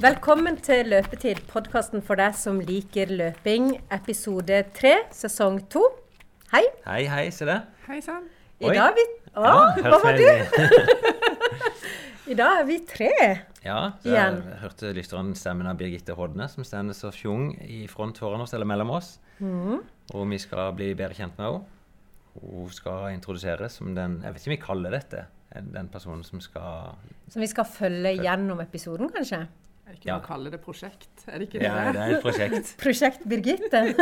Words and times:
Velkommen 0.00 0.56
til 0.64 0.88
Løpetid, 0.88 1.42
podkasten 1.50 2.00
for 2.00 2.16
deg 2.16 2.32
som 2.32 2.56
liker 2.64 3.10
løping, 3.12 3.74
episode 3.92 4.62
tre, 4.72 4.94
sesong 5.12 5.58
to. 5.68 5.82
Hei. 6.54 6.62
Hei, 6.86 7.02
hei, 7.10 7.26
se 7.36 7.44
det. 7.44 7.58
Hei 7.84 7.98
sann. 8.00 8.24
I 8.64 8.70
Oi. 8.70 8.78
dag 8.78 8.86
er 8.86 8.96
vi 8.96 9.04
Å, 9.36 9.42
Ja, 9.44 9.58
hva 9.84 9.98
var 10.00 10.16
du? 10.16 10.24
I 12.32 12.36
dag 12.38 12.62
er 12.62 12.64
vi 12.70 12.78
tre. 12.88 13.10
Ja, 13.60 13.80
så 14.00 14.08
Igjen. 14.08 14.40
jeg 14.48 14.60
hørte 14.62 14.94
lytteren 14.96 15.34
stemmen 15.36 15.68
av 15.68 15.76
Birgitte 15.82 16.16
Hodne, 16.16 16.48
som 16.48 16.64
stender 16.64 16.96
så 16.96 17.12
fjong 17.12 17.50
i 17.68 17.82
front 17.92 18.22
foran 18.24 18.40
oss, 18.46 18.56
eller 18.56 18.72
mellom 18.72 18.94
oss. 18.96 19.18
Mm. 19.36 19.82
Og 20.16 20.24
vi 20.32 20.40
skal 20.40 20.72
bli 20.80 20.94
bedre 20.94 21.20
kjent 21.20 21.36
med 21.36 21.44
henne. 21.44 21.76
Hun 22.40 22.72
skal 22.72 23.10
introduseres 23.12 23.76
som 23.76 23.92
den 23.92 24.20
Jeg 24.24 24.32
vet 24.32 24.40
ikke 24.40 24.50
om 24.52 24.56
vi 24.56 24.64
kaller 24.64 24.96
dette 24.96 25.26
den 25.50 25.88
personen 25.90 26.22
som 26.22 26.38
skal 26.40 26.94
Som 27.28 27.42
vi 27.42 27.48
skal 27.50 27.66
følge 27.66 28.12
gjennom 28.22 28.60
episoden, 28.62 29.10
kanskje. 29.10 29.44
Er 29.90 29.96
det 29.96 29.98
ikke 29.98 30.06
Ja. 30.06 30.14
noe 30.16 30.22
å 30.22 30.26
kalle 30.28 30.50
det 30.54 30.60
prosjekt? 30.62 31.08
Er 31.26 31.38
det 31.40 31.46
ikke 31.48 31.58
det? 31.58 31.66
Ja, 31.66 31.90
det 31.90 31.98
er 32.04 32.12
et 32.14 32.22
prosjekt. 32.22 32.68
Prosjekt 32.84 33.22
Birgitte. 33.26 33.80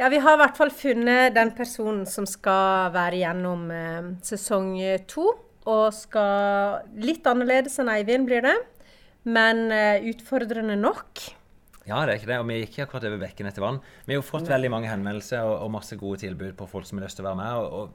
ja, 0.00 0.08
vi 0.12 0.18
har 0.20 0.34
i 0.36 0.40
hvert 0.42 0.58
fall 0.58 0.72
funnet 0.76 1.32
den 1.36 1.50
personen 1.56 2.04
som 2.10 2.26
skal 2.28 2.90
være 2.92 3.16
gjennom 3.22 3.62
eh, 3.72 4.10
sesong 4.26 4.74
to. 5.08 5.24
Og 5.66 5.88
skal 5.96 6.82
Litt 7.02 7.24
annerledes 7.26 7.78
enn 7.82 7.88
Eivind 7.90 8.28
blir 8.28 8.42
det, 8.44 8.54
men 9.26 9.64
eh, 9.74 10.04
utfordrende 10.12 10.76
nok. 10.78 11.24
Ja, 11.86 12.02
det 12.04 12.10
er 12.12 12.18
ikke 12.20 12.30
det. 12.34 12.38
Og 12.42 12.46
vi 12.52 12.60
gikk 12.60 12.76
akkurat 12.84 13.06
over 13.08 13.18
bekken 13.24 13.48
etter 13.48 13.62
vann. 13.64 13.80
Vi 14.04 14.12
har 14.12 14.20
jo 14.20 14.26
fått 14.28 14.46
veldig 14.52 14.70
mange 14.74 14.90
henvendelser 14.92 15.40
og, 15.48 15.56
og 15.64 15.72
masse 15.80 15.96
gode 15.98 16.18
tilbud 16.22 16.52
på 16.58 16.68
folk 16.70 16.84
som 16.86 16.98
har 17.00 17.06
lyst 17.08 17.16
til 17.18 17.24
å 17.24 17.28
være 17.32 17.40
med. 17.40 17.52
og, 17.56 17.66
og 17.80 17.86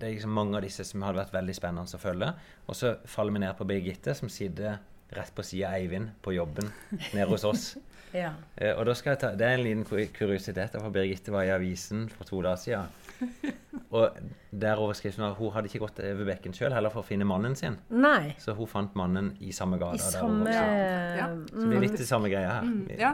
det 0.00 0.06
er 0.08 0.14
liksom 0.14 0.32
mange 0.32 0.56
av 0.56 0.62
disse 0.64 0.80
som 0.88 1.02
hadde 1.04 1.18
vært 1.20 1.34
veldig 1.34 1.52
spennende 1.58 1.98
å 1.98 2.00
følge. 2.00 2.28
Og 2.72 2.76
så 2.78 2.94
faller 3.04 3.34
vi 3.36 3.40
ned 3.42 3.52
på 3.58 3.66
Birgitte, 3.68 4.14
som 4.16 4.30
sitter 4.32 4.78
rett 5.16 5.32
på 5.34 5.42
sida 5.44 5.68
av 5.68 5.74
Eivind 5.80 6.10
på 6.22 6.32
jobben 6.36 6.70
nede 7.14 7.28
hos 7.30 7.44
oss. 7.44 7.64
Ja. 8.12 8.32
Eh, 8.58 8.72
og 8.74 8.86
da 8.88 8.94
skal 8.98 9.12
jeg 9.14 9.20
ta, 9.22 9.28
Det 9.38 9.46
er 9.46 9.52
en 9.58 9.62
liten 9.62 9.84
ku- 9.86 10.08
kuriositet. 10.16 10.72
for 10.80 10.90
Birgitte 10.90 11.30
var 11.30 11.44
i 11.46 11.52
avisen 11.54 12.08
for 12.10 12.24
to 12.26 12.40
dager 12.42 12.56
siden. 12.58 12.88
Og 13.90 14.14
der 14.54 14.78
overskriften 14.78 15.22
var 15.24 15.34
hun 15.34 15.50
hadde 15.52 15.66
ikke 15.68 15.80
gått 15.82 15.98
over 16.00 16.24
bekken 16.28 16.52
sjøl, 16.54 16.72
heller 16.72 16.90
for 16.94 17.02
å 17.02 17.06
finne 17.06 17.26
mannen 17.26 17.56
sin. 17.58 17.74
Nei. 17.90 18.34
Så 18.38 18.54
hun 18.54 18.66
fant 18.70 18.94
mannen 18.98 19.32
i 19.42 19.50
samme 19.52 19.78
gata. 19.82 19.98
I 19.98 20.12
samme. 20.14 20.52
Ja. 20.54 21.26
Så 21.50 21.66
det 21.66 21.76
er 21.76 21.82
litt 21.84 21.96
det 21.98 22.06
samme 22.08 22.30
greia 22.30 22.52
her. 22.60 22.62
Mm, 22.68 22.84
Vi, 22.88 22.96
ja. 23.02 23.12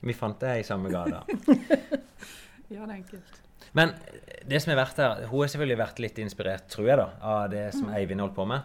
vi 0.00 0.16
fant 0.16 0.40
det 0.40 0.54
i 0.62 0.64
samme 0.66 0.90
gata. 0.92 1.22
ja, 2.72 2.80
det 2.80 2.88
er 2.88 2.94
enkelt. 2.96 3.40
Men 3.76 3.92
det 4.48 4.60
som 4.62 4.72
er 4.74 4.78
verdt 4.80 5.00
her, 5.02 5.24
hun 5.28 5.40
har 5.44 5.50
selvfølgelig 5.52 5.78
vært 5.80 6.02
litt 6.04 6.18
inspirert, 6.24 6.66
tror 6.72 6.88
jeg, 6.88 6.98
da, 7.00 7.08
av 7.20 7.46
det 7.52 7.66
som 7.76 7.88
Mm. 7.88 7.94
Eivind 8.00 8.20
holdt 8.24 8.36
på 8.36 8.46
med. 8.48 8.62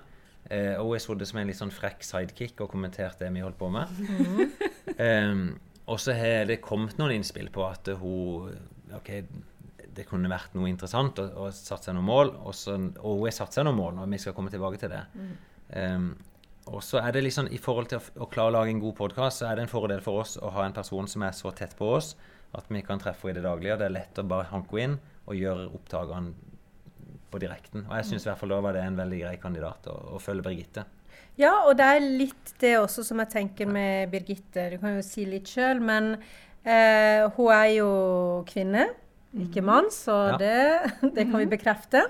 Eh, 0.50 0.97
sittet 0.97 1.30
som 1.30 1.39
en 1.39 1.50
litt 1.50 1.59
sånn 1.59 1.73
frekk 1.73 2.02
sidekick 2.02 2.61
og 2.64 2.72
kommenterte 2.72 3.25
det 3.25 3.33
vi 3.36 3.44
holdt 3.45 3.59
på 3.59 3.69
med. 3.73 3.92
Mm. 4.00 4.53
Em, 5.00 5.44
og 5.89 6.00
så 6.02 6.16
har 6.17 6.47
det 6.50 6.59
kommet 6.66 6.97
noen 6.97 7.19
innspill 7.19 7.52
på 7.53 7.61
at 7.67 7.91
hun 8.02 8.50
OK, 8.97 9.11
det 9.95 10.08
kunne 10.09 10.31
vært 10.31 10.56
noe 10.58 10.69
interessant 10.69 11.22
å, 11.22 11.28
å 11.45 11.52
satt 11.53 11.86
seg 11.86 11.95
noen 11.97 12.08
mål. 12.09 12.33
Og, 12.41 12.56
så, 12.58 12.75
og 12.97 13.22
hun 13.22 13.28
har 13.28 13.36
satt 13.38 13.56
seg 13.56 13.67
noen 13.67 13.78
mål, 13.78 14.02
og 14.02 14.09
vi 14.09 14.22
skal 14.22 14.36
komme 14.38 14.53
tilbake 14.53 14.81
til 14.81 14.91
det. 14.94 15.03
Mm. 15.14 15.31
Em, 15.83 16.09
og 16.69 16.81
så 16.86 17.00
er 17.02 17.13
det 17.13 17.23
liksom, 17.25 17.47
I 17.53 17.61
forhold 17.61 17.89
til 17.94 18.02
å, 18.02 18.25
å 18.25 18.30
klare 18.30 18.52
å 18.52 18.58
lage 18.58 18.73
en 18.73 18.81
god 18.81 18.97
podkast, 18.97 19.41
så 19.41 19.50
er 19.50 19.58
det 19.58 19.67
en 19.67 19.72
fordel 19.72 20.02
for 20.06 20.23
oss 20.23 20.36
å 20.41 20.52
ha 20.58 20.66
en 20.66 20.75
person 20.75 21.09
som 21.09 21.25
er 21.25 21.38
så 21.38 21.53
tett 21.58 21.78
på 21.78 21.94
oss 21.97 22.16
at 22.58 22.69
vi 22.73 22.81
kan 22.86 23.02
treffe 23.02 23.28
henne 23.28 23.38
i 23.38 23.41
det 23.41 23.45
daglige. 23.45 23.75
og 23.75 23.81
Det 23.81 23.88
er 23.89 23.97
lett 24.00 24.22
å 24.22 24.30
bare 24.30 24.50
hanke 24.50 24.81
henne 24.81 24.97
inn 24.97 25.00
og 25.30 25.38
gjøre 25.38 25.69
opptakene 25.78 26.48
på 27.31 27.41
direkten. 27.41 27.85
Og 27.88 27.95
jeg 27.99 28.08
syns 28.09 28.25
i 28.25 28.30
hvert 28.31 28.39
fall 28.41 28.53
da 28.55 28.61
var 28.66 28.75
det 28.77 28.83
en 28.85 28.97
veldig 28.99 29.19
grei 29.23 29.35
kandidat 29.41 29.88
å, 29.91 29.95
å 30.17 30.22
følge 30.23 30.45
Birgitte. 30.49 30.85
Ja, 31.40 31.53
og 31.69 31.78
det 31.79 31.85
er 31.88 32.03
litt 32.03 32.53
det 32.59 32.73
også 32.81 33.03
som 33.07 33.22
jeg 33.23 33.31
tenker 33.31 33.69
med 33.72 34.09
Birgitte. 34.12 34.69
Du 34.73 34.78
kan 34.81 34.97
jo 34.97 35.03
si 35.06 35.23
litt 35.29 35.47
sjøl, 35.47 35.79
men 35.79 36.16
eh, 36.66 37.23
hun 37.38 37.51
er 37.56 37.69
jo 37.78 37.91
kvinne, 38.50 38.90
ikke 39.45 39.62
mann, 39.63 39.88
så 39.94 40.17
Ja. 40.34 40.38
det, 40.41 40.91
det 41.16 41.28
kan 41.29 41.38
vi 41.40 41.47
bekrefte. 41.53 42.03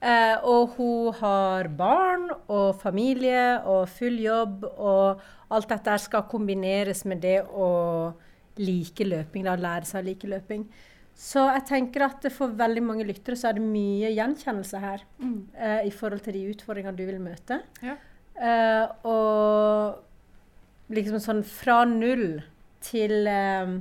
Eh, 0.00 0.36
og 0.46 0.76
hun 0.76 1.14
har 1.20 1.68
barn 1.74 2.28
og 2.48 2.78
familie 2.82 3.60
og 3.66 3.88
full 3.90 4.18
jobb, 4.22 4.64
og 4.78 5.22
alt 5.54 5.70
dette 5.70 5.96
skal 6.02 6.26
kombineres 6.30 7.04
med 7.08 7.22
det 7.22 7.40
å 7.46 7.70
like 8.58 9.06
løping, 9.06 9.46
da, 9.46 9.54
lære 9.58 9.86
seg 9.86 10.02
å 10.02 10.06
like 10.08 10.30
løping. 10.30 10.66
Så 11.18 11.42
jeg 11.50 11.64
tenker 11.66 12.04
at 12.06 12.26
for 12.30 12.52
veldig 12.54 12.82
mange 12.86 13.04
lyttere 13.08 13.34
så 13.36 13.48
er 13.50 13.56
det 13.58 13.64
mye 13.66 14.12
gjenkjennelse 14.14 14.78
her 14.84 15.00
Mm. 15.18 15.48
eh, 15.58 15.80
i 15.88 15.90
forhold 15.90 16.22
til 16.22 16.32
de 16.36 16.44
utfordringene 16.52 16.96
du 16.96 17.04
vil 17.08 17.18
møte. 17.18 17.60
Ja. 17.82 17.96
Eh, 18.38 18.86
og 19.04 19.98
liksom 20.94 21.18
sånn 21.20 21.42
fra 21.44 21.80
null 21.90 22.42
til 22.80 23.26
eh, 23.26 23.72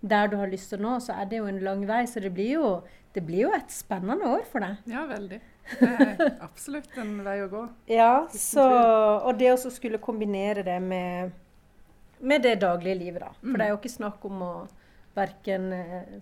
der 0.00 0.28
du 0.30 0.36
har 0.38 0.46
lyst 0.48 0.70
til 0.70 0.80
nå, 0.80 0.94
så 1.02 1.18
er 1.20 1.26
det 1.28 1.40
jo 1.42 1.48
en 1.50 1.58
lang 1.64 1.82
vei. 1.90 2.04
Så 2.06 2.22
det 2.22 2.30
blir 2.32 2.52
jo, 2.54 2.68
det 3.14 3.24
blir 3.26 3.48
jo 3.48 3.52
et 3.56 3.68
spennende 3.74 4.30
år 4.30 4.46
for 4.48 4.60
deg. 4.64 4.76
ja, 4.86 5.02
veldig. 5.10 5.40
Det 5.70 5.88
er 5.90 6.38
absolutt 6.42 6.96
en 6.98 7.16
vei 7.26 7.36
å 7.44 7.50
gå. 7.50 7.66
Ja, 7.98 8.26
så, 8.32 8.64
og 9.26 9.36
det 9.38 9.50
å 9.52 9.58
skulle 9.70 9.98
kombinere 10.02 10.62
det 10.66 10.78
med, 10.82 11.32
med 12.20 12.42
det 12.46 12.56
daglige 12.62 12.96
livet, 12.98 13.20
da. 13.26 13.32
For 13.40 13.50
Mm. 13.50 13.58
det 13.58 13.66
er 13.66 13.74
jo 13.74 13.80
ikke 13.82 13.96
snakk 13.98 14.24
om 14.30 14.40
å 14.46 14.54
verken 15.20 15.70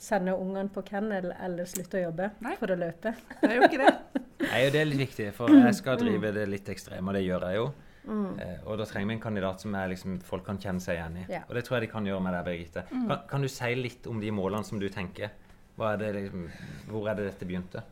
sende 0.02 0.34
ungene 0.36 0.68
på 0.74 0.84
kennel 0.86 1.32
eller 1.32 1.68
slutte 1.70 2.00
å 2.00 2.06
jobbe 2.08 2.32
Nei. 2.44 2.54
for 2.60 2.74
å 2.74 2.78
løpe. 2.78 3.14
Det 3.40 3.50
er 3.50 3.60
jo 3.60 3.68
ikke 3.70 3.82
det. 3.84 3.92
Nei, 4.48 4.62
og 4.66 4.72
det 4.74 4.80
er 4.80 4.88
litt 4.90 5.04
viktig, 5.06 5.28
for 5.34 5.50
jeg 5.54 5.76
skal 5.78 5.98
drive 6.00 6.32
det 6.34 6.46
litt 6.50 6.68
ekstreme, 6.70 7.10
og 7.10 7.16
det 7.18 7.24
gjør 7.26 7.46
jeg 7.48 7.60
jo. 7.60 7.68
Mm. 8.08 8.38
Eh, 8.40 8.60
og 8.64 8.78
da 8.80 8.86
trenger 8.88 9.10
vi 9.10 9.16
en 9.18 9.20
kandidat 9.22 9.64
som 9.64 9.74
er 9.76 9.90
liksom, 9.92 10.16
folk 10.24 10.46
kan 10.46 10.60
kjenne 10.62 10.80
seg 10.80 10.96
igjen 10.96 11.18
i. 11.20 11.26
Ja. 11.34 11.42
Og 11.48 11.58
det 11.58 11.64
tror 11.66 11.78
jeg 11.78 11.88
de 11.88 11.92
kan 11.92 12.06
gjøre 12.08 12.24
med 12.24 12.34
deg, 12.36 12.46
Birgitte. 12.46 12.84
Kan, 12.88 13.20
kan 13.30 13.44
du 13.44 13.50
si 13.52 13.74
litt 13.76 14.08
om 14.08 14.22
de 14.22 14.32
målene 14.34 14.64
som 14.64 14.80
du 14.80 14.88
tenker? 14.92 15.34
Hva 15.78 15.92
er 15.94 16.02
det, 16.02 16.12
liksom, 16.16 16.48
hvor 16.90 17.10
er 17.10 17.18
det 17.18 17.28
dette 17.28 17.48
begynte? 17.48 17.84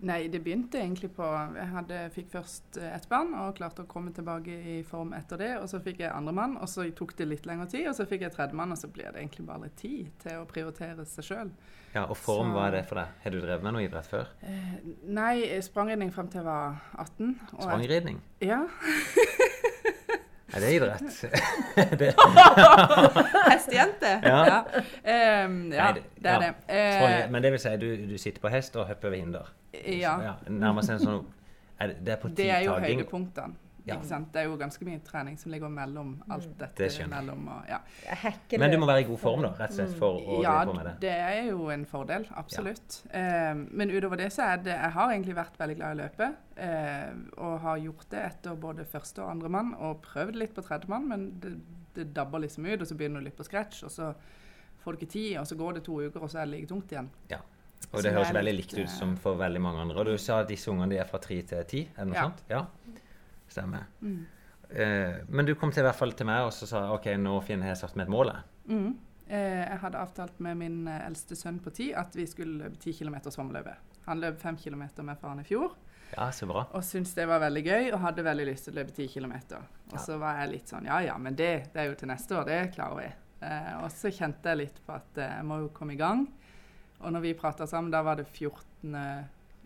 Nei, 0.00 0.28
det 0.30 0.38
begynte 0.44 0.78
egentlig 0.78 1.08
på 1.16 1.26
Jeg 1.56 1.66
hadde, 1.72 1.96
fikk 2.14 2.28
først 2.30 2.76
eh, 2.78 2.92
ett 2.94 3.08
barn 3.10 3.32
og 3.34 3.56
klarte 3.58 3.82
å 3.82 3.88
komme 3.90 4.12
tilbake 4.14 4.54
i 4.76 4.76
form 4.86 5.10
etter 5.16 5.36
det. 5.40 5.48
Og 5.58 5.66
så 5.72 5.80
fikk 5.82 6.04
jeg 6.04 6.12
andre 6.14 6.32
mann, 6.36 6.54
og 6.62 6.68
så 6.70 6.84
tok 6.94 7.16
det 7.18 7.26
litt 7.26 7.46
lengre 7.50 7.66
tid. 7.72 7.88
Og 7.90 7.96
så 7.98 8.06
fikk 8.06 8.22
jeg 8.22 8.32
tredje 8.36 8.54
mann, 8.54 8.70
og 8.70 8.78
så 8.78 8.86
blir 8.94 9.10
det 9.10 9.18
egentlig 9.24 9.46
bare 9.48 9.64
litt 9.66 9.76
tid 9.80 10.12
til 10.22 10.38
å 10.38 10.46
prioritere 10.46 11.04
seg 11.06 11.24
sjøl. 11.26 11.50
Ja, 11.94 12.04
Og 12.04 12.16
form, 12.16 12.50
Så- 12.52 12.54
hva 12.54 12.66
er 12.68 12.70
det 12.76 12.84
for 12.86 12.94
deg? 13.00 13.08
Har 13.24 13.30
du 13.30 13.40
drevet 13.40 13.62
med 13.64 13.72
noe 13.74 13.82
idrett 13.88 14.06
før? 14.06 14.26
Eh, 14.42 14.78
nei, 15.08 15.60
sprangridning 15.66 16.12
frem 16.12 16.28
til 16.28 16.42
jeg 16.42 16.44
var 16.46 16.78
18. 16.98 17.40
og 17.54 17.58
jeg- 17.58 17.68
Sprangridning? 17.68 18.20
Ja. 20.48 20.56
Er 20.56 20.60
det 20.60 20.72
idrett? 20.72 21.24
det, 22.00 22.14
Hestejente. 23.50 24.20
Ja. 24.22 24.38
Ja, 24.46 24.62
Um, 25.44 25.72
ja 25.72 25.84
Nei, 25.84 25.92
det- 25.92 26.26
er 26.30 26.38
det. 26.40 26.54
Sprang- 26.68 27.24
Eh, 27.24 27.30
Men 27.30 27.42
det 27.42 27.50
vil 27.52 27.60
si, 27.60 27.76
du, 27.76 27.96
du 28.08 28.18
sitter 28.18 28.40
på 28.40 28.48
hest 28.48 28.76
og 28.76 28.86
hopper 28.86 29.08
over 29.08 29.16
hinder? 29.16 29.52
ja. 30.22 30.32
Nærmest 30.48 30.90
en 30.90 30.98
sånn 30.98 31.24
er 31.80 31.86
det, 31.92 32.08
er 32.12 32.16
på 32.16 32.28
Det 32.34 32.50
er 32.50 32.60
jo 32.64 32.72
høydepunktene. 32.74 33.54
Ja. 33.88 33.96
Ikke 33.96 34.08
sant? 34.10 34.28
Det 34.34 34.42
er 34.42 34.48
jo 34.50 34.56
ganske 34.60 34.84
mye 34.84 35.00
trening 35.04 35.38
som 35.40 35.52
ligger 35.52 35.70
mellom 35.72 36.10
alt 36.28 36.48
dette. 36.60 36.88
Det 36.88 37.06
mellom, 37.08 37.46
og, 37.54 37.68
ja. 37.70 37.78
Men 38.60 38.74
du 38.74 38.78
må 38.82 38.88
være 38.90 39.04
i 39.04 39.08
god 39.08 39.20
form, 39.22 39.46
da, 39.46 39.52
rett 39.56 39.72
og 39.72 39.78
slett, 39.78 39.94
for 39.98 40.18
å 40.20 40.42
ja, 40.44 40.58
drive 40.58 40.66
på 40.68 40.76
med 40.76 40.88
det. 40.90 40.94
det 41.06 41.14
er 41.14 41.48
jo 41.48 41.70
en 41.72 41.86
fordel. 41.88 42.28
Absolutt. 42.36 43.00
Eh, 43.10 43.54
men 43.56 43.94
utover 43.94 44.20
det 44.20 44.28
så 44.34 44.50
er 44.52 44.62
det 44.66 44.76
Jeg 44.76 44.94
har 44.98 45.14
egentlig 45.14 45.38
vært 45.38 45.58
veldig 45.62 45.78
glad 45.80 45.88
i 45.88 45.96
å 45.96 46.00
løpe. 46.02 46.30
Eh, 46.68 47.10
og 47.38 47.60
har 47.64 47.82
gjort 47.86 48.08
det 48.12 48.24
etter 48.28 48.58
både 48.68 48.84
første 48.88 49.22
og 49.24 49.30
andre 49.30 49.52
mann, 49.56 49.74
og 49.78 50.02
prøvd 50.04 50.36
litt 50.42 50.54
på 50.56 50.64
tredje 50.66 50.90
mann, 50.90 51.08
men 51.08 51.28
det, 51.40 51.54
det 51.96 52.10
dabber 52.16 52.44
liksom 52.44 52.66
ut, 52.68 52.80
og 52.80 52.86
så 52.90 52.96
begynner 52.98 53.22
du 53.22 53.30
litt 53.30 53.38
på 53.38 53.46
scratch, 53.46 53.84
og 53.86 53.94
så 53.94 54.12
får 54.82 54.92
du 54.94 55.00
ikke 55.00 55.12
tid, 55.12 55.30
og 55.40 55.46
så 55.48 55.56
går 55.58 55.78
det 55.78 55.84
to 55.88 56.00
uker, 56.02 56.20
og 56.20 56.30
så 56.30 56.42
er 56.42 56.50
det 56.50 56.56
like 56.58 56.68
tungt 56.70 56.92
igjen. 56.92 57.08
Ja. 57.32 57.40
Og 57.92 58.02
det 58.02 58.08
det 58.08 58.14
høres 58.18 58.32
veldig 58.34 58.52
likt 58.56 58.72
ut 58.74 58.80
eh, 58.82 58.90
som 58.90 59.14
for 59.16 59.38
veldig 59.38 59.60
mange 59.62 59.80
andre. 59.86 60.00
Og 60.02 60.10
du 60.10 60.18
sa 60.20 60.40
at 60.42 60.48
disse 60.50 60.68
ungene 60.70 60.90
de 60.92 60.98
er 61.00 61.06
fra 61.08 61.20
tre 61.22 61.38
til 61.46 61.62
ti, 61.70 61.84
er 61.94 62.04
det 62.04 62.08
noe 62.10 62.18
Ja. 62.18 62.24
sant? 62.26 62.42
Ja. 62.50 62.64
Stemmer. 63.48 63.86
Mm. 64.00 64.26
Eh, 64.70 65.18
men 65.28 65.46
du 65.48 65.54
kom 65.56 65.70
til, 65.72 65.80
i 65.82 65.88
hvert 65.88 65.96
fall 65.96 66.12
til 66.12 66.26
meg 66.28 66.44
og 66.44 66.52
så 66.52 66.66
sa 66.68 66.82
OK, 66.92 67.06
nå 67.16 67.38
Finn, 67.46 67.62
har 67.64 67.72
jeg 67.74 67.82
satt 67.82 67.96
meg 67.96 68.06
et 68.08 68.12
mål. 68.12 68.32
Mm. 68.68 68.90
Eh, 69.28 69.62
jeg 69.64 69.78
hadde 69.82 70.00
avtalt 70.00 70.40
med 70.44 70.56
min 70.60 70.78
eh, 70.88 71.02
eldste 71.06 71.36
sønn 71.36 71.58
på 71.64 71.72
ti 71.76 71.90
at 71.96 72.14
vi 72.16 72.26
skulle 72.28 72.64
løpe 72.64 72.76
10 72.80 72.98
km 73.00 73.16
svømmeløpe. 73.28 73.74
Han 74.08 74.20
løp 74.22 74.38
5 74.40 74.56
km 74.56 74.84
med 75.04 75.18
faren 75.20 75.40
i 75.40 75.44
fjor. 75.48 75.74
Ja, 76.14 76.30
så 76.32 76.46
bra. 76.48 76.62
Og 76.72 76.84
syntes 76.88 77.12
det 77.16 77.26
var 77.28 77.42
veldig 77.42 77.62
gøy, 77.66 77.90
og 77.92 78.00
hadde 78.00 78.22
veldig 78.24 78.46
lyst 78.48 78.64
til 78.64 78.72
å 78.72 78.78
løpe 78.80 78.94
10 78.96 79.08
km. 79.12 79.34
Og 79.58 79.96
Ja. 79.96 79.98
så 80.04 80.16
var 80.20 80.38
jeg 80.40 80.50
litt 80.54 80.68
sånn 80.72 80.86
Ja 80.88 81.00
ja, 81.04 81.16
men 81.20 81.34
det, 81.36 81.50
det 81.74 81.80
er 81.82 81.90
jo 81.90 81.94
til 82.00 82.08
neste 82.08 82.36
år, 82.38 82.46
det 82.48 82.72
klarer 82.74 82.96
vi. 83.02 83.08
Eh, 83.44 83.74
og 83.82 83.90
så 83.92 84.10
kjente 84.12 84.48
jeg 84.52 84.58
litt 84.62 84.80
på 84.86 84.92
at 84.96 85.18
eh, 85.20 85.34
jeg 85.36 85.44
må 85.48 85.58
jo 85.60 85.68
komme 85.76 85.92
i 85.92 86.00
gang. 86.00 86.26
Og 87.00 87.12
når 87.12 87.20
vi 87.26 87.34
prata 87.38 87.66
sammen, 87.68 87.92
da 87.92 88.00
var 88.02 88.16
det 88.16 88.24
14. 88.26 88.96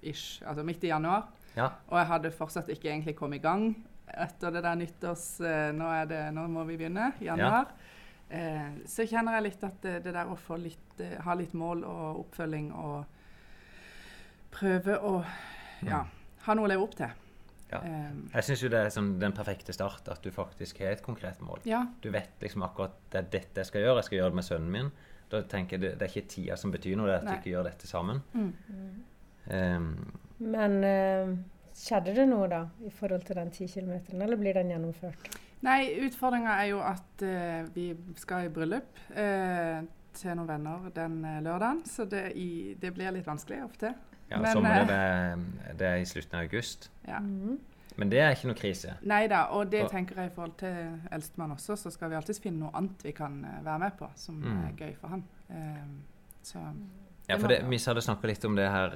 ish, 0.02 0.42
altså 0.46 0.64
midt 0.66 0.82
i 0.84 0.90
januar. 0.90 1.28
Ja. 1.56 1.70
Og 1.90 1.98
jeg 2.00 2.08
hadde 2.08 2.34
fortsatt 2.34 2.70
ikke 2.72 2.90
egentlig 2.90 3.16
kommet 3.18 3.42
i 3.42 3.44
gang 3.44 3.72
etter 4.12 4.52
det 4.52 4.62
der 4.64 4.76
nyttårs 4.76 5.26
eh, 5.46 5.70
nå, 5.76 5.88
er 5.88 6.08
det, 6.10 6.20
nå 6.36 6.44
må 6.52 6.66
vi 6.68 6.76
begynne, 6.80 7.12
januar. 7.22 7.72
Eh, 8.28 8.82
så 8.88 9.06
kjenner 9.08 9.38
jeg 9.38 9.46
litt 9.48 9.64
at 9.68 9.80
det, 9.84 9.96
det 10.06 10.14
der 10.14 10.28
å 10.28 10.36
få 10.40 10.58
litt, 10.60 11.00
eh, 11.00 11.18
ha 11.24 11.36
litt 11.38 11.54
mål 11.56 11.84
og 11.88 12.22
oppfølging 12.26 12.70
og 12.76 13.04
prøve 14.52 14.98
å 15.00 15.18
ja, 15.86 16.02
ha 16.46 16.56
noe 16.56 16.68
å 16.68 16.72
leve 16.72 16.84
opp 16.84 16.96
til. 16.98 17.18
Ja. 17.72 17.78
Jeg 18.34 18.44
syns 18.44 18.60
jo 18.60 18.68
det 18.68 18.82
er 18.84 18.90
sånn 18.92 19.14
den 19.20 19.32
perfekte 19.32 19.72
start, 19.72 20.10
at 20.12 20.20
du 20.20 20.28
faktisk 20.34 20.82
har 20.84 20.92
et 20.92 21.04
konkret 21.04 21.40
mål. 21.40 21.62
ja. 21.64 21.86
Du 22.04 22.10
vet 22.12 22.36
liksom 22.44 22.66
akkurat 22.66 22.98
det 23.12 23.22
er 23.22 23.30
dette 23.32 23.62
jeg 23.62 23.70
skal 23.70 23.86
gjøre. 23.86 24.02
Jeg 24.02 24.10
skal 24.10 24.18
gjøre 24.18 24.34
det 24.34 24.40
med 24.42 24.48
sønnen 24.48 24.74
min. 24.74 24.90
Da 25.32 25.40
tenker 25.48 25.78
jeg 25.78 25.84
det, 25.86 25.92
det 25.96 26.04
er 26.04 26.12
ikke 26.12 26.28
tida 26.34 26.58
som 26.60 26.74
betyr 26.74 26.98
noe, 27.00 27.08
det 27.08 27.14
er 27.14 27.22
at 27.22 27.24
Nei. 27.24 27.32
du 27.32 27.40
ikke 27.40 27.54
gjør 27.54 27.68
dette 27.70 27.88
sammen. 27.88 28.20
Mm. 28.36 28.50
Um, 29.48 29.88
Men 30.42 30.76
eh, 30.84 31.32
skjedde 31.78 32.14
det 32.16 32.26
noe 32.28 32.48
da 32.50 32.64
i 32.86 32.90
forhold 32.90 33.24
til 33.28 33.36
den 33.38 33.50
10 33.54 33.68
km, 33.72 33.92
eller 34.20 34.36
blir 34.40 34.54
den 34.58 34.70
gjennomført? 34.74 35.38
Nei, 35.62 35.92
utfordringa 36.02 36.56
er 36.58 36.70
jo 36.72 36.80
at 36.82 37.22
eh, 37.22 37.62
vi 37.74 37.92
skal 38.18 38.48
i 38.48 38.52
bryllup 38.52 38.98
eh, 39.14 39.82
til 40.18 40.34
noen 40.36 40.48
venner 40.48 40.88
den 40.96 41.20
eh, 41.24 41.38
lørdagen. 41.46 41.84
Så 41.86 42.04
det, 42.10 42.32
i, 42.36 42.74
det 42.82 42.90
blir 42.96 43.12
litt 43.14 43.26
vanskelig 43.28 43.60
ofte. 43.64 43.92
ja, 44.30 44.38
Men, 44.42 44.50
sommeren 44.52 44.90
eh, 44.90 45.36
det, 45.68 45.76
det 45.78 45.86
er 45.92 46.00
i 46.02 46.08
slutten 46.10 46.38
av 46.40 46.48
august. 46.48 46.90
Ja. 47.06 47.20
Mhm. 47.22 47.60
Men 48.00 48.08
det 48.08 48.22
er 48.24 48.30
ikke 48.32 48.48
noe 48.48 48.56
krise. 48.56 48.94
Nei 49.04 49.26
da, 49.28 49.42
og 49.52 49.68
det 49.70 49.82
for, 49.84 49.92
tenker 49.92 50.16
jeg 50.22 50.30
i 50.30 50.32
forhold 50.34 50.54
til 50.62 50.76
eldstemann 51.12 51.50
også, 51.52 51.74
så 51.76 51.90
skal 51.92 52.08
vi 52.08 52.16
alltids 52.16 52.40
finne 52.40 52.62
noe 52.64 52.70
annet 52.78 53.02
vi 53.04 53.12
kan 53.12 53.34
eh, 53.44 53.58
være 53.66 53.78
med 53.84 53.98
på 53.98 54.08
som 54.16 54.38
Mm. 54.40 54.62
er 54.64 54.72
gøy 54.80 54.94
for 54.96 55.08
han. 55.12 55.24
Eh, 55.50 55.82
så 56.42 56.58
Ja, 57.28 57.36
for 57.38 57.48
det, 57.48 57.60
vi 57.70 57.78
hadde 57.78 58.02
snakka 58.02 58.26
litt 58.28 58.44
om 58.44 58.56
det 58.58 58.68
her, 58.68 58.94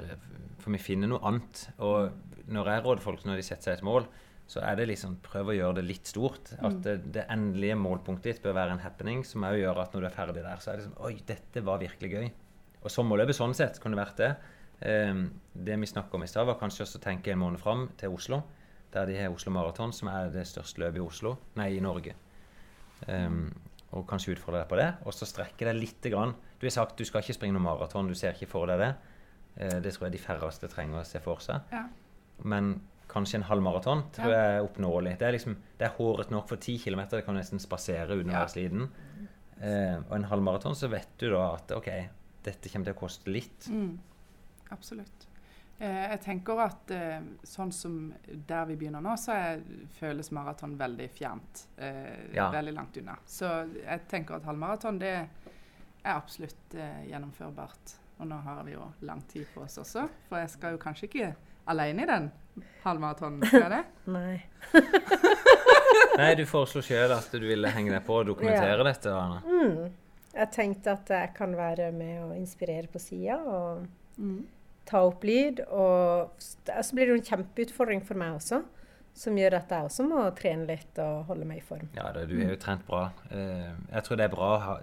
for 0.59 0.75
vi 0.75 0.79
finner 0.83 1.09
noe 1.09 1.23
annet. 1.23 1.69
Og 1.79 2.11
når 2.51 2.71
jeg 2.73 2.83
råder 2.85 3.03
folk 3.05 3.25
når 3.25 3.37
de 3.41 3.45
setter 3.47 3.71
seg 3.71 3.79
et 3.79 3.87
mål, 3.87 4.09
så 4.47 4.61
er 4.63 4.77
det 4.79 4.87
liksom 4.91 5.17
prøv 5.27 5.49
å 5.51 5.55
gjøre 5.57 5.77
det 5.81 5.85
litt 5.89 6.07
stort. 6.07 6.53
At 6.59 6.73
Mm. 6.77 6.83
det, 6.83 6.97
det 7.13 7.25
endelige 7.31 7.77
målpunktet 7.79 8.23
ditt 8.35 8.43
bør 8.43 8.55
være 8.55 8.77
en 8.77 8.83
happening 8.85 9.25
som 9.27 9.43
òg 9.43 9.57
gjør 9.59 9.81
at 9.83 9.95
når 9.95 10.01
du 10.01 10.07
er 10.07 10.15
ferdig 10.15 10.43
der, 10.45 10.57
så 10.63 10.71
er 10.73 10.77
det 10.77 10.85
sånn 10.87 11.01
Oi, 11.07 11.15
dette 11.27 11.63
var 11.67 11.79
virkelig 11.83 12.11
gøy. 12.13 12.29
Og 12.85 12.91
sommerløpet 12.91 13.35
sånn 13.35 13.55
sett 13.55 13.81
kunne 13.83 13.99
vært 13.99 14.17
det. 14.23 14.37
Um, 14.87 15.25
det 15.55 15.79
vi 15.81 15.87
snakka 15.87 16.15
om 16.15 16.23
i 16.23 16.29
stad, 16.31 16.47
var 16.47 16.59
kanskje 16.61 16.85
også 16.85 17.01
å 17.01 17.03
tenke 17.03 17.33
en 17.33 17.39
måned 17.41 17.59
fram 17.59 17.89
til 17.99 18.13
Oslo. 18.15 18.43
Der 18.93 19.07
de 19.07 19.17
har 19.19 19.33
Oslo 19.35 19.51
Maraton, 19.51 19.93
som 19.93 20.09
er 20.13 20.31
det 20.31 20.45
største 20.47 20.79
løpet 20.85 21.01
i 21.01 21.07
Oslo, 21.07 21.37
nei, 21.57 21.71
i 21.77 21.81
Norge. 21.83 22.15
Um, 23.09 23.49
og 23.97 24.07
kanskje 24.09 24.35
utfordre 24.37 24.63
deg 24.63 24.71
på 24.71 24.79
det. 24.79 24.89
Og 25.07 25.15
så 25.17 25.27
strekke 25.27 25.67
deg 25.67 25.75
lite 25.81 26.11
grann. 26.13 26.35
Du 26.61 26.67
har 26.67 26.71
sagt 26.71 26.97
du 26.97 27.05
skal 27.05 27.23
ikke 27.23 27.35
springe 27.37 27.53
noe 27.57 27.63
maraton, 27.65 28.09
du 28.09 28.15
ser 28.15 28.33
ikke 28.33 28.49
for 28.49 28.67
deg 28.67 28.79
det. 28.81 28.91
Eh, 29.57 29.79
det 29.81 29.93
tror 29.95 30.07
jeg 30.09 30.13
de 30.17 30.23
færreste 30.25 30.69
trenger 30.73 31.01
å 31.01 31.07
se 31.07 31.21
for 31.21 31.37
seg. 31.45 31.61
ja. 31.73 31.87
Men 32.45 32.75
kanskje 33.09 33.37
en 33.39 33.47
halv 33.49 33.63
maraton 33.63 34.03
tror 34.13 34.29
Ja. 34.31 34.37
jeg 34.43 34.57
er 34.59 34.65
oppnåelig. 34.67 35.19
Det 35.19 35.27
er 35.29 35.33
liksom, 35.33 35.55
det 35.79 35.87
er 35.87 35.95
håret 35.97 36.31
nok 36.31 36.49
for 36.49 36.57
10 36.57 36.79
km. 36.85 37.01
Det 37.11 37.25
kan 37.25 37.35
nesten 37.35 37.59
spasere 37.59 38.09
uten 38.19 38.31
å 38.31 38.35
være 38.35 38.49
sliten. 38.53 38.89
Eh, 39.63 39.97
og 39.97 40.13
en 40.17 40.25
halv 40.25 40.43
maraton, 40.43 40.75
så 40.77 40.89
vet 40.91 41.09
du 41.19 41.31
da 41.31 41.55
at 41.55 41.73
OK, 41.73 41.89
dette 42.45 42.69
kommer 42.69 42.85
til 42.91 42.95
å 42.95 42.99
koste 42.99 43.31
litt. 43.33 43.69
Mm, 43.73 43.99
absolutt. 44.73 45.27
Eh, 45.81 46.11
jeg 46.11 46.21
tenker 46.25 46.61
at 46.65 46.91
eh, 46.91 47.21
sånn 47.45 47.73
som 47.73 47.97
der 48.49 48.65
vi 48.67 48.77
begynner 48.77 49.01
nå, 49.05 49.15
så 49.21 49.33
er, 49.33 49.63
føles 49.99 50.31
maraton 50.33 50.77
veldig 50.79 51.09
fjernt. 51.11 51.67
Eh, 51.79 52.35
Ja. 52.35 52.51
Veldig 52.53 52.75
langt 52.75 52.97
unna. 52.97 53.17
Så 53.27 53.49
jeg 53.83 54.07
tenker 54.09 54.37
at 54.37 54.45
halvmaraton 54.45 54.99
det 54.99 55.09
er 55.15 55.27
absolutt 56.15 56.75
eh, 56.75 57.03
gjennomførbart. 57.11 57.97
Og 58.21 58.27
nå 58.31 58.37
har 58.47 58.63
vi 58.65 58.73
jo 58.73 58.87
lang 59.05 59.21
tid 59.29 59.45
på 59.55 59.61
oss 59.67 59.77
også, 59.79 60.07
for 60.29 60.39
jeg 60.41 60.49
skal 60.55 60.73
jo 60.73 60.79
kanskje 60.81 61.05
ikke 61.11 61.35
alene 61.69 62.03
i 62.03 62.07
den 62.07 62.31
halvmaratonen, 62.85 63.43
skal 63.45 63.67
jeg 63.67 63.71
det? 63.75 63.85
Nei. 64.17 64.37
Nei, 66.17 66.31
du 66.39 66.45
foreslo 66.49 66.81
sjøl 66.85 67.13
at 67.17 67.29
du 67.35 67.45
ville 67.45 67.71
henge 67.75 67.93
deg 67.93 68.05
på 68.07 68.21
og 68.23 68.29
dokumentere 68.31 68.79
Ja. 68.79 68.85
dette. 68.89 69.13
Anna. 69.13 69.41
Mm. 69.45 69.91
Jeg 70.37 70.51
tenkte 70.53 70.93
at 70.93 71.09
jeg 71.13 71.35
kan 71.37 71.57
være 71.57 71.91
med 71.93 72.23
og 72.25 72.37
inspirere 72.37 72.87
på 72.93 72.99
sida 73.01 73.37
og 73.45 73.87
Mm. 74.19 74.47
ta 74.87 75.03
opp 75.05 75.23
lyd. 75.25 75.61
Og 75.69 76.31
så 76.41 76.95
blir 76.95 77.07
det 77.07 77.13
jo 77.13 77.21
en 77.21 77.23
kjempeutfordring 77.45 78.03
for 78.07 78.15
meg 78.15 78.33
også, 78.39 78.63
som 79.15 79.37
gjør 79.37 79.57
at 79.59 79.69
jeg 79.71 79.85
også 79.85 80.07
må 80.09 80.23
trene 80.37 80.67
litt 80.67 80.99
og 80.99 81.25
holde 81.27 81.45
meg 81.45 81.59
i 81.59 81.67
form. 81.69 81.89
Ja, 81.97 82.13
da, 82.13 82.25
du 82.25 82.35
er 82.41 82.51
jo 82.55 82.57
trent 82.57 82.87
bra. 82.87 83.11
Eh, 83.31 83.73
jeg 83.93 84.05
tror 84.05 84.17
det 84.17 84.25
er 84.25 84.35
bra 84.35 84.49
å 84.57 84.61
ha 84.61 84.79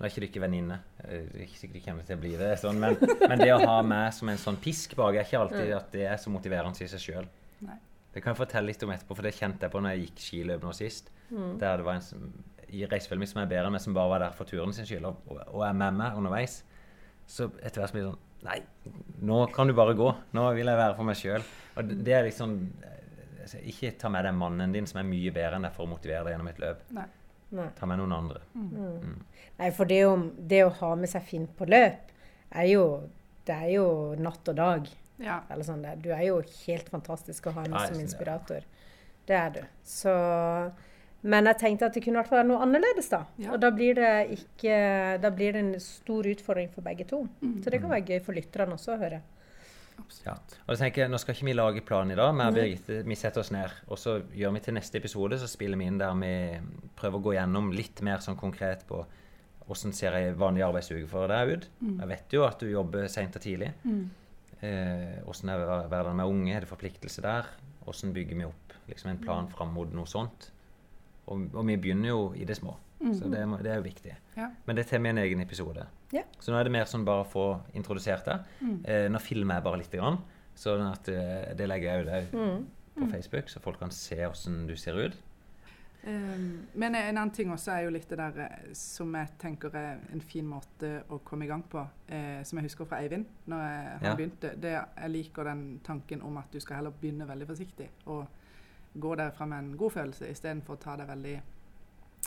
Nå 0.00 0.06
er 0.06 0.12
ikke 0.14 0.22
du 0.24 0.26
ikke 0.30 0.40
venninne, 0.40 0.78
eh, 1.04 1.26
er 1.28 1.42
ikke 1.44 1.58
sikkert 1.60 1.76
du 1.76 1.84
kommer 1.84 2.06
til 2.08 2.16
å 2.16 2.20
bli 2.22 2.30
det, 2.40 2.54
sånn, 2.62 2.78
men, 2.80 2.94
men 3.20 3.42
det 3.42 3.50
å 3.52 3.58
ha 3.60 3.74
meg 3.84 4.14
som 4.16 4.30
en 4.32 4.40
sånn 4.40 4.56
pisk 4.64 4.94
bak 4.96 5.18
er 5.18 5.26
ikke 5.26 5.42
alltid 5.42 5.74
at 5.76 5.90
det 5.92 6.06
er 6.08 6.16
så 6.22 6.32
motiverende 6.32 6.80
i 6.80 6.88
seg 6.88 7.02
sjøl. 7.04 7.28
Det 8.10 8.22
kan 8.24 8.32
jeg 8.32 8.40
fortelle 8.40 8.72
litt 8.72 8.82
om 8.82 8.90
etterpå, 8.90 9.14
for 9.18 9.28
det 9.28 9.36
kjente 9.36 9.68
jeg 9.68 9.74
på 9.74 9.82
når 9.84 9.92
jeg 9.92 10.06
gikk 10.06 10.22
skiløp 10.24 10.64
nå 10.64 10.72
sist. 10.74 11.12
Der 11.60 11.76
det 11.82 11.84
var 11.86 12.00
en 12.00 12.32
i 12.70 12.86
reisefølget 12.86 13.20
mitt 13.24 13.30
som 13.32 13.42
er 13.42 13.50
bedre 13.50 13.68
enn 13.68 13.74
meg, 13.76 13.82
som 13.84 13.94
bare 13.96 14.12
var 14.14 14.24
der 14.24 14.34
for 14.38 14.48
turen 14.48 14.72
sin 14.74 14.86
skyld, 14.88 15.06
og, 15.06 15.30
og 15.42 15.62
er 15.66 15.76
med 15.76 15.96
meg 16.00 16.18
underveis. 16.18 16.60
Så 17.30 17.50
etter 17.60 17.82
hvert 17.82 17.94
blir 17.94 18.06
det 18.06 18.10
sånn 18.14 18.26
Nei, 18.40 18.56
nå 19.28 19.42
kan 19.52 19.68
du 19.68 19.74
bare 19.76 19.92
gå. 19.92 20.06
Nå 20.32 20.46
vil 20.56 20.70
jeg 20.70 20.78
være 20.78 20.94
for 20.96 21.04
meg 21.04 21.18
sjøl. 21.20 21.42
Og 21.76 21.90
det, 21.90 22.14
er 22.16 22.22
liksom 22.24 22.54
eh, 22.88 23.58
Ikke 23.68 23.90
ta 24.00 24.08
med 24.08 24.24
deg 24.24 24.32
mannen 24.32 24.72
din, 24.72 24.88
som 24.88 25.02
er 25.02 25.04
mye 25.04 25.32
bedre 25.36 25.58
enn 25.58 25.66
deg, 25.68 25.74
for 25.76 25.84
å 25.84 25.90
motivere 25.90 26.24
deg 26.24 26.32
gjennom 26.32 26.48
et 26.48 26.62
løp. 26.62 26.86
Nei. 26.96 27.04
Nei. 27.50 27.68
Ta 27.78 27.86
med 27.90 27.98
noen 27.98 28.14
andre. 28.14 28.42
Nei, 28.54 29.70
for 29.76 29.90
det 29.90 30.04
å, 30.06 30.14
det 30.50 30.62
å 30.64 30.74
ha 30.80 30.90
med 30.98 31.10
seg 31.10 31.24
Finn 31.26 31.48
på 31.58 31.66
løp, 31.68 32.12
er 32.50 32.68
jo, 32.70 32.84
det 33.46 33.56
er 33.56 33.72
jo 33.74 33.86
natt 34.18 34.50
og 34.50 34.58
dag. 34.58 34.86
Ja. 35.20 35.40
Eller 35.50 35.66
sånn. 35.66 35.82
Du 36.02 36.10
er 36.14 36.24
jo 36.28 36.38
helt 36.64 36.88
fantastisk 36.92 37.50
å 37.50 37.56
ha 37.56 37.66
med 37.66 37.76
Nei, 37.76 37.88
som 37.90 38.00
inspirator. 38.02 38.62
Ja. 38.64 38.86
Det 39.30 39.36
er 39.36 39.50
du. 39.54 39.60
Så 39.86 40.12
Men 41.20 41.44
jeg 41.50 41.58
tenkte 41.60 41.90
at 41.90 41.96
det 41.96 42.02
kunne 42.02 42.22
vært 42.24 42.48
noe 42.48 42.62
annerledes, 42.64 43.10
da. 43.12 43.24
Ja. 43.38 43.52
Og 43.54 43.60
da 43.60 43.68
blir 43.74 43.98
det 43.98 44.14
ikke 44.38 45.18
Da 45.20 45.30
blir 45.34 45.52
det 45.52 45.60
en 45.60 45.74
stor 45.84 46.26
utfordring 46.26 46.70
for 46.72 46.86
begge 46.86 47.04
to. 47.10 47.26
Mm. 47.42 47.58
Så 47.62 47.70
det 47.70 47.82
kan 47.82 47.92
være 47.92 48.06
gøy 48.08 48.24
for 48.24 48.38
lytterne 48.38 48.78
også 48.78 48.96
å 48.96 49.00
høre. 49.02 49.20
Ja. 50.24 50.34
Og 50.64 50.72
da 50.72 50.76
tenker 50.80 51.04
jeg, 51.04 51.12
Nå 51.12 51.18
skal 51.20 51.36
ikke 51.36 51.48
vi 51.48 51.54
lage 51.56 51.84
planen 51.86 52.14
i 52.14 52.18
dag, 52.18 52.34
men 52.36 52.54
Birgitte, 52.54 53.00
vi 53.06 53.18
setter 53.18 53.42
oss 53.42 53.52
ned. 53.54 53.72
Og 53.88 53.98
så 54.00 54.18
gjør 54.36 54.54
vi 54.56 54.62
til 54.64 54.76
neste 54.76 55.00
episode, 55.00 55.38
så 55.40 55.48
spiller 55.50 55.80
vi 55.80 55.88
inn 55.90 56.00
der 56.00 56.14
vi 56.20 56.34
prøver 56.98 57.20
å 57.20 57.24
gå 57.28 57.34
gjennom 57.36 57.72
litt 57.76 58.02
mer 58.06 58.22
sånn 58.24 58.38
konkret 58.40 58.86
på 58.88 59.04
hvordan 59.70 59.94
ser 59.94 60.16
ei 60.18 60.30
vanlig 60.34 60.64
arbeidsuke 60.66 61.06
for 61.10 61.30
deg 61.30 61.52
ut. 61.54 61.68
Jeg 62.00 62.10
vet 62.10 62.34
jo 62.34 62.46
at 62.46 62.62
du 62.62 62.70
jobber 62.72 63.06
seint 63.12 63.36
og 63.38 63.44
tidlig. 63.44 63.70
Mm. 63.84 64.02
Eh, 64.60 65.20
hvordan 65.24 65.52
er 65.52 65.62
hverdagen 65.64 66.18
med 66.18 66.32
unge? 66.32 66.56
Er 66.56 66.64
det 66.64 66.70
forpliktelse 66.72 67.22
der? 67.24 67.52
Hvordan 67.84 68.16
bygger 68.16 68.40
vi 68.40 68.48
opp 68.48 68.74
liksom 68.90 69.12
en 69.12 69.22
plan 69.22 69.48
fram 69.52 69.70
mot 69.76 69.92
noe 69.94 70.10
sånt? 70.10 70.50
Og, 71.30 71.46
og 71.54 71.62
vi 71.68 71.78
begynner 71.78 72.10
jo 72.10 72.22
i 72.34 72.44
det 72.48 72.56
små, 72.58 72.74
så 73.14 73.30
det, 73.30 73.44
det 73.62 73.70
er 73.70 73.78
jo 73.78 73.86
viktig. 73.86 74.16
Ja. 74.34 74.48
Men 74.66 74.76
det 74.76 74.88
tar 74.90 74.98
vi 75.04 75.12
en 75.12 75.22
egen 75.22 75.40
episode. 75.44 75.86
Ja. 76.12 76.22
Så 76.40 76.50
nå 76.52 76.58
er 76.58 76.64
det 76.64 76.72
mer 76.72 76.84
sånn 76.90 77.04
bare 77.06 77.22
å 77.24 77.30
få 77.30 77.60
introdusert 77.78 78.24
det. 78.26 78.38
Eh, 78.84 79.08
nå 79.12 79.18
filmer 79.22 79.54
jeg 79.60 79.64
bare 79.64 79.78
lite 79.78 79.98
grann, 80.00 80.18
sånn 80.58 80.86
at 80.92 81.08
eh, 81.08 81.54
det 81.54 81.68
legger 81.68 82.04
jeg 82.04 82.26
ut 82.28 82.32
Mm. 82.34 82.66
på 82.96 83.10
Facebook, 83.12 83.48
så 83.48 83.60
folk 83.62 83.78
kan 83.78 83.90
se 83.90 84.16
hvordan 84.16 84.66
du 84.66 84.76
ser 84.76 84.94
ut. 84.98 85.14
Um, 86.02 86.66
men 86.74 86.94
en 86.94 87.18
annen 87.18 87.30
ting 87.30 87.50
også 87.52 87.72
er 87.74 87.82
jo 87.84 87.90
litt 87.92 88.08
det 88.08 88.16
der 88.16 88.38
eh, 88.40 88.70
som 88.72 89.12
jeg 89.14 89.28
tenker 89.38 89.74
er 89.76 89.98
en 90.14 90.22
fin 90.24 90.46
måte 90.48 91.02
å 91.12 91.18
komme 91.22 91.44
i 91.44 91.48
gang 91.50 91.60
på, 91.68 91.82
eh, 92.08 92.40
som 92.42 92.56
jeg 92.58 92.70
husker 92.70 92.88
fra 92.88 93.02
Eivind 93.04 93.26
når 93.52 93.60
jeg, 93.66 93.82
han 94.00 94.06
Ja. 94.08 94.14
begynte. 94.16 94.52
Det, 94.60 94.72
jeg 94.96 95.10
liker 95.10 95.44
den 95.44 95.80
tanken 95.84 96.22
om 96.22 96.38
at 96.38 96.50
du 96.50 96.58
skal 96.60 96.76
heller 96.80 96.90
begynne 97.02 97.28
veldig 97.28 97.46
forsiktig 97.46 97.88
og 98.06 98.26
gå 98.98 99.14
derfra 99.20 99.46
med 99.46 99.58
en 99.58 99.76
god 99.76 99.92
følelse 99.92 100.30
istedenfor 100.30 100.74
å 100.78 100.80
ta 100.80 100.96
deg 100.96 101.06
veldig 101.12 101.40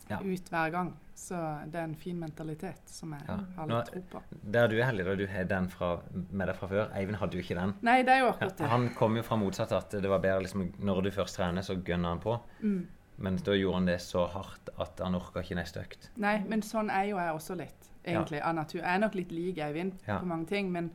Ja. 0.10 0.18
ut 0.20 0.50
hver 0.52 0.72
gang. 0.72 0.94
Så 1.16 1.36
det 1.72 1.76
er 1.80 1.84
en 1.86 1.96
fin 1.96 2.18
mentalitet 2.20 2.90
som 2.90 3.14
jeg 3.14 3.22
Ja. 3.28 3.38
har 3.56 3.68
litt 3.68 3.86
tro 3.86 4.02
på. 4.12 4.22
Der 4.52 4.68
du 4.68 4.76
er 4.80 4.86
heldig, 4.86 5.06
da 5.06 5.16
du 5.16 5.28
har 5.28 5.44
den 5.46 5.70
fra, 5.70 6.00
med 6.32 6.48
deg 6.48 6.56
fra 6.58 6.68
før. 6.68 6.90
Eivind 6.94 7.16
hadde 7.18 7.38
jo 7.38 7.40
ikke 7.44 7.56
den. 7.56 7.74
Nei, 7.82 8.02
det 8.04 8.10
er 8.10 8.20
jo 8.20 8.32
akkurat 8.34 8.58
det. 8.58 8.68
han 8.68 8.90
kom 8.96 9.16
jo 9.16 9.22
fra 9.24 9.38
motsatt, 9.38 9.72
at 9.72 9.90
det 9.92 10.10
var 10.10 10.20
bedre 10.20 10.42
liksom, 10.42 10.74
når 10.80 11.04
du 11.04 11.12
først 11.12 11.36
trener, 11.38 11.62
så 11.62 11.76
gønner 11.82 12.10
han 12.10 12.20
på. 12.20 12.40
Mm. 12.62 12.88
Men 13.18 13.36
da 13.38 13.52
gjorde 13.52 13.76
han 13.76 13.86
det 13.86 14.00
så 14.02 14.28
hardt 14.28 14.70
at 14.80 15.00
han 15.00 15.16
orka 15.16 15.40
ikke 15.40 15.56
neste 15.56 15.80
økt. 15.80 16.10
Nei, 16.18 16.40
men 16.48 16.62
sånn 16.62 16.90
er 16.90 17.04
jo 17.12 17.18
jeg 17.18 17.34
også 17.34 17.56
litt, 17.58 17.90
egentlig, 18.04 18.42
av 18.42 18.56
natur. 18.56 18.82
Jeg 18.82 18.96
er 18.96 19.00
nok 19.00 19.16
litt 19.16 19.32
lik 19.32 19.58
Eivind 19.60 19.94
på 20.06 20.26
mange 20.26 20.48
ting, 20.48 20.72
men, 20.72 20.92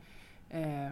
eh, 0.51 0.91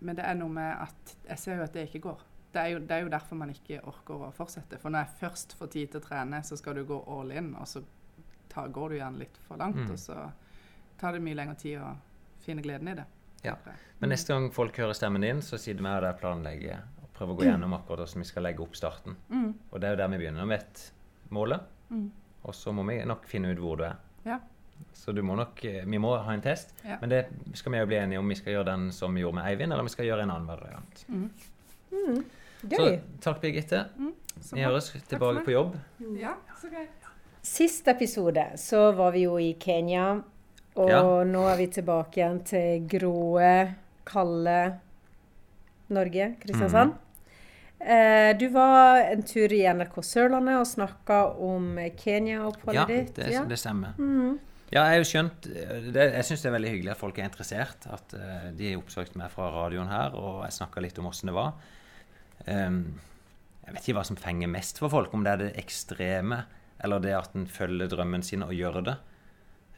men 0.00 0.16
det 0.16 0.24
er 0.24 0.34
noe 0.34 0.48
med 0.50 0.76
at 0.82 1.16
jeg 1.28 1.38
ser 1.38 1.56
jo 1.56 1.62
at 1.62 1.72
det 1.72 1.88
ikke 1.88 2.02
går. 2.10 2.18
Det 2.54 2.62
er, 2.62 2.68
jo, 2.70 2.78
det 2.86 2.94
er 2.94 3.00
jo 3.02 3.08
derfor 3.10 3.36
man 3.40 3.50
ikke 3.50 3.80
orker 3.90 4.20
å 4.28 4.32
fortsette. 4.36 4.78
For 4.78 4.92
når 4.94 5.02
jeg 5.08 5.16
først 5.24 5.56
får 5.58 5.70
tid 5.72 5.88
til 5.90 6.00
å 6.00 6.04
trene, 6.04 6.38
så 6.46 6.54
skal 6.60 6.76
du 6.78 6.84
gå 6.86 7.00
all 7.10 7.32
in, 7.34 7.48
og 7.58 7.66
så 7.66 7.80
ta, 8.52 8.68
går 8.70 8.92
du 8.94 8.96
gjerne 9.00 9.18
litt 9.24 9.36
for 9.48 9.58
langt, 9.58 9.80
Mm. 9.82 9.90
og 9.90 9.98
så 9.98 10.30
tar 11.00 11.12
det 11.16 11.22
mye 11.26 11.34
lengre 11.34 11.56
tid 11.58 11.80
å 11.82 11.96
finne 12.44 12.62
gleden 12.62 12.88
i 12.92 12.94
det. 12.94 13.04
Ja. 13.44 13.56
Men 14.00 14.10
neste 14.14 14.32
gang 14.32 14.50
folk 14.54 14.76
hører 14.78 14.94
stemmen 14.94 15.20
din, 15.26 15.42
så 15.42 15.58
sitter 15.58 15.82
vi 15.82 15.90
der 15.90 16.06
og 16.12 16.20
planlegger 16.20 16.78
og 17.02 17.10
prøver 17.12 17.34
å 17.34 17.36
gå 17.40 17.44
gjennom 17.50 17.74
akkurat 17.74 18.06
hvordan 18.06 18.22
vi 18.22 18.30
skal 18.30 18.42
legge 18.46 18.62
opp 18.62 18.76
starten. 18.78 19.16
Mm. 19.30 19.50
Og 19.72 19.80
det 19.80 19.88
er 19.88 19.96
jo 19.96 19.96
der 20.04 20.08
vi 20.14 20.18
begynner. 20.22 20.44
Vi 20.46 20.54
vet 20.54 20.92
målet, 21.30 21.60
Mm. 21.90 22.10
og 22.44 22.54
så 22.54 22.72
må 22.72 22.86
vi 22.86 23.04
nok 23.04 23.26
finne 23.26 23.50
ut 23.52 23.58
hvor 23.58 23.76
du 23.76 23.82
er. 23.84 23.96
Ja. 24.24 24.38
Så 24.92 25.12
du 25.14 25.22
må 25.22 25.34
nok, 25.36 25.64
eh, 25.64 25.84
vi 25.84 25.98
må 25.98 26.14
ha 26.22 26.32
en 26.32 26.40
test, 26.40 26.72
Ja. 26.84 26.98
men 27.00 27.10
det 27.10 27.26
skal 27.54 27.72
vi 27.72 27.78
jo 27.78 27.86
bli 27.86 27.96
enige 27.96 28.18
om 28.18 28.28
vi 28.28 28.34
skal 28.34 28.52
gjøre 28.54 28.64
den 28.66 28.92
som 28.92 29.12
vi 29.14 29.20
gjorde 29.22 29.34
med 29.34 29.44
Eivind, 29.44 29.72
eller 29.72 29.80
om 29.80 29.86
vi 29.86 29.90
skal 29.92 30.06
gjøre 30.06 30.22
en 30.22 30.30
annen 30.30 30.46
variant. 30.46 31.04
Mm. 31.08 32.24
Gøy. 32.70 32.98
Så 33.00 33.20
takk, 33.20 33.40
Birgitte. 33.42 33.84
Så 34.40 34.54
Vi 34.56 34.62
høres 34.64 34.90
tilbake 35.08 35.44
på 35.46 35.52
jobb. 35.54 35.76
Ja, 36.20 36.34
så 36.60 36.70
greit. 36.72 36.90
Sist 37.44 37.88
episode 37.88 38.44
så 38.56 38.86
var 38.96 39.12
vi 39.12 39.24
jo 39.26 39.36
i 39.38 39.52
Kenya, 39.60 40.22
og 40.76 40.88
Ja. 40.90 41.02
nå 41.24 41.42
er 41.52 41.56
vi 41.60 41.66
tilbake 41.66 42.16
igjen 42.22 42.42
til 42.44 42.86
gråe, 42.88 43.74
kalde 44.04 44.78
Norge, 45.90 46.36
Kristiansand. 46.40 46.94
Eh, 47.80 48.32
du 48.38 48.48
var 48.48 49.02
en 49.12 49.22
tur 49.22 49.52
i 49.52 49.60
NRK 49.68 50.00
Sørlandet 50.02 50.56
og 50.56 50.66
snakka 50.66 51.18
om 51.38 51.76
Kenya-oppholdet 52.00 52.74
Ja, 52.74 52.86
ditt. 52.86 53.14
det, 53.14 53.48
det 53.48 53.58
stemmer. 53.60 53.92
Mm. 53.98 54.38
Ja, 54.72 54.86
jeg 54.88 54.90
har 54.90 54.96
jo 55.02 55.04
skjønt 55.06 55.44
det, 55.92 56.04
Jeg 56.14 56.24
syns 56.24 56.42
det 56.42 56.48
er 56.48 56.54
veldig 56.56 56.70
hyggelig 56.72 56.90
at 56.94 56.98
folk 56.98 57.18
er 57.20 57.28
interessert. 57.28 57.84
At 57.92 58.14
uh, 58.16 58.50
de 58.56 58.72
har 58.72 58.80
oppsøkt 58.80 59.14
meg 59.20 59.30
fra 59.30 59.50
radioen 59.52 59.90
her, 59.92 60.16
og 60.16 60.42
jeg 60.46 60.56
snakka 60.56 60.80
litt 60.82 60.98
om 60.98 61.06
åssen 61.12 61.28
det 61.30 61.34
var. 61.36 61.52
Ehm, 62.50 62.82
jeg 63.64 63.74
vet 63.74 63.86
ikke 63.86 63.96
hva 63.98 64.04
som 64.06 64.20
fenger 64.20 64.50
mest 64.52 64.78
for 64.82 64.92
folk, 64.92 65.14
om 65.14 65.24
det 65.24 65.32
er 65.32 65.42
det 65.42 65.50
ekstreme, 65.62 66.44
eller 66.84 67.00
det 67.00 67.14
at 67.16 67.36
en 67.38 67.46
følger 67.48 67.88
drømmen 67.88 68.24
sin 68.26 68.44
og 68.44 68.52
gjør 68.56 68.82
det. 68.84 68.96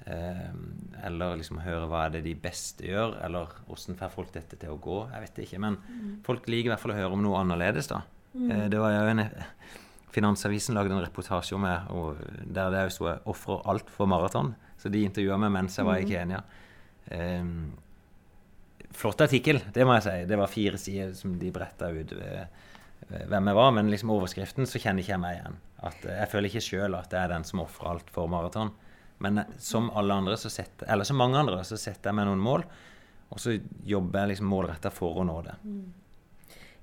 Ehm, 0.07 0.67
eller 1.07 1.39
liksom 1.39 1.63
høre 1.65 1.87
hva 1.91 2.07
er 2.07 2.17
det 2.17 2.25
de 2.27 2.35
beste 2.39 2.87
gjør, 2.87 3.19
eller 3.27 3.55
åssen 3.73 3.99
får 3.99 4.15
folk 4.15 4.35
dette 4.35 4.59
til 4.59 4.75
å 4.75 4.81
gå. 4.83 5.01
Jeg 5.13 5.27
vet 5.27 5.43
ikke, 5.47 5.63
men 5.63 5.79
folk 6.27 6.49
liker 6.51 6.71
i 6.71 6.75
hvert 6.75 6.83
fall 6.83 6.97
å 6.97 7.01
høre 7.01 7.17
om 7.17 7.25
noe 7.25 7.41
annerledes, 7.43 7.91
da. 7.93 8.03
Eh, 8.37 8.67
det 8.73 8.81
var 8.83 8.93
jo 8.93 9.11
en 9.15 9.29
Finansavisen 10.17 10.73
lagde 10.73 10.95
en 10.95 11.03
reportasje 11.05 11.53
om 11.53 11.61
meg 11.61 11.91
og 11.93 12.17
der 12.49 12.71
det 12.73 12.87
sto 12.95 13.05
'ofrer 13.05 13.67
alt 13.69 13.91
for 13.91 14.07
maraton'. 14.09 14.55
Så 14.79 14.89
de 14.89 15.05
intervjua 15.05 15.37
meg 15.37 15.53
mens 15.53 15.77
jeg 15.77 15.85
var 15.85 15.99
i 15.99 16.09
Kenya. 16.09 16.43
Ehm, 17.11 17.73
flott 18.97 19.21
artikkel, 19.27 19.61
det 19.75 19.85
må 19.87 19.99
jeg 19.99 20.07
si. 20.07 20.17
Det 20.31 20.39
var 20.41 20.53
fire 20.53 20.81
sider 20.81 21.13
som 21.17 21.37
de 21.41 21.53
bretta 21.55 21.91
ut 21.93 22.15
eh, 22.17 22.47
hvem 23.29 23.53
jeg 23.53 23.59
var, 23.59 23.71
men 23.77 23.93
liksom 23.93 24.13
overskriften 24.15 24.69
så 24.69 24.81
kjenner 24.83 25.05
ikke 25.05 25.15
jeg 25.15 25.23
meg 25.23 25.39
igjen. 25.39 25.61
At, 25.85 26.03
eh, 26.05 26.19
jeg 26.23 26.33
føler 26.33 26.51
ikke 26.51 26.65
sjøl 26.65 26.99
at 26.99 27.15
jeg 27.15 27.23
er 27.23 27.33
den 27.35 27.47
som 27.47 27.63
ofrer 27.65 27.93
alt 27.93 28.13
for 28.13 28.33
maraton. 28.33 28.73
Men 29.23 29.43
eh, 29.43 29.55
som 29.63 29.91
alle 29.97 30.17
andre, 30.17 30.37
så 30.41 30.53
setter, 30.53 30.89
eller 30.93 31.09
som 31.09 31.21
mange 31.21 31.39
andre, 31.41 31.63
så 31.65 31.79
setter 31.81 32.11
jeg 32.11 32.19
meg 32.19 32.29
noen 32.31 32.43
mål, 32.43 32.67
og 33.33 33.43
så 33.43 33.57
jobber 33.87 34.23
jeg 34.23 34.35
liksom 34.35 34.51
målretta 34.51 34.93
for 34.95 35.21
å 35.21 35.27
nå 35.27 35.41
det. 35.47 35.57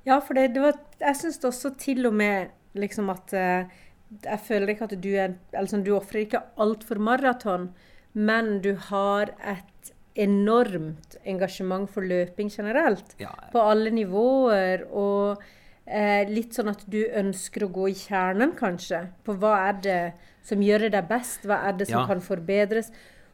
Ja, 0.03 0.20
for 0.20 0.36
det, 0.36 0.50
det 0.55 0.63
var, 0.63 0.79
jeg 1.00 1.20
syns 1.20 1.39
også 1.48 1.74
til 1.79 2.10
og 2.10 2.15
med 2.20 2.51
liksom 2.77 3.10
at 3.13 3.34
eh, 3.38 3.79
Jeg 4.24 4.39
føler 4.46 4.74
ikke 4.74 4.88
at 4.89 4.96
du 5.01 5.10
er 5.13 5.36
Eller 5.53 5.70
sånn, 5.72 5.86
du 5.86 5.93
ofrer 5.96 6.25
ikke 6.25 6.41
alt 6.62 6.84
for 6.86 7.00
maraton, 7.01 7.70
men 8.13 8.60
du 8.62 8.74
har 8.89 9.32
et 9.39 9.93
enormt 10.15 11.15
engasjement 11.25 11.89
for 11.89 12.01
løping 12.05 12.50
generelt. 12.53 13.15
Ja, 13.22 13.32
På 13.51 13.63
alle 13.72 13.89
nivåer. 13.93 14.86
Og 14.91 15.41
eh, 15.86 16.29
litt 16.29 16.53
sånn 16.55 16.70
at 16.72 16.84
du 16.89 17.00
ønsker 17.10 17.65
å 17.67 17.72
gå 17.74 17.89
i 17.91 17.98
kjernen, 17.98 18.53
kanskje. 18.60 19.08
På 19.25 19.36
hva 19.39 19.55
er 19.70 19.79
det 19.84 20.00
som 20.46 20.62
gjør 20.63 20.89
deg 20.93 21.08
best? 21.10 21.46
Hva 21.50 21.62
er 21.70 21.77
det 21.79 21.88
som 21.89 22.01
Ja. 22.01 22.08
kan 22.08 22.22
forbedres? 22.22 22.91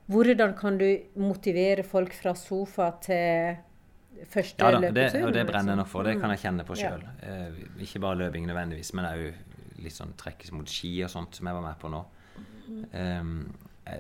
Hvordan 0.10 0.56
kan 0.58 0.78
du 0.78 0.88
motivere 1.16 1.84
folk 1.84 2.14
fra 2.14 2.34
sofa 2.34 2.92
til 3.02 3.58
første 4.26 4.58
Ja 4.66 4.72
da, 4.80 4.90
det, 4.92 5.24
og 5.24 5.32
det 5.34 5.46
brenner 5.48 5.76
jeg 5.76 5.78
liksom? 5.78 5.78
nok 5.78 5.88
for. 5.88 6.04
Det 6.04 6.20
kan 6.20 6.30
jeg 6.32 6.40
kjenne 6.40 6.66
på 6.66 6.78
Ja. 6.80 6.96
Eh, 7.22 7.52
ikke 7.80 8.00
bare 8.02 8.18
løping 8.18 8.48
nødvendigvis, 8.48 8.94
men 8.94 9.06
òg 9.06 9.34
litt 9.84 9.94
sånn 9.94 10.14
trekkes 10.18 10.52
mot 10.52 10.68
ski 10.68 11.04
og 11.04 11.10
sånt, 11.10 11.36
som 11.36 11.46
jeg 11.48 11.56
var 11.56 11.62
med 11.62 11.78
på 11.80 11.90
nå. 11.90 12.06
Um, 12.94 13.54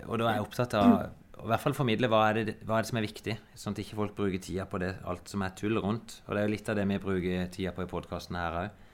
og 0.07 0.19
da 0.19 0.27
er 0.29 0.33
jeg 0.38 0.43
opptatt 0.43 0.74
av 0.77 1.09
i 1.43 1.50
hvert 1.50 1.63
fall 1.63 1.75
formidle 1.77 2.10
hva 2.12 2.22
er, 2.29 2.41
det, 2.50 2.55
hva 2.67 2.77
er 2.77 2.86
det 2.86 2.89
som 2.91 3.00
er 3.00 3.05
viktig, 3.05 3.36
sånn 3.58 3.75
at 3.75 3.81
ikke 3.84 3.98
folk 4.00 4.15
bruker 4.17 4.41
tida 4.43 4.65
på 4.69 4.79
det, 4.81 4.93
alt 5.08 5.31
som 5.31 5.43
er 5.46 5.55
tull 5.58 5.79
rundt. 5.81 6.19
Og 6.27 6.34
det 6.36 6.41
er 6.41 6.48
jo 6.48 6.53
litt 6.53 6.72
av 6.72 6.77
det 6.79 6.86
vi 6.89 7.01
bruker 7.03 7.51
tida 7.53 7.74
på 7.75 7.86
i 7.86 7.89
podkasten 7.91 8.39
her 8.39 8.58
òg. 8.63 8.86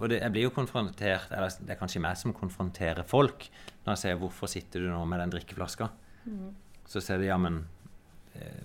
og 0.00 0.08
det, 0.10 0.20
jeg 0.20 0.32
blir 0.32 0.46
jo 0.46 0.50
konfrontert 0.50 1.30
Eller 1.30 1.52
det 1.60 1.74
er 1.74 1.78
kanskje 1.78 2.00
meg 2.02 2.16
som 2.16 2.32
konfronterer 2.34 3.04
folk 3.06 3.44
når 3.84 3.92
jeg 3.92 3.98
sier 4.00 4.16
'Hvorfor 4.16 4.48
sitter 4.48 4.80
du 4.80 4.88
nå 4.88 5.04
med 5.04 5.20
den 5.20 5.30
drikkeflaska?' 5.30 5.90
Så 6.86 7.00
sier 7.00 7.18
de 7.18 7.26
ja, 7.26 7.36
men 7.36 7.68
eh, 8.34 8.64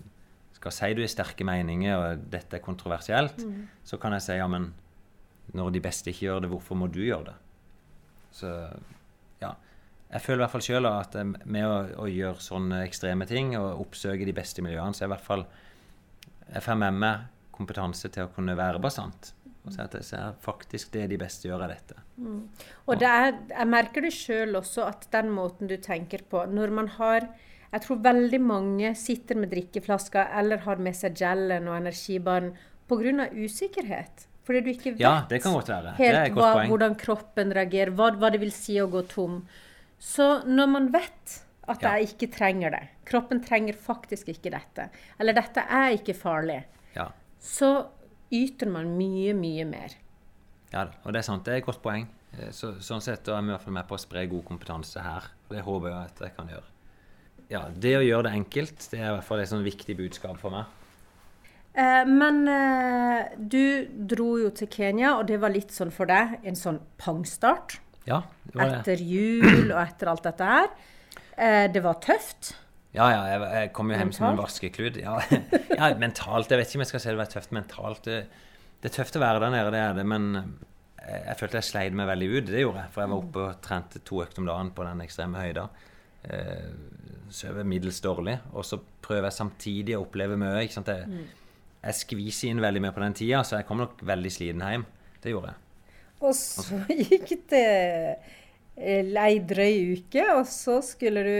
skal 0.53 0.71
si 0.71 0.93
du 0.93 1.01
har 1.01 1.11
sterke 1.11 1.45
meninger, 1.45 1.95
og 1.95 2.29
dette 2.31 2.57
er 2.57 2.63
kontroversielt, 2.63 3.45
så 3.83 3.97
kan 4.01 4.13
jeg 4.13 4.21
si 4.21 4.33
ja, 4.33 4.47
men 4.47 4.73
når 5.53 5.71
de 5.71 5.81
beste 5.81 6.09
ikke 6.09 6.25
gjør 6.25 6.39
det, 6.41 6.49
hvorfor 6.49 6.75
må 6.75 6.87
du 6.87 7.01
gjøre 7.05 7.25
det? 7.25 7.35
Så. 8.31 8.49
Jeg 10.15 10.23
føler 10.23 10.39
i 10.39 10.43
hvert 10.45 10.53
fall 10.53 10.63
sjøl 10.63 10.87
at 10.89 11.15
eh, 11.19 11.31
med 11.43 11.67
å, 11.67 11.77
å 12.05 12.09
gjøre 12.09 12.43
sånne 12.43 12.83
ekstreme 12.87 13.27
ting 13.27 13.55
og 13.59 13.83
oppsøke 13.83 14.27
de 14.27 14.35
beste 14.35 14.63
miljøene, 14.63 14.95
så 14.95 15.03
er 15.03 15.09
i 15.09 15.15
hvert 15.15 15.25
fall 15.25 15.47
jeg 16.45 16.63
får 16.63 16.77
med 16.79 17.01
meg 17.01 17.25
kompetanse 17.55 18.11
til 18.13 18.27
å 18.27 18.31
kunne 18.35 18.55
være 18.57 18.79
bastant. 18.83 19.33
Og 19.65 19.73
si 19.73 19.81
at 19.81 19.95
jeg 19.97 20.05
ser 20.05 20.35
faktisk 20.45 20.91
det 20.93 21.07
de 21.09 21.17
beste 21.17 21.47
gjør, 21.47 21.65
av 21.65 21.71
dette. 21.73 21.97
Og 22.85 22.99
det 23.01 23.09
er, 23.09 23.33
jeg 23.49 23.71
merker 23.71 24.05
det 24.05 24.13
sjøl 24.13 24.59
også, 24.59 24.85
at 24.85 25.07
den 25.15 25.31
måten 25.33 25.71
du 25.71 25.75
tenker 25.81 26.21
på 26.29 26.45
Når 26.47 26.71
man 26.71 26.87
har 26.99 27.25
Jeg 27.71 27.81
tror 27.83 27.97
veldig 28.05 28.39
mange 28.45 28.93
sitter 28.95 29.39
med 29.41 29.49
drikkeflasker 29.51 30.29
eller 30.39 30.61
har 30.63 30.79
med 30.79 30.95
seg 30.95 31.17
gelen 31.17 31.67
og 31.67 31.79
energibaren 31.79 32.53
pga. 32.87 33.27
usikkerhet. 33.33 34.27
Fordi 34.45 34.61
du 34.61 34.69
ikke 34.69 34.93
vet 34.93 35.01
Ja, 35.01 35.25
helt 35.97 36.37
hva, 36.37 36.67
hvordan 36.69 36.95
kroppen 36.95 37.51
reagerer, 37.51 37.91
hva, 37.97 38.11
hva 38.13 38.29
det 38.29 38.39
vil 38.45 38.53
si 38.53 38.77
å 38.79 38.85
gå 38.87 39.01
tom. 39.09 39.41
Så 39.99 40.43
når 40.45 40.67
man 40.69 40.91
vet 40.93 41.41
at 41.67 41.81
Ja. 41.81 41.95
jeg 41.97 42.09
ikke 42.13 42.31
trenger 42.35 42.71
det, 42.71 42.87
kroppen 43.05 43.41
trenger 43.43 43.73
faktisk 43.73 44.27
ikke 44.29 44.51
dette, 44.51 44.89
eller 45.19 45.33
dette 45.33 45.57
er 45.67 45.95
ikke 45.97 46.13
farlig, 46.15 46.63
Ja. 46.95 47.07
så 47.41 47.87
yter 48.31 48.67
man 48.69 48.97
mye, 48.97 49.33
mye 49.33 49.65
mer. 49.65 49.89
Ja 50.73 50.87
og 51.05 51.13
det 51.13 51.19
er 51.19 51.21
sant. 51.23 51.43
Det 51.45 51.53
er 51.53 51.57
et 51.57 51.65
godt 51.65 51.81
poeng. 51.81 52.07
Eh, 52.37 52.51
Så, 52.51 52.73
sånn 52.81 53.01
sett 53.01 53.27
er 53.27 53.41
vi 53.41 53.47
i 53.47 53.51
hvert 53.55 53.61
fall 53.61 53.73
med 53.73 53.87
på 53.87 53.95
å 53.95 53.99
spre 53.99 54.27
god 54.27 54.43
kompetanse 54.45 55.01
her. 55.01 55.23
Det 55.49 55.63
håper 55.63 55.89
jeg 55.89 56.05
at 56.05 56.19
jeg 56.19 56.35
kan 56.35 56.47
gjøre. 56.47 56.63
Ja, 57.49 57.69
Det 57.69 57.95
å 57.97 58.01
gjøre 58.03 58.23
det 58.23 58.33
enkelt, 58.33 58.89
det 58.91 58.99
er 58.99 59.11
i 59.13 59.15
hvert 59.17 59.23
fall 59.23 59.39
et 59.39 59.47
sånn 59.49 59.63
viktig 59.63 59.95
budskap 59.97 60.37
for 60.37 60.49
meg. 60.51 60.65
Eh, 61.75 62.05
men 62.05 62.47
eh, 62.47 63.29
du 63.37 63.85
dro 64.07 64.37
jo 64.37 64.49
til 64.49 64.67
Kenya, 64.67 65.17
og 65.19 65.27
det 65.27 65.39
var 65.39 65.49
litt 65.49 65.69
sånn 65.71 65.91
for 65.91 66.05
deg 66.05 66.39
en 66.43 66.55
sånn 66.55 66.79
pangstart. 66.97 67.79
Ja, 68.05 68.21
det 68.45 68.59
var 68.59 68.69
det. 68.69 68.77
Etter 68.83 69.01
jul 69.05 69.71
og 69.73 69.79
etter 69.81 70.11
alt 70.11 70.27
dette 70.27 70.49
her. 70.51 70.69
Eh, 71.35 71.65
det 71.73 71.81
var 71.83 71.97
tøft. 72.03 72.53
Ja, 72.95 73.09
ja, 73.11 73.23
jeg, 73.27 73.41
jeg 73.57 73.71
kom 73.75 73.89
jo 73.91 73.97
hjem 73.97 74.11
som 74.15 74.27
en 74.29 74.35
Mentalt? 74.37 74.45
vaskeklut. 74.45 74.99
Ja, 75.01 75.17
ja, 75.79 75.89
mentalt. 75.99 76.51
Jeg 76.53 76.61
vet 76.61 76.69
ikke 76.69 76.79
om 76.79 76.85
jeg 76.85 76.91
skal 76.93 77.03
si 77.03 77.09
det 77.11 77.19
var 77.19 77.31
tøft 77.33 77.55
mentalt. 77.55 78.05
Det, 78.07 78.19
det 78.83 78.91
er 78.91 78.95
tøft 79.01 79.17
å 79.19 79.23
være 79.23 79.41
der 79.43 79.51
nede, 79.57 79.73
det 79.75 79.81
er 79.81 79.97
det, 79.97 80.05
men 80.07 80.29
jeg, 80.37 81.17
jeg 81.25 81.39
følte 81.41 81.59
jeg 81.59 81.67
sleit 81.71 81.97
meg 81.97 82.07
veldig 82.07 82.29
ut. 82.37 82.45
Det 82.53 82.61
gjorde 82.63 82.85
jeg, 82.85 82.93
for 82.95 83.03
jeg 83.03 83.11
var 83.11 83.25
oppe 83.25 83.43
og 83.49 83.59
trente 83.65 84.03
to 84.07 84.21
økter 84.23 84.45
om 84.45 84.47
dagen 84.53 84.71
på 84.77 84.87
den 84.87 85.03
ekstreme 85.03 85.43
høyda. 85.43 85.65
Eh, 86.29 86.69
Sover 87.35 87.65
middels 87.67 87.99
dårlig. 88.05 88.37
Og 88.53 88.63
så 88.63 88.77
prøver 89.03 89.27
jeg 89.27 89.39
samtidig 89.41 89.97
å 89.97 90.05
oppleve 90.05 90.37
mye. 90.39 90.61
Jeg, 90.63 91.27
jeg 91.81 91.99
skviser 91.99 92.53
inn 92.53 92.61
veldig 92.63 92.85
mye 92.85 92.95
på 92.95 93.01
den 93.03 93.17
tida, 93.17 93.41
så 93.43 93.59
jeg 93.59 93.67
kom 93.67 93.81
nok 93.81 93.99
veldig 94.07 94.31
sliten 94.31 94.63
hjem. 94.63 94.85
Det 95.23 95.33
gjorde 95.33 95.51
jeg. 95.51 95.61
Og 96.25 96.35
så 96.37 96.81
gikk 97.09 97.31
det 97.51 97.65
eh, 98.75 99.13
ei 99.25 99.39
drøy 99.39 99.99
uke, 99.99 100.25
og 100.35 100.43
så 100.49 100.81
skulle 100.85 101.25
du 101.25 101.37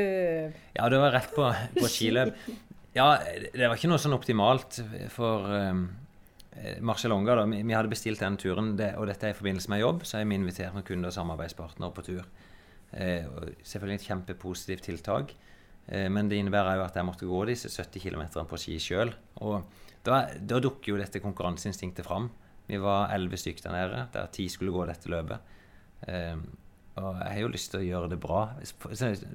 Ja, 0.77 0.87
det 0.91 1.01
var 1.01 1.15
rett 1.17 1.35
på, 1.35 1.49
på 1.79 1.91
skiløp. 1.91 2.37
Ja, 2.95 3.17
det 3.19 3.59
var 3.67 3.75
ikke 3.75 3.89
noe 3.91 3.99
sånn 3.99 4.15
optimalt 4.15 4.77
for 5.11 5.49
um, 5.51 5.81
Marcialonga. 6.79 7.33
Vi, 7.51 7.57
vi 7.67 7.75
hadde 7.75 7.91
bestilt 7.91 8.21
den 8.23 8.37
turen, 8.39 8.69
det, 8.79 8.93
og 8.95 9.09
dette 9.09 9.27
er 9.27 9.33
i 9.33 9.35
forbindelse 9.35 9.71
med 9.73 9.81
jobb, 9.81 10.05
så 10.07 10.15
har 10.15 10.29
vi 10.29 10.37
invitert 10.39 10.71
noen 10.71 10.85
kunder 10.87 11.11
og 11.11 11.17
samarbeidspartnere 11.17 11.91
på 11.91 12.05
tur. 12.07 12.29
Eh, 12.95 13.27
selvfølgelig 13.67 13.99
et 13.99 14.07
kjempepositivt 14.07 14.87
tiltak, 14.87 15.33
eh, 15.87 16.07
men 16.07 16.29
det 16.31 16.39
innebærer 16.39 16.79
jo 16.79 16.85
at 16.85 16.95
jeg 16.95 17.07
måtte 17.07 17.27
gå 17.27 17.41
disse 17.49 17.67
70 17.67 18.05
km 18.05 18.23
på 18.47 18.59
ski 18.61 18.79
sjøl. 18.79 19.11
Og 19.43 19.65
da, 20.07 20.21
da 20.39 20.61
dukker 20.63 20.93
jo 20.93 21.01
dette 21.01 21.19
konkurranseinstinktet 21.23 22.07
fram. 22.07 22.29
Vi 22.67 22.79
var 22.81 23.11
elleve 23.13 23.39
stykker 23.39 23.67
der 23.67 23.75
nede, 23.75 24.05
der 24.13 24.31
ti 24.33 24.47
skulle 24.51 24.73
gå 24.73 24.85
dette 24.89 25.11
løpet. 25.11 25.51
Um, 26.05 26.45
og 26.95 27.17
jeg 27.19 27.31
har 27.33 27.41
jo 27.41 27.51
lyst 27.51 27.73
til 27.73 27.81
å 27.81 27.85
gjøre 27.85 28.09
det 28.13 28.17
bra, 28.23 28.41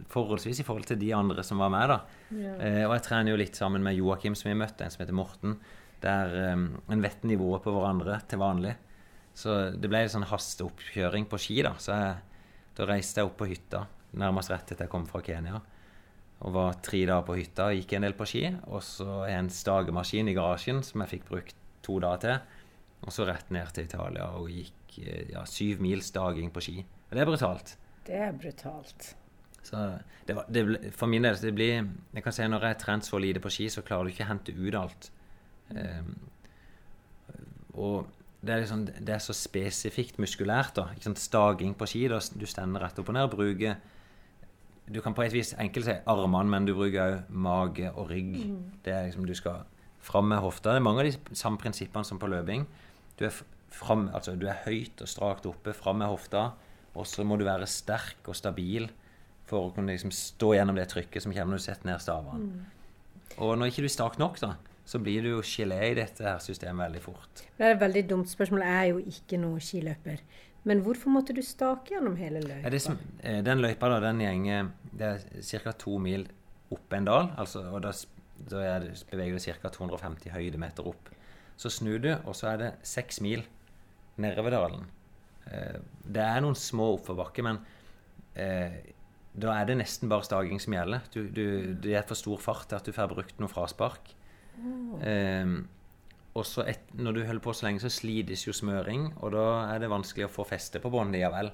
forholdsvis 0.09 0.63
i 0.63 0.65
forhold 0.65 0.87
til 0.89 0.97
de 1.01 1.11
andre 1.13 1.45
som 1.45 1.61
var 1.61 1.73
med. 1.73 1.91
da. 1.93 1.99
Eh, 2.33 2.85
og 2.87 2.95
jeg 2.95 3.05
trener 3.05 3.35
jo 3.35 3.41
litt 3.41 3.59
sammen 3.59 3.85
med 3.85 3.99
Joakim, 3.99 4.37
som 4.39 4.49
vi 4.49 4.57
møtte, 4.57 4.87
en 4.87 4.95
som 4.95 5.03
heter 5.03 5.17
Morten. 5.19 5.59
Der 6.01 6.33
um, 6.55 6.71
en 6.89 7.05
vet 7.05 7.27
nivået 7.29 7.61
på 7.67 7.75
hverandre 7.75 8.17
til 8.31 8.41
vanlig. 8.41 8.73
Så 9.37 9.59
det 9.77 9.91
ble 9.93 10.01
en 10.07 10.15
sånn 10.15 10.29
hasteoppkjøring 10.31 11.29
på 11.29 11.41
ski. 11.41 11.59
Da 11.67 11.75
Så 11.77 11.93
jeg, 11.93 12.47
da 12.79 12.89
reiste 12.89 13.21
jeg 13.21 13.29
opp 13.29 13.37
på 13.43 13.51
hytta 13.51 13.85
nærmest 14.19 14.51
rett 14.51 14.73
etter 14.73 14.87
jeg 14.87 14.93
kom 14.93 15.05
fra 15.09 15.21
Kenya. 15.25 15.61
Og 16.41 16.55
var 16.57 16.79
tre 16.81 17.03
dager 17.05 17.27
på 17.29 17.37
hytta 17.37 17.69
og 17.69 17.77
gikk 17.77 17.93
en 17.99 18.07
del 18.09 18.17
på 18.17 18.29
ski. 18.29 18.47
Og 18.73 18.81
så 18.85 19.25
en 19.29 19.51
stagemaskin 19.53 20.33
i 20.33 20.37
garasjen 20.37 20.81
som 20.87 21.05
jeg 21.05 21.19
fikk 21.19 21.29
brukt 21.29 21.61
to 21.85 21.99
dager 22.03 22.25
til. 22.25 22.57
Og 23.01 23.15
så 23.15 23.25
rett 23.29 23.49
ned 23.55 23.73
til 23.75 23.89
Italia 23.89 24.29
og 24.37 24.51
gikk 24.53 24.99
eh, 25.05 25.31
ja, 25.33 25.45
syv 25.49 25.81
mils 25.85 26.11
daging 26.15 26.53
på 26.53 26.63
ski. 26.65 26.77
Og 27.09 27.17
det 27.17 27.23
er 27.23 27.31
brutalt. 27.31 27.77
Det 28.07 28.19
er 28.29 28.37
brutalt. 28.37 29.15
Så 29.63 29.77
det 30.27 30.37
var, 30.37 30.47
det 30.49 30.65
ble, 30.67 30.93
for 30.97 31.11
min 31.11 31.25
del 31.27 31.37
det 31.37 31.51
blir 31.53 31.85
Jeg 32.15 32.23
kan 32.25 32.33
si 32.33 32.47
Når 32.49 32.63
jeg 32.65 32.73
har 32.75 32.79
trent 32.81 33.05
så 33.05 33.19
lite 33.21 33.43
på 33.45 33.53
ski, 33.53 33.69
så 33.69 33.85
klarer 33.85 34.09
du 34.09 34.15
ikke 34.15 34.25
å 34.25 34.31
hente 34.31 34.55
ut 34.57 34.77
alt. 34.79 35.11
Um, 35.71 36.15
og 37.77 38.09
det 38.41 38.55
er, 38.55 38.63
liksom, 38.63 38.87
det 38.89 39.15
er 39.15 39.21
så 39.21 39.37
spesifikt 39.37 40.19
muskulært. 40.19 40.75
da, 40.77 40.89
ikke 40.95 41.11
sant, 41.11 41.21
Staging 41.21 41.75
på 41.77 41.87
ski. 41.87 42.07
da, 42.09 42.21
Du 42.35 42.47
stender 42.49 42.81
rett 42.81 42.99
opp 42.99 43.13
og 43.13 43.15
ned 43.15 43.29
bruker 43.31 43.77
Du 44.91 45.01
kan 45.01 45.15
på 45.15 45.23
et 45.23 45.33
vis 45.33 45.53
enkelt 45.55 45.87
si 45.87 45.95
armene, 46.07 46.51
men 46.51 46.65
du 46.67 46.75
bruker 46.75 47.01
òg 47.05 47.29
mage 47.31 47.93
og 47.93 48.11
rygg. 48.11 48.41
Det 48.85 48.93
er 48.93 49.05
liksom, 49.05 49.27
Du 49.27 49.35
skal 49.35 49.65
fram 50.01 50.29
med 50.33 50.41
hofta. 50.41 50.73
Det 50.73 50.81
er 50.81 50.89
mange 50.89 51.05
av 51.05 51.11
de 51.11 51.37
samme 51.37 51.59
prinsippene 51.59 52.05
som 52.05 52.19
på 52.19 52.27
løping. 52.27 52.67
Du 53.21 53.27
er 53.29 53.37
frem, 53.71 54.09
altså 54.17 54.35
du 54.41 54.49
er 54.49 54.63
høyt 54.65 55.03
og 55.05 55.11
strakt 55.11 55.47
oppe, 55.49 55.75
fram 55.77 56.01
med 56.01 56.11
hofta, 56.11 56.51
og 56.97 57.07
så 57.07 57.25
må 57.27 57.37
du 57.39 57.45
være 57.47 57.69
sterk 57.71 58.27
og 58.27 58.39
stabil 58.39 58.89
for 59.51 59.69
å 59.69 59.75
kunne 59.75 59.93
liksom 59.93 60.13
stå 60.15 60.55
gjennom 60.57 60.79
det 60.79 60.89
trykket 60.91 61.25
som 61.25 61.35
kommer 61.35 61.55
når 61.55 61.63
du 61.63 61.67
setter 61.67 61.91
ned 61.91 62.03
stavene. 62.03 62.49
Mm. 62.49 63.39
Og 63.45 63.55
når 63.59 63.71
ikke 63.71 63.85
du 63.85 63.89
er 63.91 63.95
sterk 63.95 64.19
nok, 64.21 64.41
da, 64.43 64.55
så 64.91 64.99
blir 65.03 65.23
du 65.23 65.31
jo 65.35 65.43
gelé 65.47 65.79
i 65.91 65.97
dette 65.99 66.25
her 66.27 66.41
systemet 66.43 66.89
veldig 66.89 67.03
fort. 67.05 67.45
Det 67.59 67.67
er 67.67 67.77
et 67.77 67.83
veldig 67.83 68.05
dumt 68.11 68.31
spørsmål. 68.31 68.65
Jeg 68.67 68.79
er 68.79 68.89
jo 68.91 69.03
ikke 69.13 69.39
noen 69.43 69.63
skiløper. 69.63 70.23
Men 70.69 70.83
hvorfor 70.85 71.13
måtte 71.15 71.35
du 71.37 71.41
stake 71.47 71.95
gjennom 71.95 72.19
hele 72.21 72.43
løypa? 72.45 72.73
Det 72.73 72.83
som, 72.83 72.99
eh, 73.23 73.41
den 73.45 73.63
løypa 73.63 73.89
da, 73.89 74.01
den 74.01 74.21
gjenger 74.21 74.73
Det 74.93 75.07
er 75.07 75.63
ca. 75.63 75.73
to 75.73 75.99
mil 75.99 76.27
opp 76.71 76.93
en 76.93 77.05
dal. 77.05 77.31
Altså, 77.39 77.63
og 77.71 77.83
da, 77.83 77.93
da 78.51 78.59
er 78.61 78.81
det, 78.81 79.05
beveger 79.11 79.39
du 79.39 79.39
ca. 79.39 79.69
250 79.69 80.31
høydemeter 80.35 80.87
opp. 80.87 81.09
Så 81.61 81.73
snur 81.73 82.01
du, 82.01 82.13
og 82.25 82.33
så 82.37 82.55
er 82.55 82.63
det 82.63 82.71
seks 82.89 83.21
mil 83.25 83.45
nedover 84.21 84.55
dalen. 84.55 84.87
Eh, 85.51 85.77
det 86.09 86.23
er 86.25 86.41
noen 86.45 86.57
små 86.59 86.95
oppoverbakker, 86.97 87.45
men 87.45 87.61
eh, 88.39 88.79
da 89.31 89.53
er 89.55 89.69
det 89.69 89.81
nesten 89.83 90.11
bare 90.11 90.27
staging 90.27 90.63
som 90.63 90.77
gjelder. 90.77 91.05
Du, 91.13 91.21
du, 91.29 91.45
det 91.85 91.99
er 91.99 92.07
for 92.09 92.19
stor 92.19 92.41
fart 92.41 92.71
til 92.71 92.81
at 92.81 92.89
du 92.89 92.97
får 92.97 93.13
brukt 93.13 93.43
noe 93.43 93.53
fraspark. 93.53 94.15
Eh, 95.05 95.61
og 96.31 96.47
så 96.47 96.65
et, 96.71 96.93
når 96.95 97.17
du 97.17 97.25
holder 97.27 97.43
på 97.45 97.55
så 97.57 97.67
lenge, 97.67 97.83
så 97.83 97.91
slides 97.93 98.47
jo 98.47 98.55
smøring, 98.55 99.11
og 99.19 99.35
da 99.35 99.47
er 99.75 99.83
det 99.83 99.91
vanskelig 99.91 100.29
å 100.29 100.33
få 100.33 100.47
feste 100.49 100.81
på 100.83 100.93
båndet 100.93 101.19
likevel. 101.19 101.51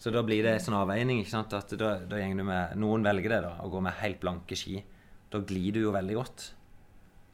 Så 0.00 0.12
da 0.12 0.22
blir 0.24 0.44
det 0.44 0.56
en 0.56 0.64
sånn 0.66 0.76
avveining. 0.76 1.22
ikke 1.22 1.32
sant? 1.32 1.54
At 1.56 1.72
da, 1.78 1.94
da 2.04 2.20
du 2.20 2.42
med, 2.42 2.76
Noen 2.80 3.04
velger 3.06 3.32
det, 3.32 3.40
da, 3.46 3.54
å 3.64 3.70
gå 3.72 3.80
med 3.84 3.96
helt 4.02 4.20
blanke 4.20 4.58
ski. 4.58 4.80
Da 5.32 5.40
glir 5.44 5.76
du 5.76 5.80
jo 5.86 5.94
veldig 5.94 6.16
godt. 6.18 6.50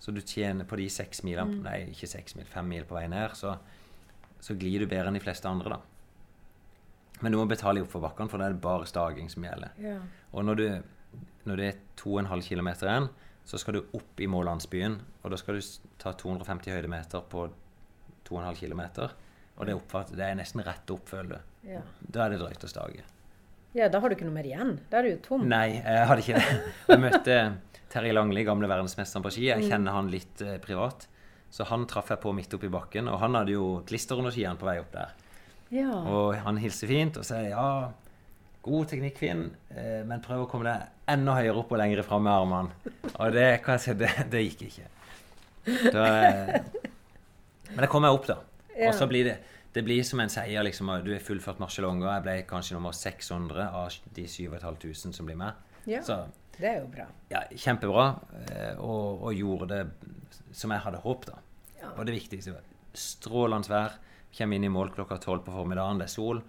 Så 0.03 0.11
du 0.11 0.19
tjener 0.27 0.67
på 0.67 0.77
de 0.81 0.89
seks 0.91 1.23
milene 1.23 1.61
Nei, 1.63 1.77
ikke 1.93 2.09
seks 2.11 2.35
mil, 2.35 2.47
fem 2.51 2.67
mil 2.67 2.87
på 2.89 2.97
vei 2.97 3.05
ned, 3.11 3.37
så, 3.39 3.55
så 4.43 4.57
glir 4.59 4.83
du 4.83 4.91
bedre 4.91 5.13
enn 5.13 5.19
de 5.19 5.23
fleste 5.23 5.47
andre, 5.47 5.77
da. 5.77 5.81
Men 7.23 7.31
du 7.31 7.39
må 7.39 7.45
betale 7.47 7.79
i 7.79 7.85
oppforbakkene, 7.85 8.27
for 8.33 8.43
da 8.43 8.49
er 8.49 8.57
det 8.57 8.65
bare 8.65 8.89
staging 8.91 9.29
som 9.31 9.47
gjelder. 9.47 9.77
Ja. 9.79 10.01
Og 10.35 10.43
når, 10.49 10.59
du, 10.59 11.21
når 11.47 11.61
det 11.61 11.69
er 11.69 11.79
2,5 12.03 12.43
km 12.49 12.73
igjen, 12.73 13.07
så 13.47 13.61
skal 13.63 13.79
du 13.79 13.95
opp 13.95 14.19
i 14.23 14.27
mållandsbyen. 14.31 14.99
Og 15.23 15.31
da 15.31 15.39
skal 15.39 15.61
du 15.61 15.71
ta 16.03 16.17
250 16.19 16.75
høydemeter 16.75 17.23
på 17.31 17.47
2,5 18.27 18.59
km. 18.59 18.83
Og 19.55 19.69
det, 19.69 19.77
oppfatt, 19.79 20.11
det 20.19 20.27
er 20.27 20.39
nesten 20.39 20.65
rett 20.67 20.91
opp, 20.95 21.07
føler 21.11 21.37
du. 21.37 21.71
Ja. 21.77 21.83
Da 22.03 22.27
er 22.27 22.35
det 22.35 22.43
drøyt 22.43 22.67
å 22.67 22.71
stage. 22.71 23.07
ja, 23.79 23.87
da 23.89 24.01
har 24.03 24.11
du 24.11 24.17
ikke 24.17 24.27
noe 24.27 24.35
mer 24.35 24.51
igjen. 24.51 24.81
Da 24.91 24.99
er 24.99 25.07
du 25.07 25.13
jo 25.15 25.21
tom. 25.29 25.47
Nei, 25.47 25.79
jeg 25.79 26.09
hadde 26.11 26.25
ikke 26.27 26.43
det. 26.43 26.73
Jeg 26.91 27.03
møtte 27.07 27.37
Terje 27.93 28.13
Langli, 28.15 28.45
gamle 28.49 28.69
verdensmesteren 28.71 29.25
på 29.25 29.33
ski. 29.35 29.49
Jeg 29.51 29.67
kjenner 29.69 29.97
han 29.97 30.09
litt 30.13 30.41
eh, 30.45 30.57
privat. 30.63 31.09
Så 31.53 31.67
han 31.69 31.85
traff 31.89 32.09
jeg 32.09 32.23
på 32.23 32.33
midt 32.33 32.55
oppi 32.57 32.71
bakken, 32.73 33.11
og 33.13 33.19
han 33.21 33.37
hadde 33.37 33.53
jo 33.53 33.67
klister 33.89 34.17
under 34.17 34.33
skiene 34.33 34.57
på 34.57 34.65
vei 34.65 34.79
opp 34.81 34.95
der. 34.95 35.13
Ja. 35.73 35.91
Og 36.09 36.39
han 36.41 36.61
hilser 36.61 36.89
fint 36.89 37.19
og 37.21 37.27
sier 37.29 37.51
ja, 37.51 37.67
god 38.65 38.89
teknikk, 38.89 39.21
Finn, 39.21 39.45
eh, 39.75 40.01
men 40.09 40.25
prøv 40.25 40.47
å 40.47 40.49
komme 40.49 40.71
deg 40.71 41.13
enda 41.13 41.37
høyere 41.37 41.61
opp 41.61 41.75
og 41.75 41.83
lenger 41.83 42.05
fram 42.09 42.25
med 42.25 42.33
armene. 42.33 42.95
Og 43.13 43.37
det 43.37 43.49
kan 43.65 43.77
jeg 43.77 43.85
si, 43.85 43.97
det, 44.01 44.13
det 44.33 44.45
gikk 44.47 44.67
ikke. 44.71 44.89
Da, 45.93 46.07
eh, 46.25 46.89
men 47.75 47.85
jeg 47.85 47.93
kom 47.93 48.05
meg 48.07 48.17
opp, 48.17 48.29
da. 48.31 48.39
Ja. 48.73 48.89
Og 48.89 48.97
så 48.97 49.09
blir 49.11 49.29
det 49.29 49.41
det 49.73 49.81
blir 49.87 50.03
som 50.05 50.21
en 50.21 50.29
seier. 50.29 50.63
liksom, 50.63 50.91
Du 51.05 51.13
har 51.13 51.21
fullført 51.25 51.61
Marcialonga. 51.61 52.11
Jeg 52.19 52.23
ble 52.27 52.35
kanskje 52.49 52.75
nummer 52.77 52.93
600 52.93 53.71
av 53.73 53.95
de 54.15 54.27
7500 54.29 55.17
som 55.17 55.27
blir 55.27 55.39
med. 55.41 55.53
Ja. 55.89 56.03
Så 56.05 56.19
Det 56.63 56.69
er 56.71 56.81
jo 56.81 56.87
bra. 56.93 57.09
ja, 57.33 57.41
kjempebra. 57.59 58.05
eh, 58.47 58.79
Og, 58.79 59.23
og 59.27 59.35
gjorde 59.35 59.67
det 59.73 59.83
som 60.55 60.71
jeg 60.71 60.85
hadde 60.85 61.01
håpet. 61.03 61.33
da. 61.33 61.39
Ja. 61.81 61.91
Og 61.99 62.07
det 62.07 62.15
viktigste 62.15 62.53
var 62.55 62.63
strålende 62.95 63.69
vær. 63.73 63.97
Kommer 64.37 64.57
inn 64.57 64.65
i 64.65 64.71
mål 64.73 64.93
klokka 64.95 65.19
tolv 65.21 65.43
på 65.45 65.53
formiddagen. 65.53 65.99
Det 65.99 66.07
er 66.07 66.13
sol. 66.15 66.43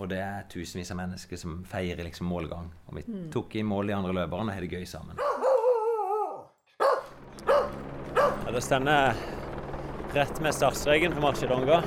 Og 0.00 0.08
det 0.08 0.18
er 0.24 0.44
tusenvis 0.50 0.90
av 0.90 0.96
mennesker 0.98 1.36
som 1.38 1.60
feirer 1.68 2.02
liksom 2.06 2.26
målgang. 2.26 2.70
Og 2.88 2.98
vi 2.98 3.04
tok 3.32 3.54
i 3.56 3.62
mål 3.62 3.86
de 3.92 3.94
andre 3.96 4.12
løperne 4.16 4.50
og 4.50 4.54
har 4.56 4.64
det 4.66 4.70
gøy 4.74 4.86
sammen. 4.88 5.16
Ja, 8.44 8.50
det 8.54 8.62
stender 8.64 9.14
rett 10.14 10.40
med 10.42 10.54
startstreken 10.54 11.12
på 11.14 11.20
Marcialonga. 11.22 11.82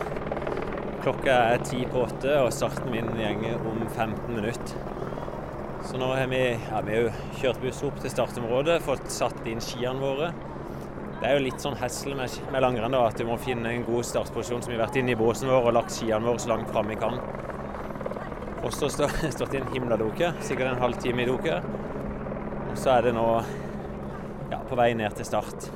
Klokka 1.03 1.33
er 1.53 1.63
ti 1.67 1.81
på 1.91 2.05
åtte, 2.05 2.37
og 2.45 2.53
starten 2.55 2.91
min 2.93 3.09
gjenger 3.19 3.59
om 3.67 3.81
15 3.91 4.29
minutter. 4.37 4.77
Så 5.83 5.97
nå 5.99 6.07
har 6.15 6.27
vi, 6.27 6.41
ja, 6.71 6.81
vi 6.85 6.95
har 6.95 7.01
jo 7.05 7.11
kjørt 7.41 7.61
buss 7.61 7.81
opp 7.83 7.97
til 7.99 8.11
startområdet, 8.11 8.79
fått 8.85 9.09
satt 9.11 9.47
inn 9.51 9.61
skiene 9.61 9.99
våre. 9.99 10.29
Det 11.19 11.27
er 11.27 11.37
jo 11.37 11.43
litt 11.43 11.63
sånn 11.63 11.75
hessel 11.79 12.15
med, 12.19 12.31
med 12.51 12.63
langrenn 12.63 12.95
at 12.99 13.19
du 13.19 13.25
må 13.27 13.35
finne 13.39 13.71
en 13.71 13.83
god 13.87 14.07
startposisjon. 14.07 14.63
Så 14.63 14.71
vi 14.71 14.77
har 14.77 14.85
vært 14.85 14.99
inne 14.99 15.13
i 15.13 15.19
båsen 15.19 15.51
vår 15.51 15.69
og 15.69 15.75
lagt 15.77 15.95
skiene 15.95 16.23
våre 16.23 16.39
så 16.39 16.53
langt 16.53 16.71
fram 16.71 16.91
vi 16.91 16.97
kan. 16.99 17.19
Og 18.63 18.71
så 18.71 18.87
vi 18.87 19.31
stått 19.35 19.57
i 19.57 19.59
en 19.59 19.71
himladoke, 19.75 20.31
sikkert 20.43 20.71
en 20.71 20.83
halvtime 20.83 21.25
i 21.25 21.27
doke. 21.27 21.59
Og 22.69 22.79
så 22.79 22.95
er 22.95 23.09
det 23.09 23.15
nå 23.17 23.27
ja, 24.51 24.61
på 24.63 24.79
vei 24.79 24.93
ned 24.99 25.19
til 25.19 25.27
start. 25.27 25.67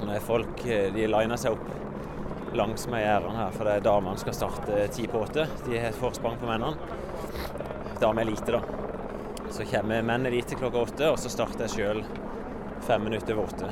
Nå 0.00 0.10
er 0.14 0.26
folk 0.26 0.66
eh, 0.66 0.90
de 0.94 1.06
liner 1.10 1.38
seg 1.40 1.54
opp 1.54 2.54
langs 2.58 2.88
med 2.90 3.04
gjerdene 3.04 3.44
her, 3.44 3.54
for 3.54 3.66
det 3.68 3.78
er 3.78 3.86
damene 3.86 4.18
skal 4.18 4.34
starte 4.34 4.84
ti 4.94 5.06
på 5.10 5.22
åtte. 5.22 5.46
De 5.68 5.78
har 5.78 5.92
et 5.92 6.02
forsprang 6.02 6.38
på 6.40 6.50
mennene. 6.50 6.98
Dame 8.02 8.26
lite, 8.26 8.58
da. 8.58 8.79
Så 9.50 9.66
kommer 9.66 10.02
mennene 10.02 10.30
dit 10.34 10.46
til 10.46 10.58
klokka 10.60 10.84
åtte, 10.86 11.08
og 11.10 11.18
så 11.18 11.32
starter 11.32 11.66
jeg 11.66 11.74
sjøl 11.74 12.04
fem 12.86 13.02
minutter 13.04 13.34
over 13.34 13.50
åtte. 13.50 13.70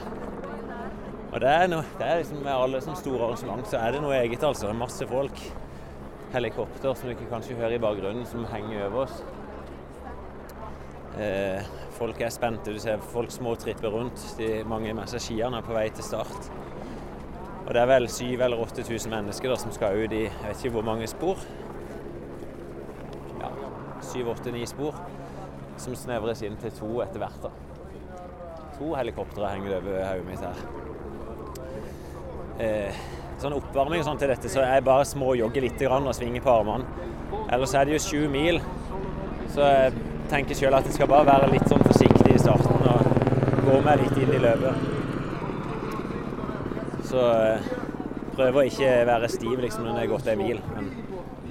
Og 1.29 1.41
det 1.45 1.49
er, 1.53 1.67
noe, 1.71 1.85
det 1.99 2.07
er 2.07 2.21
liksom 2.23 2.41
med 2.43 2.55
alle 2.55 2.81
som 2.83 2.97
store 2.97 3.27
arrangement 3.27 3.67
så 3.69 3.81
er 3.83 3.95
det 3.95 4.01
noe 4.03 4.17
eget, 4.17 4.45
altså. 4.45 4.73
Masse 4.77 5.07
folk. 5.09 5.43
Helikopter 6.33 6.97
som 6.97 7.09
du 7.09 7.27
kanskje 7.31 7.57
hører 7.57 7.77
i 7.77 7.83
bakgrunnen, 7.83 8.25
som 8.29 8.47
henger 8.49 8.87
over 8.89 9.05
oss. 9.05 9.21
Eh, 11.19 11.69
folk 11.99 12.21
er 12.21 12.33
spente. 12.33 12.73
Du 12.73 12.81
ser 12.81 13.01
folk 13.13 13.33
små 13.33 13.55
tripper 13.61 13.93
rundt. 13.93 14.25
De, 14.39 14.51
mange 14.69 14.93
med 14.97 15.11
seg 15.11 15.25
skiene 15.25 15.61
er 15.61 15.67
på 15.67 15.77
vei 15.77 15.87
til 15.95 16.07
start. 16.07 16.51
Og 17.67 17.75
det 17.77 17.81
er 17.83 17.91
vel 17.91 18.09
7000 18.09 18.45
eller 18.45 18.65
8000 18.65 19.13
mennesker 19.13 19.53
da, 19.53 19.57
som 19.61 19.73
skal 19.75 19.99
ut 20.01 20.15
i 20.17 20.25
jeg 20.25 20.45
vet 20.47 20.63
ikke 20.63 20.77
hvor 20.79 20.87
mange 20.89 21.09
spor. 21.11 21.43
Ja, 23.43 23.51
7-8-9 24.01 24.65
spor. 24.71 24.97
Som 25.79 25.95
snevres 25.97 26.43
inn 26.47 26.57
til 26.61 26.75
to 26.75 26.91
etter 27.05 27.23
hvert. 27.23 27.43
da. 27.43 27.51
To 28.79 28.93
helikoptre 28.95 29.49
henger 29.51 29.79
over 29.79 30.05
hodet 30.07 30.27
mitt 30.27 30.43
her. 30.45 30.59
Eh, 32.59 32.99
sånn 33.39 33.55
oppvarming 33.55 34.03
og 34.03 34.07
sånn 34.09 34.19
til 34.19 34.31
dette, 34.33 34.51
så 34.51 34.65
jeg 34.67 34.85
bare 34.87 35.07
små 35.07 35.35
jogger 35.39 35.63
litt 35.63 35.83
og 35.87 36.15
svinger 36.15 36.43
på 36.43 36.51
armene. 36.51 36.85
Ellers 37.51 37.75
er 37.75 37.85
det 37.87 37.95
jo 37.95 38.03
sju 38.03 38.29
mil, 38.31 38.61
så 39.55 39.61
jeg 39.63 39.93
tenker 40.31 40.55
sjøl 40.59 40.75
at 40.75 40.85
jeg 40.89 40.95
skal 40.99 41.09
bare 41.11 41.27
være 41.29 41.53
litt 41.53 41.69
sånn 41.71 41.85
forsiktig 41.87 42.35
i 42.35 42.39
starten 42.43 42.89
og 42.91 43.01
gå 43.69 43.81
meg 43.87 44.03
litt 44.03 44.17
inn 44.19 44.35
i 44.35 44.43
løpet. 44.43 44.75
Så 47.09 47.23
eh, 47.33 47.71
prøver 48.35 48.61
å 48.61 48.67
ikke 48.69 48.91
være 49.09 49.31
stiv 49.33 49.63
liksom 49.63 49.87
når 49.87 49.95
jeg 49.95 50.03
har 50.03 50.13
gått 50.17 50.29
en 50.35 50.43
mil, 50.43 50.61
men 50.75 50.91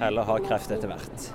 heller 0.02 0.28
ha 0.28 0.36
kreft 0.44 0.70
etter 0.76 0.92
hvert. 0.92 1.30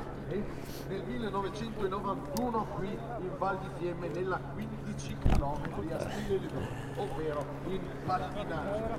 Nel 0.89 1.01
1991 1.07 2.65
qui 2.75 2.87
in 2.87 3.31
Val 3.37 3.57
di 3.59 3.69
Fiemme 3.77 4.07
nella 4.09 4.39
15 4.53 5.17
km 5.23 5.93
a 5.93 5.99
stile 5.99 6.49
ovvero 6.97 7.45
in 7.67 7.79
pattinaggio. 8.05 8.97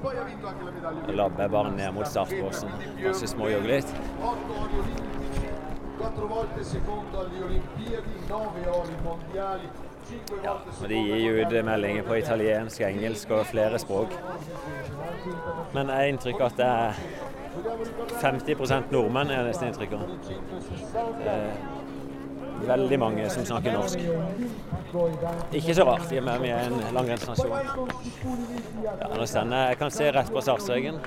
Poi 0.00 0.16
ha 0.16 0.22
vinto 0.22 0.46
anche 0.46 0.64
la 0.64 0.70
medaglia 0.70 1.00
Da 1.00 1.12
labber 1.12 1.48
bare 1.48 1.70
ned 1.70 1.92
mot 1.92 2.06
startbåsen. 2.06 2.70
Kanskje 3.02 3.26
småjogge 3.26 3.66
litt. 3.66 3.92
8 4.20 4.60
ori 4.62 4.78
olimpici, 4.78 5.48
4 5.98 6.26
volte 6.26 6.64
secondo 6.64 7.18
alle 7.18 7.42
Olimpiadi, 7.42 8.14
9 8.28 8.68
ori 8.68 8.96
mondiali, 9.02 9.68
Ja, 10.44 10.52
og 10.52 10.88
De 10.88 10.94
gir 10.94 11.16
jo 11.16 11.32
ut 11.42 11.64
meldinger 11.64 12.02
på 12.02 12.14
italiensk, 12.14 12.80
engelsk 12.80 13.30
og 13.30 13.46
flere 13.46 13.78
språk. 13.78 14.12
Men 15.74 15.88
jeg 15.88 15.96
har 15.96 16.10
inntrykk 16.12 16.40
av 16.40 16.46
at 16.46 16.56
det 16.60 16.66
er 16.66 16.92
50% 18.20 18.94
nordmenn, 18.94 19.30
er 19.30 19.48
nesten 19.48 19.70
inntrykk 19.70 19.96
av. 19.98 20.06
Er 21.36 21.50
veldig 22.64 22.98
mange 22.98 23.28
som 23.30 23.44
snakker 23.44 23.72
norsk. 23.72 23.98
Ikke 25.56 25.74
så 25.76 25.84
rart, 25.84 26.12
i 26.12 26.18
og 26.20 26.24
med 26.24 26.32
at 26.32 26.42
vi 26.42 26.50
er 26.54 26.70
en 26.70 26.94
langrennsnasjon. 26.96 27.52
Ja, 28.86 29.64
jeg 29.68 29.78
kan 29.80 29.92
se 29.92 30.08
rett 30.14 30.32
på 30.32 30.42
startstreken. 30.44 31.00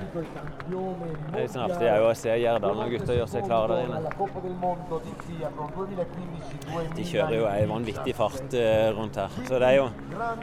Det 1.32 1.42
er 1.42 1.50
sånn 1.50 1.66
artig 1.66 1.90
å 2.04 2.12
se 2.18 2.36
Gjerdalen 2.42 2.84
og 2.84 2.94
gutta 2.94 3.16
gjøre 3.18 3.32
seg 3.34 3.46
klare 3.48 3.80
der 3.80 3.88
inne. 3.88 4.00
la 4.06 4.14
Coppa 4.18 4.44
del 4.44 4.56
Mondo 4.62 5.00
di 5.04 5.14
triathlon 5.24 5.74
2015 5.76 6.96
De 6.96 7.06
kjører 7.10 7.36
jo 7.36 7.46
ei 7.50 7.68
vanvittig 7.70 8.16
fart 8.18 8.58
eh, 8.58 8.88
rundt 8.96 9.18
her. 9.20 9.38
Så 9.48 9.58
det 9.58 9.72
er 9.72 9.78
jo 9.80 9.88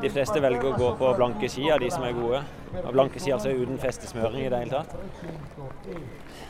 De 0.01 0.11
fleste 0.11 0.43
velger 0.43 0.71
å 0.71 0.77
gå 0.77 0.93
på 0.99 1.13
blanke 1.17 1.51
ski 1.51 1.69
av 1.71 1.83
de 1.83 1.91
som 1.93 2.03
er 2.07 2.17
gode. 2.17 2.43
Og 2.83 2.93
blanke 2.93 3.19
ski 3.19 3.31
altså 3.31 3.51
uten 3.55 3.79
festesmøring 3.79 4.45
i 4.45 4.49
det 4.51 4.59
hele 4.59 4.71
tatt. 4.71 4.95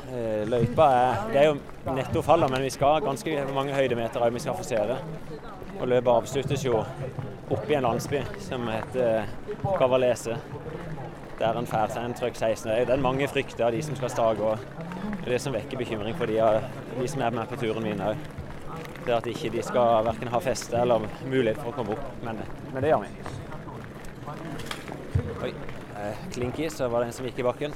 Eh, 0.08 0.44
Løypa 0.50 0.88
er 0.94 1.28
Det 1.32 1.42
er 1.42 1.46
jo 1.46 1.58
nettofaller, 1.96 2.48
men 2.48 2.64
vi 2.64 2.70
skal 2.70 3.02
ganske 3.02 3.46
mange 3.54 3.74
høydemeter 3.74 4.24
òg 4.24 4.34
vi 4.34 4.40
skal 4.40 4.58
forsere. 4.58 4.98
Og 5.80 5.88
løpet 5.88 6.12
avsluttes 6.12 6.66
jo 6.66 6.84
oppe 7.50 7.72
i 7.72 7.76
en 7.78 7.84
landsby 7.84 8.24
som 8.40 8.68
heter 8.68 9.28
Kavalese. 9.78 10.38
Der 11.40 11.60
en 11.60 11.70
får 11.70 11.94
seg 11.94 12.06
en 12.06 12.18
trøkk 12.18 12.36
16 12.36 12.72
øy. 12.72 12.80
Det 12.86 12.90
er 12.96 13.02
mange 13.02 13.28
frykter 13.28 13.68
av 13.68 13.72
de 13.72 13.84
som 13.84 13.96
skal 13.96 14.10
stage 14.10 14.42
Og 14.42 14.58
Det 15.20 15.28
er 15.28 15.32
det 15.32 15.42
som 15.42 15.54
vekker 15.54 15.78
bekymring 15.78 16.16
for 16.18 16.26
de, 16.26 16.42
de 17.00 17.08
som 17.08 17.22
er 17.22 17.30
med 17.30 17.48
på 17.48 17.56
turen 17.56 17.84
min 17.84 18.02
òg. 18.02 18.16
Det 19.06 19.14
at 19.14 19.28
ikke 19.28 19.50
de 19.50 19.64
skal 19.64 20.06
verken 20.06 20.28
ha 20.28 20.40
feste 20.40 20.78
eller 20.82 21.08
mulighet 21.26 21.62
for 21.62 21.72
å 21.72 21.76
komme 21.78 21.96
opp. 21.96 22.06
Men, 22.24 22.42
men 22.74 22.84
det 22.84 22.90
gjør 22.90 23.06
vi. 23.06 23.10
Oi. 25.44 25.77
Eh, 25.98 26.32
Klinky, 26.34 26.70
så 26.70 26.88
var 26.88 27.00
det 27.00 27.06
en 27.06 27.14
som 27.14 27.26
gikk 27.26 27.40
i 27.40 27.44
bakken. 27.44 27.74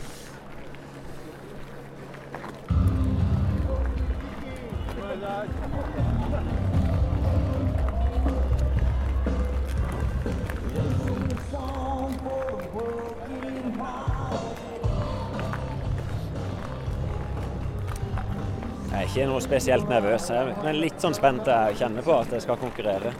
Jeg 18.91 19.07
er 19.07 19.09
ikke 19.09 19.25
noe 19.31 19.41
spesielt 19.41 19.89
nervøs, 19.89 20.29
men 20.61 20.77
litt 20.77 21.01
sånn 21.01 21.17
spent 21.17 21.49
jeg 21.49 21.79
kjenner 21.81 22.05
på 22.05 22.19
at 22.21 22.35
jeg 22.35 22.45
skal 22.45 22.61
konkurrere. 22.61 23.15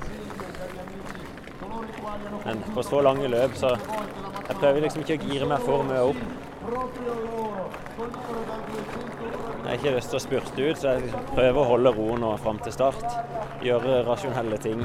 Men 2.45 2.61
på 2.75 2.83
så 2.85 3.01
lange 3.01 3.31
løp, 3.31 3.57
så 3.57 3.73
jeg 4.51 4.59
prøver 4.59 4.83
liksom 4.83 5.03
ikke 5.05 5.15
å 5.15 5.27
gire 5.29 5.45
meg 5.47 5.61
for 5.63 5.83
mye 5.87 6.01
opp. 6.11 6.21
Jeg 9.61 9.67
har 9.67 9.77
ikke 9.77 9.93
lyst 9.95 10.11
til 10.11 10.17
å 10.17 10.23
spurte 10.25 10.65
ut, 10.65 10.79
så 10.81 10.91
jeg 10.91 11.05
liksom 11.05 11.29
prøver 11.31 11.59
å 11.61 11.69
holde 11.69 11.93
roen 11.95 12.19
nå 12.25 12.31
fram 12.43 12.59
til 12.65 12.75
start. 12.75 13.05
Gjøre 13.63 14.01
rasjonelle 14.09 14.59
ting. 14.59 14.83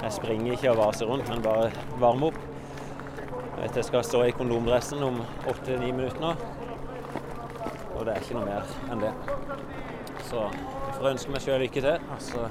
Jeg 0.00 0.16
springer 0.16 0.56
ikke 0.56 0.72
og 0.72 0.80
vaser 0.80 1.06
rundt, 1.06 1.30
men 1.30 1.44
bare 1.44 1.70
varme 2.02 2.32
opp. 2.32 2.40
Jeg 3.28 3.60
vet 3.60 3.78
jeg 3.78 3.88
skal 3.92 4.06
stå 4.08 4.24
i 4.26 4.34
kondomdressen 4.34 5.06
om 5.06 5.22
åtte-ni 5.52 5.92
minutter 5.94 6.24
nå. 6.24 6.34
Og 7.94 8.02
det 8.08 8.16
er 8.16 8.24
ikke 8.24 8.40
noe 8.40 8.48
mer 8.48 8.74
enn 8.90 9.06
det. 9.06 9.14
Så 10.32 10.48
jeg 10.50 10.98
får 10.98 11.12
ønske 11.14 11.36
meg 11.36 11.46
sjøl 11.46 11.62
lykke 11.62 11.86
til, 11.86 12.10
og 12.10 12.26
så 12.26 12.50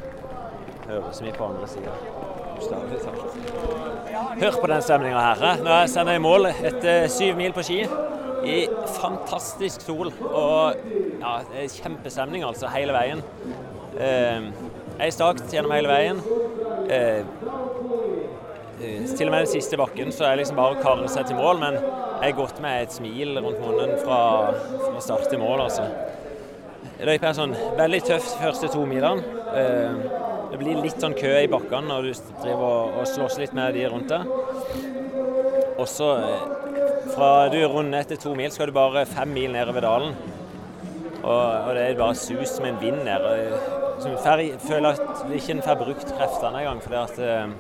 høres 0.88 1.24
vi 1.26 1.36
på 1.36 1.52
andre 1.52 1.68
sida. 1.76 2.29
Bokstavelig 2.60 3.00
talt. 3.06 4.40
Hør 4.42 4.56
på 4.62 4.68
den 4.68 4.82
stemninga 4.84 5.20
her. 5.20 5.44
eh. 5.48 5.62
Nå 5.64 5.72
er 5.72 5.86
sender 5.88 6.18
i 6.18 6.24
mål 6.24 6.50
etter 6.52 7.08
syv 7.12 7.38
mil 7.40 7.54
på 7.56 7.64
ski 7.64 7.78
i 8.44 8.58
fantastisk 8.98 9.86
sol. 9.86 10.12
Og 10.28 10.76
ja, 11.22 11.38
det 11.48 11.64
er 11.64 11.72
kjempestemning 11.72 12.44
altså 12.44 12.68
hele 12.74 12.96
veien. 12.96 13.24
Eh, 13.96 14.50
er 15.00 15.16
stakt 15.16 15.48
gjennom 15.54 15.72
hele 15.72 15.88
veien. 15.88 16.20
Eh, 16.90 17.24
eh, 18.84 19.08
til 19.08 19.28
og 19.28 19.32
med 19.32 19.46
den 19.46 19.52
siste 19.56 19.80
bakken 19.80 20.12
så 20.12 20.28
er 20.28 20.42
liksom 20.42 20.60
bare 20.60 20.76
å 20.76 20.84
karre 20.84 21.08
seg 21.08 21.32
til 21.32 21.40
mål, 21.40 21.64
men 21.64 21.80
jeg 21.80 22.34
har 22.34 22.40
gått 22.42 22.60
med 22.60 22.84
et 22.84 22.96
smil 22.96 23.40
rundt 23.40 23.64
munnen 23.64 23.96
fra, 24.04 24.22
fra 24.84 25.00
start 25.00 25.30
til 25.32 25.40
mål, 25.40 25.64
altså. 25.70 25.88
Løypa 27.00 27.30
er 27.30 27.36
sånn 27.38 27.56
veldig 27.80 28.00
tøff 28.04 28.34
første 28.42 28.68
to 28.74 28.84
milene. 28.88 29.24
Eh, 29.56 30.19
Det 30.50 30.58
blir 30.58 30.80
litt 30.82 31.02
sånn 31.02 31.18
kø 31.18 31.34
i 31.44 31.50
bakkene 31.52 31.92
når 31.92 32.08
du 32.08 32.32
driver 32.42 32.66
og, 32.66 32.96
og 33.02 33.10
slåss 33.10 33.38
litt 33.42 33.54
med 33.58 33.76
de 33.78 33.86
rundt 33.92 34.10
deg. 34.10 34.26
Og 35.80 35.86
så 35.88 36.10
eh, 36.20 36.48
fra 37.14 37.30
du 37.54 37.60
runder 37.68 38.02
etter 38.02 38.20
to 38.20 38.34
mil, 38.38 38.52
skal 38.52 38.70
du 38.70 38.76
bare 38.76 39.06
fem 39.10 39.32
mil 39.34 39.54
nedover 39.54 39.86
dalen. 39.86 40.18
Og, 41.20 41.30
og 41.30 41.72
det 41.76 41.84
er 41.84 42.00
bare 42.00 42.18
sus 42.18 42.56
som 42.56 42.68
en 42.68 42.80
vind 42.82 43.04
nede. 43.06 43.60
Så 44.00 44.16
fer, 44.24 44.44
føler 44.64 44.96
at 44.96 45.24
du 45.28 45.36
ikke 45.36 45.60
får 45.66 45.80
brukt 45.84 46.14
kreftene 46.16 46.64
engang, 46.64 46.82
fordi 46.84 47.00
at 47.04 47.24
eh, 47.24 47.56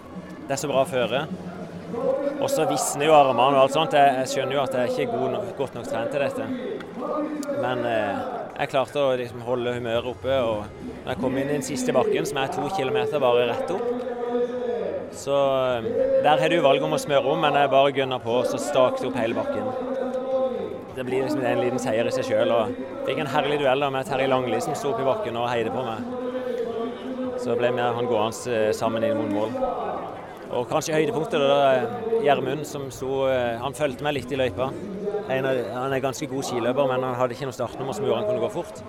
det 0.47 0.55
er 0.55 0.61
så 0.63 0.71
bra 0.71 0.85
føre. 0.89 1.23
Og 2.39 2.47
så 2.51 2.65
visner 2.69 3.09
jo 3.09 3.15
armene 3.17 3.57
og 3.57 3.63
alt 3.65 3.75
sånt. 3.75 3.95
Jeg, 3.97 4.15
jeg 4.21 4.33
skjønner 4.33 4.57
jo 4.57 4.63
at 4.63 4.77
jeg 4.77 4.93
ikke 4.93 5.07
er 5.07 5.15
god 5.15 5.33
nok, 5.35 5.49
godt 5.57 5.79
nok 5.79 5.89
trent 5.89 6.13
til 6.13 6.23
dette. 6.23 6.49
Men 7.59 7.83
eh, 7.89 8.38
jeg 8.59 8.71
klarte 8.73 8.99
å 8.99 9.15
liksom 9.19 9.43
holde 9.47 9.73
humøret 9.77 10.07
oppe. 10.11 10.35
Og 10.43 10.87
når 10.91 11.13
jeg 11.13 11.21
kom 11.21 11.37
inn 11.37 11.47
i 11.47 11.55
den 11.55 11.65
siste 11.65 11.95
bakken, 11.95 12.27
som 12.27 12.41
er 12.41 12.51
to 12.53 12.65
kilometer 12.75 13.21
bare 13.23 13.47
rett 13.53 13.71
opp, 13.75 13.87
så 15.19 15.35
eh, 15.79 15.87
Der 16.23 16.37
har 16.39 16.51
du 16.51 16.59
valget 16.61 16.85
om 16.85 16.93
å 16.95 16.99
smøre 17.01 17.31
om, 17.31 17.39
men 17.41 17.55
jeg 17.57 17.71
bare 17.71 17.95
gønna 17.95 18.19
på 18.23 18.35
og 18.41 18.47
så 18.47 18.59
stakte 18.61 19.07
opp 19.09 19.17
hele 19.17 19.35
bakken. 19.35 19.65
Det 20.95 21.05
blir 21.07 21.23
liksom 21.23 21.41
en 21.45 21.61
liten 21.63 21.79
seier 21.81 22.07
i 22.07 22.13
seg 22.13 22.27
sjøl. 22.27 22.53
Fikk 23.07 23.21
en 23.23 23.31
herlig 23.31 23.61
duell 23.61 23.83
da 23.85 23.89
med 23.93 24.07
Terje 24.07 24.27
Langli 24.29 24.59
som 24.61 24.75
sto 24.75 24.91
oppe 24.91 25.05
i 25.05 25.07
bakken 25.07 25.39
og 25.39 25.49
heide 25.49 25.73
på 25.73 25.85
meg. 25.85 26.15
Så 27.39 27.55
ble 27.55 27.71
vi 27.71 27.83
han 27.83 28.09
gående 28.11 28.55
eh, 28.55 28.71
sammen 28.75 29.07
inn 29.07 29.17
mot 29.17 29.33
mål. 29.33 29.55
Og 30.49 30.65
kanskje 30.69 30.97
høydepunktet 30.97 31.41
da 31.41 31.59
er 31.71 32.23
Gjermund 32.25 32.65
som 32.67 32.87
sto 32.91 33.27
eh, 33.29 33.55
Han 33.61 33.75
fulgte 33.77 34.03
meg 34.05 34.17
litt 34.17 34.31
i 34.33 34.39
løypa. 34.39 34.71
Han 35.29 35.93
er 35.93 36.01
ganske 36.03 36.27
god 36.29 36.45
skiløper, 36.47 36.89
men 36.89 37.05
han 37.05 37.17
hadde 37.19 37.35
ikke 37.35 37.49
noe 37.49 37.55
startnummer 37.55 37.95
som 37.95 38.07
gjorde 38.07 38.23
han 38.23 38.29
kunne 38.29 38.43
gå 38.43 38.49
fort. 38.53 38.81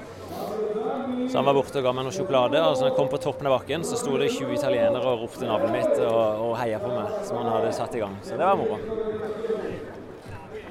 Så 1.30 1.36
han 1.38 1.46
var 1.46 1.54
borte 1.54 1.78
og 1.78 1.84
ga 1.86 1.92
meg 1.94 2.06
noe 2.06 2.14
sjokolade. 2.14 2.58
Og 2.64 2.74
så 2.74 2.86
når 2.86 2.90
jeg 2.90 2.96
kom 2.96 3.10
på 3.12 3.20
toppen 3.22 3.46
av 3.46 3.58
bakken, 3.58 3.84
så 3.86 3.98
sto 4.00 4.16
det 4.18 4.32
20 4.34 4.56
italienere 4.56 5.12
og 5.12 5.26
ropte 5.26 5.46
navnet 5.46 5.74
mitt 5.76 6.00
og, 6.02 6.46
og 6.48 6.56
heia 6.58 6.80
på 6.82 6.90
meg, 6.90 7.12
som 7.28 7.38
han 7.38 7.52
hadde 7.52 7.74
satt 7.76 7.94
i 7.94 8.02
gang. 8.02 8.16
Så 8.26 8.38
det 8.40 8.48
var 8.48 8.58
moro. 8.58 8.80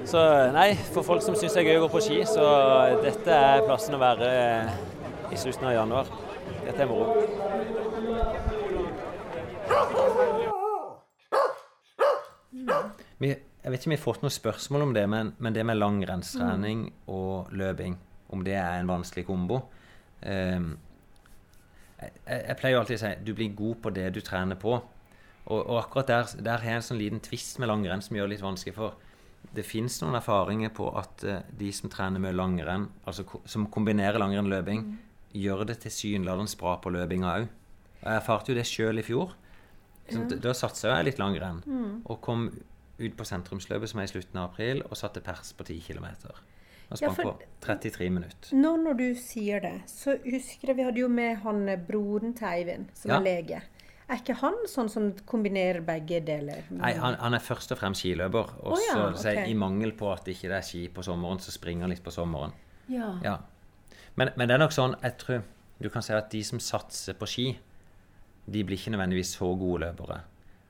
Så 0.10 0.21
nei, 0.55 0.73
for 0.93 1.05
folk 1.05 1.21
som 1.23 1.36
syns 1.38 1.53
det 1.53 1.62
er 1.62 1.69
gøy 1.69 1.79
å 1.79 1.86
gå 1.86 1.91
på 1.93 2.01
ski, 2.03 2.19
så 2.27 2.45
dette 3.03 3.36
er 3.36 3.65
plassen 3.67 3.95
å 3.95 4.01
være 4.01 4.29
i 5.29 5.38
slutten 5.38 5.69
av 5.69 5.75
januar. 5.75 6.10
Dette 6.65 6.82
er 6.82 6.89
moro. 6.89 7.13
Vi, 13.19 13.36
jeg 13.63 13.71
vet 13.71 13.79
ikke 13.81 13.89
om 13.89 13.93
jeg 13.95 13.99
har 13.99 14.05
fått 14.05 14.21
noe 14.23 14.33
spørsmål 14.33 14.85
om 14.87 14.93
det, 14.95 15.05
men, 15.09 15.33
men 15.37 15.55
det 15.55 15.65
med 15.67 15.77
langrennstrening 15.79 16.85
og 17.11 17.51
løping, 17.51 17.97
om 18.31 18.43
det 18.45 18.55
er 18.55 18.79
en 18.79 18.87
vanskelig 18.87 19.25
kombo 19.27 19.57
um, 20.21 20.77
jeg, 21.99 22.11
jeg 22.29 22.55
pleier 22.59 22.75
jo 22.77 22.81
alltid 22.83 22.99
å 22.99 23.01
si 23.03 23.11
du 23.27 23.33
blir 23.35 23.55
god 23.57 23.81
på 23.83 23.91
det 23.95 24.07
du 24.15 24.21
trener 24.23 24.59
på. 24.59 24.77
Og, 25.49 25.59
og 25.59 25.77
akkurat 25.81 26.09
der, 26.11 26.33
der 26.45 26.61
har 26.61 26.75
jeg 26.75 26.81
en 26.81 26.87
sånn 26.91 27.01
liten 27.01 27.21
tvist 27.25 27.59
med 27.59 27.71
langrenn 27.71 28.03
som 28.05 28.15
gjør 28.15 28.29
det 28.29 28.37
litt 28.37 28.45
vanskelig. 28.45 28.75
For 28.77 28.95
det 29.55 29.65
fins 29.65 29.97
noen 30.03 30.17
erfaringer 30.19 30.71
på 30.75 30.89
at 30.99 31.23
eh, 31.25 31.41
de 31.59 31.71
som 31.75 31.91
trener 31.91 32.21
med 32.21 32.37
langrenn, 32.37 32.87
altså 33.07 33.25
som 33.49 33.67
kombinerer 33.73 34.19
langrenn 34.21 34.47
og 34.47 34.53
løping, 34.53 34.85
gjør 35.35 35.65
det 35.69 35.79
tilsynelatende 35.83 36.59
bra 36.59 36.75
på 36.81 36.93
løpinga 36.93 37.35
òg. 37.35 37.47
Jeg 37.99 38.15
erfarte 38.15 38.53
jo 38.53 38.57
det 38.59 38.67
sjøl 38.69 39.01
i 39.01 39.05
fjor. 39.05 39.35
Da- 40.09 40.55
satsa 40.57 40.95
jeg 40.95 41.09
litt 41.09 41.19
langrenn. 41.21 41.59
Og 42.09 42.21
kom 42.25 42.47
ut 42.99 43.15
på 43.17 43.25
sentrumsløpet 43.25 43.89
som 43.89 43.99
er 43.99 44.03
i 44.09 44.12
slutten 44.13 44.38
av 44.41 44.51
april, 44.51 44.81
og 44.89 44.97
satte 44.97 45.21
pers 45.23 45.53
på 45.53 45.63
10 45.65 45.79
km. 45.88 46.05
Og 46.91 46.97
Ja, 47.01 47.07
sprang 47.07 47.15
for- 47.15 47.33
på 47.33 47.49
33 47.62 48.09
minutter. 48.09 48.53
Nå 48.57 48.75
når 48.83 48.97
du 48.97 49.15
sier 49.15 49.59
det, 49.62 49.81
så 49.88 50.17
husker 50.23 50.67
jeg 50.67 50.75
vi 50.77 50.83
hadde 50.83 50.99
jo 51.03 51.07
med 51.07 51.38
han 51.43 51.69
eh, 51.69 51.75
broren 51.77 52.33
til 52.33 52.47
Eivind, 52.47 52.88
som 52.95 53.12
Ja. 53.12 53.17
er 53.19 53.23
lege. 53.23 53.62
Er 54.09 54.15
ikke 54.17 54.33
han 54.41 54.55
sånn 54.65 54.89
som 54.89 55.12
kombinerer 55.27 55.81
begge 55.85 56.19
deler? 56.25 56.63
Nei, 56.71 56.93
han, 56.93 57.13
han 57.21 57.33
er 57.35 57.39
først 57.39 57.71
og 57.71 57.77
fremst 57.77 58.01
skiløper. 58.01 58.55
Og 58.65 58.71
oh, 58.73 58.79
ja, 58.88 59.12
så 59.13 59.21
sier 59.21 59.45
i 59.45 59.53
mangel 59.53 59.91
på 59.91 60.12
at 60.12 60.25
det 60.25 60.33
ikke 60.35 60.49
er 60.57 60.62
ski 60.65 60.88
på 60.89 61.03
sommeren, 61.05 61.38
så 61.38 61.51
springer 61.51 61.81
han 61.85 61.91
litt 61.91 62.01
på 62.03 62.09
sommeren. 62.12 62.51
Ja. 62.89 63.19
Ja. 63.23 63.38
Men, 64.15 64.31
men 64.35 64.47
det 64.49 64.55
er 64.55 64.63
nok 64.63 64.71
sånn, 64.73 64.95
jeg 65.03 65.17
tror 65.19 65.43
du 65.79 65.89
kan 65.89 66.01
si 66.01 66.12
at 66.13 66.31
de 66.31 66.41
som 66.43 66.57
satser 66.59 67.13
på 67.13 67.27
ski, 67.29 67.57
de 68.49 68.63
blir 68.63 68.75
ikke 68.79 68.91
nødvendigvis 68.97 69.35
så 69.38 69.51
gode 69.59 69.81
løpere. 69.85 70.21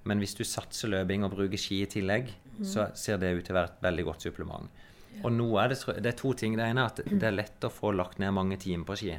Men 0.10 0.22
hvis 0.24 0.34
du 0.38 0.43
satser 0.48 0.89
løping 0.91 1.26
og 1.26 1.36
bruker 1.36 1.60
ski 1.62 1.84
i 1.84 1.89
tillegg, 1.89 2.32
så 2.65 2.89
ser 2.98 3.19
det 3.22 3.36
ut 3.36 3.45
til 3.45 3.54
å 3.54 3.60
være 3.60 3.72
et 3.72 3.84
veldig 3.86 4.06
godt 4.08 4.26
supplement. 4.26 4.80
Og 5.24 5.32
nå 5.34 5.48
er 5.62 5.72
det, 5.72 5.80
det 6.04 6.12
er 6.13 6.17
to 6.17 6.32
ting. 6.38 6.56
Det 6.58 6.65
ene 6.65 6.84
er 6.86 6.91
at 6.91 7.02
det 7.06 7.28
er 7.28 7.36
lett 7.36 7.65
å 7.65 7.72
få 7.74 7.91
lagt 7.95 8.19
ned 8.22 8.34
mange 8.36 8.58
timer 8.62 8.88
på 8.88 8.98
ski. 9.00 9.15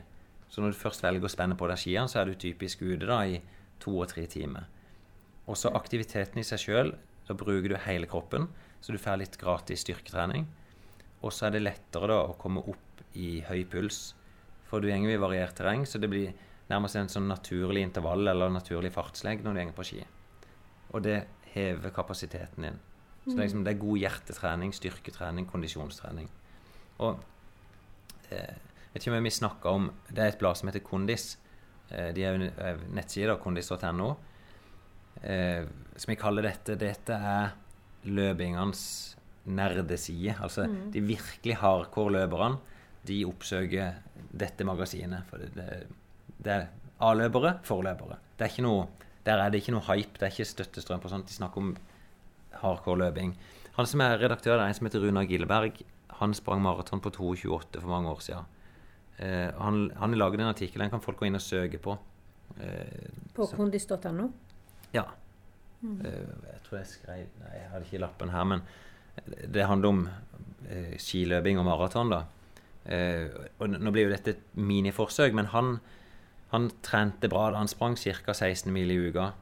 Så 0.50 0.62
når 0.62 0.74
du 0.74 0.80
først 0.80 1.04
velger 1.04 1.28
å 1.28 1.32
spenne 1.32 1.56
på 1.58 1.68
deg 1.70 1.80
skiene, 1.80 2.10
så 2.10 2.20
er 2.20 2.30
du 2.30 2.38
typisk 2.40 2.82
ute 2.82 3.08
da 3.08 3.20
i 3.28 3.38
to 3.80 3.94
og 3.96 4.08
tre 4.10 4.26
timer. 4.30 4.66
Og 5.46 5.58
så 5.58 5.72
aktiviteten 5.76 6.40
i 6.40 6.46
seg 6.46 6.62
sjøl. 6.62 6.94
Da 7.28 7.36
bruker 7.38 7.70
du 7.70 7.76
hele 7.84 8.08
kroppen, 8.10 8.48
så 8.82 8.94
du 8.94 8.98
får 8.98 9.20
litt 9.20 9.38
gratis 9.38 9.84
styrketrening. 9.84 10.48
Og 11.22 11.34
så 11.34 11.46
er 11.46 11.54
det 11.54 11.64
lettere 11.66 12.10
da 12.10 12.22
å 12.26 12.38
komme 12.40 12.64
opp 12.72 13.04
i 13.14 13.40
høy 13.46 13.62
puls. 13.70 14.14
For 14.70 14.82
du 14.82 14.90
går 14.90 15.14
i 15.14 15.20
variert 15.20 15.56
terreng, 15.58 15.84
så 15.86 16.00
det 16.02 16.10
blir 16.10 16.32
nærmest 16.70 16.98
en 16.98 17.10
sånn 17.10 17.28
naturlig 17.30 17.82
intervall 17.86 18.30
eller 18.30 18.50
naturlig 18.54 18.92
fartslegg 18.94 19.44
når 19.44 19.54
du 19.54 19.62
går 19.62 19.76
på 19.76 19.86
ski. 19.90 20.02
Og 20.90 21.04
det 21.04 21.18
hever 21.54 21.92
kapasiteten 21.94 22.66
din. 22.66 22.78
Så 23.24 23.34
det 23.34 23.36
er, 23.36 23.44
liksom, 23.44 23.64
det 23.64 23.74
er 23.74 23.82
god 23.82 24.00
hjertetrening, 24.00 24.72
styrketrening, 24.74 25.46
kondisjonstrening. 25.50 26.30
Og 27.04 27.20
eh, 28.32 28.56
vet 28.92 29.04
ikke 29.04 29.12
om 29.14 29.28
vi 29.28 29.32
snakka 29.34 29.74
om 29.76 29.90
Det 30.08 30.22
er 30.22 30.32
et 30.32 30.40
blad 30.40 30.58
som 30.58 30.70
heter 30.70 30.84
Kondis. 30.84 31.34
Eh, 31.90 32.10
de 32.16 32.24
er 32.24 32.34
jo 32.36 32.48
eh, 32.48 32.82
nettsider, 32.96 33.36
kondis.no. 33.42 34.10
Eh, 35.22 35.68
som 35.96 36.12
vi 36.12 36.16
kaller 36.16 36.48
dette 36.48 36.78
Dette 36.80 37.16
er 37.16 37.52
løpingenes 38.08 38.82
nerdeside. 39.50 40.38
Altså 40.40 40.66
de 40.92 41.02
virkelig 41.04 41.58
hardcore 41.60 42.16
løperne, 42.18 42.60
de 43.06 43.22
oppsøker 43.28 44.00
dette 44.32 44.64
magasinet. 44.64 45.28
For 45.28 45.42
det, 45.42 45.52
det, 45.56 46.38
det 46.40 46.56
er 46.56 46.68
A-løpere, 47.00 47.58
forløpere. 47.64 48.18
Det 48.36 48.44
er 48.44 48.52
ikke 48.52 48.64
noe 48.66 48.88
Der 49.26 49.38
er 49.38 49.50
det 49.52 49.60
ikke 49.60 49.74
noe 49.76 49.84
hype, 49.84 50.16
det 50.18 50.26
er 50.28 50.32
ikke 50.32 50.48
støttestrøm 50.48 51.00
på 51.02 51.10
sånt. 51.12 51.28
De 51.28 51.36
snakker 51.36 51.60
om 51.60 51.74
hardcore 52.62 52.98
løping. 53.04 53.34
Han 53.76 53.86
som 53.88 54.00
er 54.04 54.18
redaktør 54.20 54.56
det 54.56 54.64
er 54.64 54.72
en 54.72 54.78
som 54.78 54.88
heter 54.88 55.04
Runar 55.04 55.28
Gilleberg, 55.28 55.82
han 56.20 56.34
sprang 56.36 56.60
maraton 56.64 57.00
på 57.00 57.12
2,28 57.14 57.80
for 57.80 57.88
mange 57.88 58.10
år 58.10 58.20
siden. 58.24 58.48
Eh, 59.20 59.50
han, 59.60 59.90
han 60.00 60.16
laget 60.18 60.40
en 60.40 60.50
artikkel, 60.50 60.82
den 60.82 60.90
kan 60.92 61.00
folk 61.04 61.20
gå 61.20 61.28
inn 61.28 61.38
og 61.38 61.44
søke 61.44 61.78
på. 61.80 61.94
Eh, 62.60 63.08
På 63.36 63.46
kondis.no. 63.56 64.30
ja. 64.96 65.06
Eh, 65.80 66.26
jeg 66.44 66.58
tror 66.66 66.76
jeg 66.82 66.88
skrev 66.90 67.22
Nei, 67.40 67.52
jeg 67.56 67.68
hadde 67.72 67.86
ikke 67.88 68.02
lappen 68.02 68.32
her, 68.34 68.44
men 68.44 68.64
det 69.54 69.64
handler 69.68 69.94
om 69.94 70.02
eh, 70.68 70.96
skiløping 71.00 71.60
og 71.60 71.64
maraton, 71.70 72.12
da. 72.12 72.24
Eh, 72.84 73.28
og 73.60 73.72
nå 73.76 73.92
blir 73.94 74.08
jo 74.08 74.12
dette 74.12 74.34
et 74.34 74.42
miniforsøk, 74.60 75.32
men 75.36 75.48
han, 75.54 75.78
han 76.50 76.70
trente 76.82 77.28
bra. 77.28 77.50
da 77.50 77.58
Han 77.58 77.68
sprang 77.68 77.96
ca. 77.96 78.34
16 78.34 78.72
mil 78.72 78.90
i 78.90 78.98
uka 79.08 79.32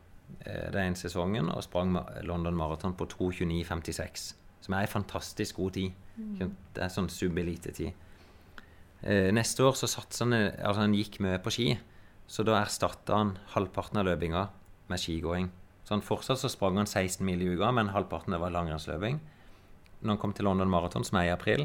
eh, 0.45 0.71
den 0.73 0.97
sesongen 0.97 1.49
og 1.49 1.65
sprang 1.65 1.97
London 2.23 2.57
Marathon 2.57 2.95
på 2.95 3.07
2.29,56. 3.07 4.35
Som 4.61 4.75
er 4.75 4.85
ei 4.85 4.91
fantastisk 4.91 5.57
god 5.57 5.79
tid. 5.79 5.93
Det 6.75 6.83
er 6.83 6.93
sånn 6.93 7.09
subelite-tid. 7.09 7.95
Eh, 9.01 9.31
neste 9.33 9.63
år 9.63 9.77
så 9.79 9.87
satsa 9.87 10.27
han 10.27 10.35
Altså, 10.35 10.81
han 10.81 10.97
gikk 10.97 11.21
mye 11.23 11.39
på 11.39 11.53
ski, 11.55 11.69
så 12.27 12.45
da 12.45 12.59
erstatta 12.59 13.17
han 13.17 13.37
halvparten 13.55 14.01
av 14.01 14.09
løpinga 14.11 14.49
med 14.91 15.01
skigåing. 15.01 15.51
Så 15.87 15.95
han 15.95 16.05
fortsatt 16.05 16.43
så 16.43 16.51
sprang 16.53 16.77
han 16.77 16.87
16 16.87 17.25
mil 17.25 17.41
i 17.41 17.49
uka, 17.55 17.71
men 17.73 17.95
halvparten 17.95 18.35
det 18.35 18.43
var 18.43 18.53
langrennsløping. 18.53 19.21
Når 20.03 20.11
han 20.13 20.21
kom 20.21 20.35
til 20.37 20.45
London 20.45 20.69
Marathon, 20.69 21.07
som 21.07 21.17
er 21.17 21.31
i 21.31 21.33
april, 21.33 21.65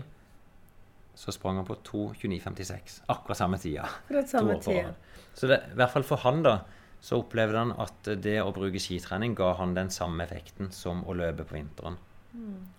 så 1.15 1.31
sprang 1.31 1.59
han 1.61 1.65
på 1.65 1.75
2.29,56. 1.75 3.01
Akkurat 3.13 3.37
samme 3.37 3.57
tida. 3.57 3.89
Samme 4.27 4.55
år 4.55 4.61
på 4.61 4.71
tid. 4.71 4.85
rad. 4.85 4.95
Så 5.33 5.47
det, 5.47 5.59
i 5.71 5.77
hvert 5.77 5.93
fall 5.93 6.05
for 6.07 6.21
han, 6.25 6.41
da, 6.45 6.57
så 7.03 7.19
opplevde 7.21 7.59
han 7.59 7.75
at 7.83 8.09
det 8.23 8.39
å 8.41 8.53
bruke 8.55 8.81
skitrening 8.81 9.35
ga 9.35 9.53
han 9.59 9.75
den 9.75 9.91
samme 9.93 10.23
effekten 10.25 10.71
som 10.71 11.03
å 11.05 11.15
løpe 11.17 11.45
på 11.45 11.57
vinteren. 11.57 11.97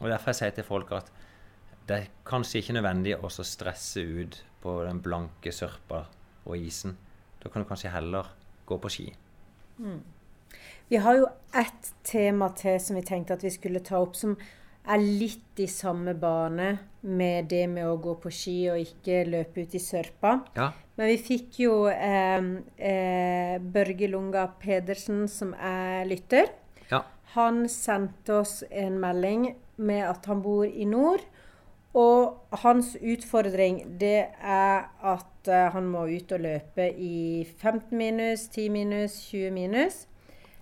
Og 0.01 0.09
Derfor 0.11 0.33
jeg 0.33 0.41
sier 0.41 0.55
til 0.57 0.67
folk 0.67 0.91
at 0.97 1.11
det 1.87 1.97
er 1.97 2.11
kanskje 2.27 2.63
ikke 2.63 2.79
nødvendig 2.79 3.15
å 3.21 3.29
stresse 3.31 4.01
ut 4.01 4.41
på 4.65 4.79
den 4.87 5.03
blanke 5.05 5.53
sørpa 5.53 6.07
og 6.45 6.57
isen. 6.57 6.97
Da 7.43 7.53
kan 7.53 7.63
du 7.63 7.69
kanskje 7.69 7.93
heller 7.93 8.33
gå 8.67 8.79
på 8.81 8.91
ski. 8.91 9.07
Vi 10.89 10.97
har 10.97 11.19
jo 11.19 11.29
ett 11.53 11.93
tema 12.03 12.49
til 12.57 12.81
som 12.81 12.97
vi 12.97 13.05
tenkte 13.05 13.37
at 13.37 13.45
vi 13.45 13.53
skulle 13.53 13.85
ta 13.85 14.01
opp, 14.01 14.17
som 14.17 14.37
er 14.85 15.01
litt 15.01 15.61
i 15.61 15.67
samme 15.71 16.15
bane 16.19 16.71
med 17.05 17.49
det 17.49 17.65
med 17.73 17.89
å 17.89 17.99
gå 18.01 18.15
på 18.21 18.33
ski 18.33 18.57
og 18.73 18.81
ikke 18.81 19.23
løpe 19.29 19.65
ut 19.65 19.77
i 19.77 19.81
sørpa. 19.83 20.39
Ja, 20.57 20.73
Men 20.97 21.11
vi 21.11 21.17
fikk 21.19 21.59
jo 21.65 21.77
eh, 21.91 22.45
eh, 22.79 23.57
Børge 23.61 24.09
Lunga 24.09 24.47
Pedersen, 24.61 25.27
som 25.29 25.55
er 25.55 26.05
lytter. 26.09 26.53
ja, 26.91 27.03
Han 27.35 27.69
sendte 27.69 28.41
oss 28.45 28.63
en 28.71 29.01
melding 29.01 29.55
med 29.77 30.05
at 30.09 30.27
han 30.27 30.43
bor 30.43 30.65
i 30.65 30.85
nord. 30.85 31.25
Og 31.95 32.59
hans 32.65 32.97
utfordring 32.99 33.99
det 34.01 34.27
er 34.43 34.89
at 35.03 35.49
eh, 35.49 35.69
han 35.71 35.87
må 35.87 36.07
ut 36.11 36.33
og 36.35 36.41
løpe 36.43 36.89
i 36.91 37.45
15 37.59 37.97
minus, 37.97 38.49
10 38.49 38.69
minus, 38.75 39.21
20 39.31 39.51
minus. 39.55 40.07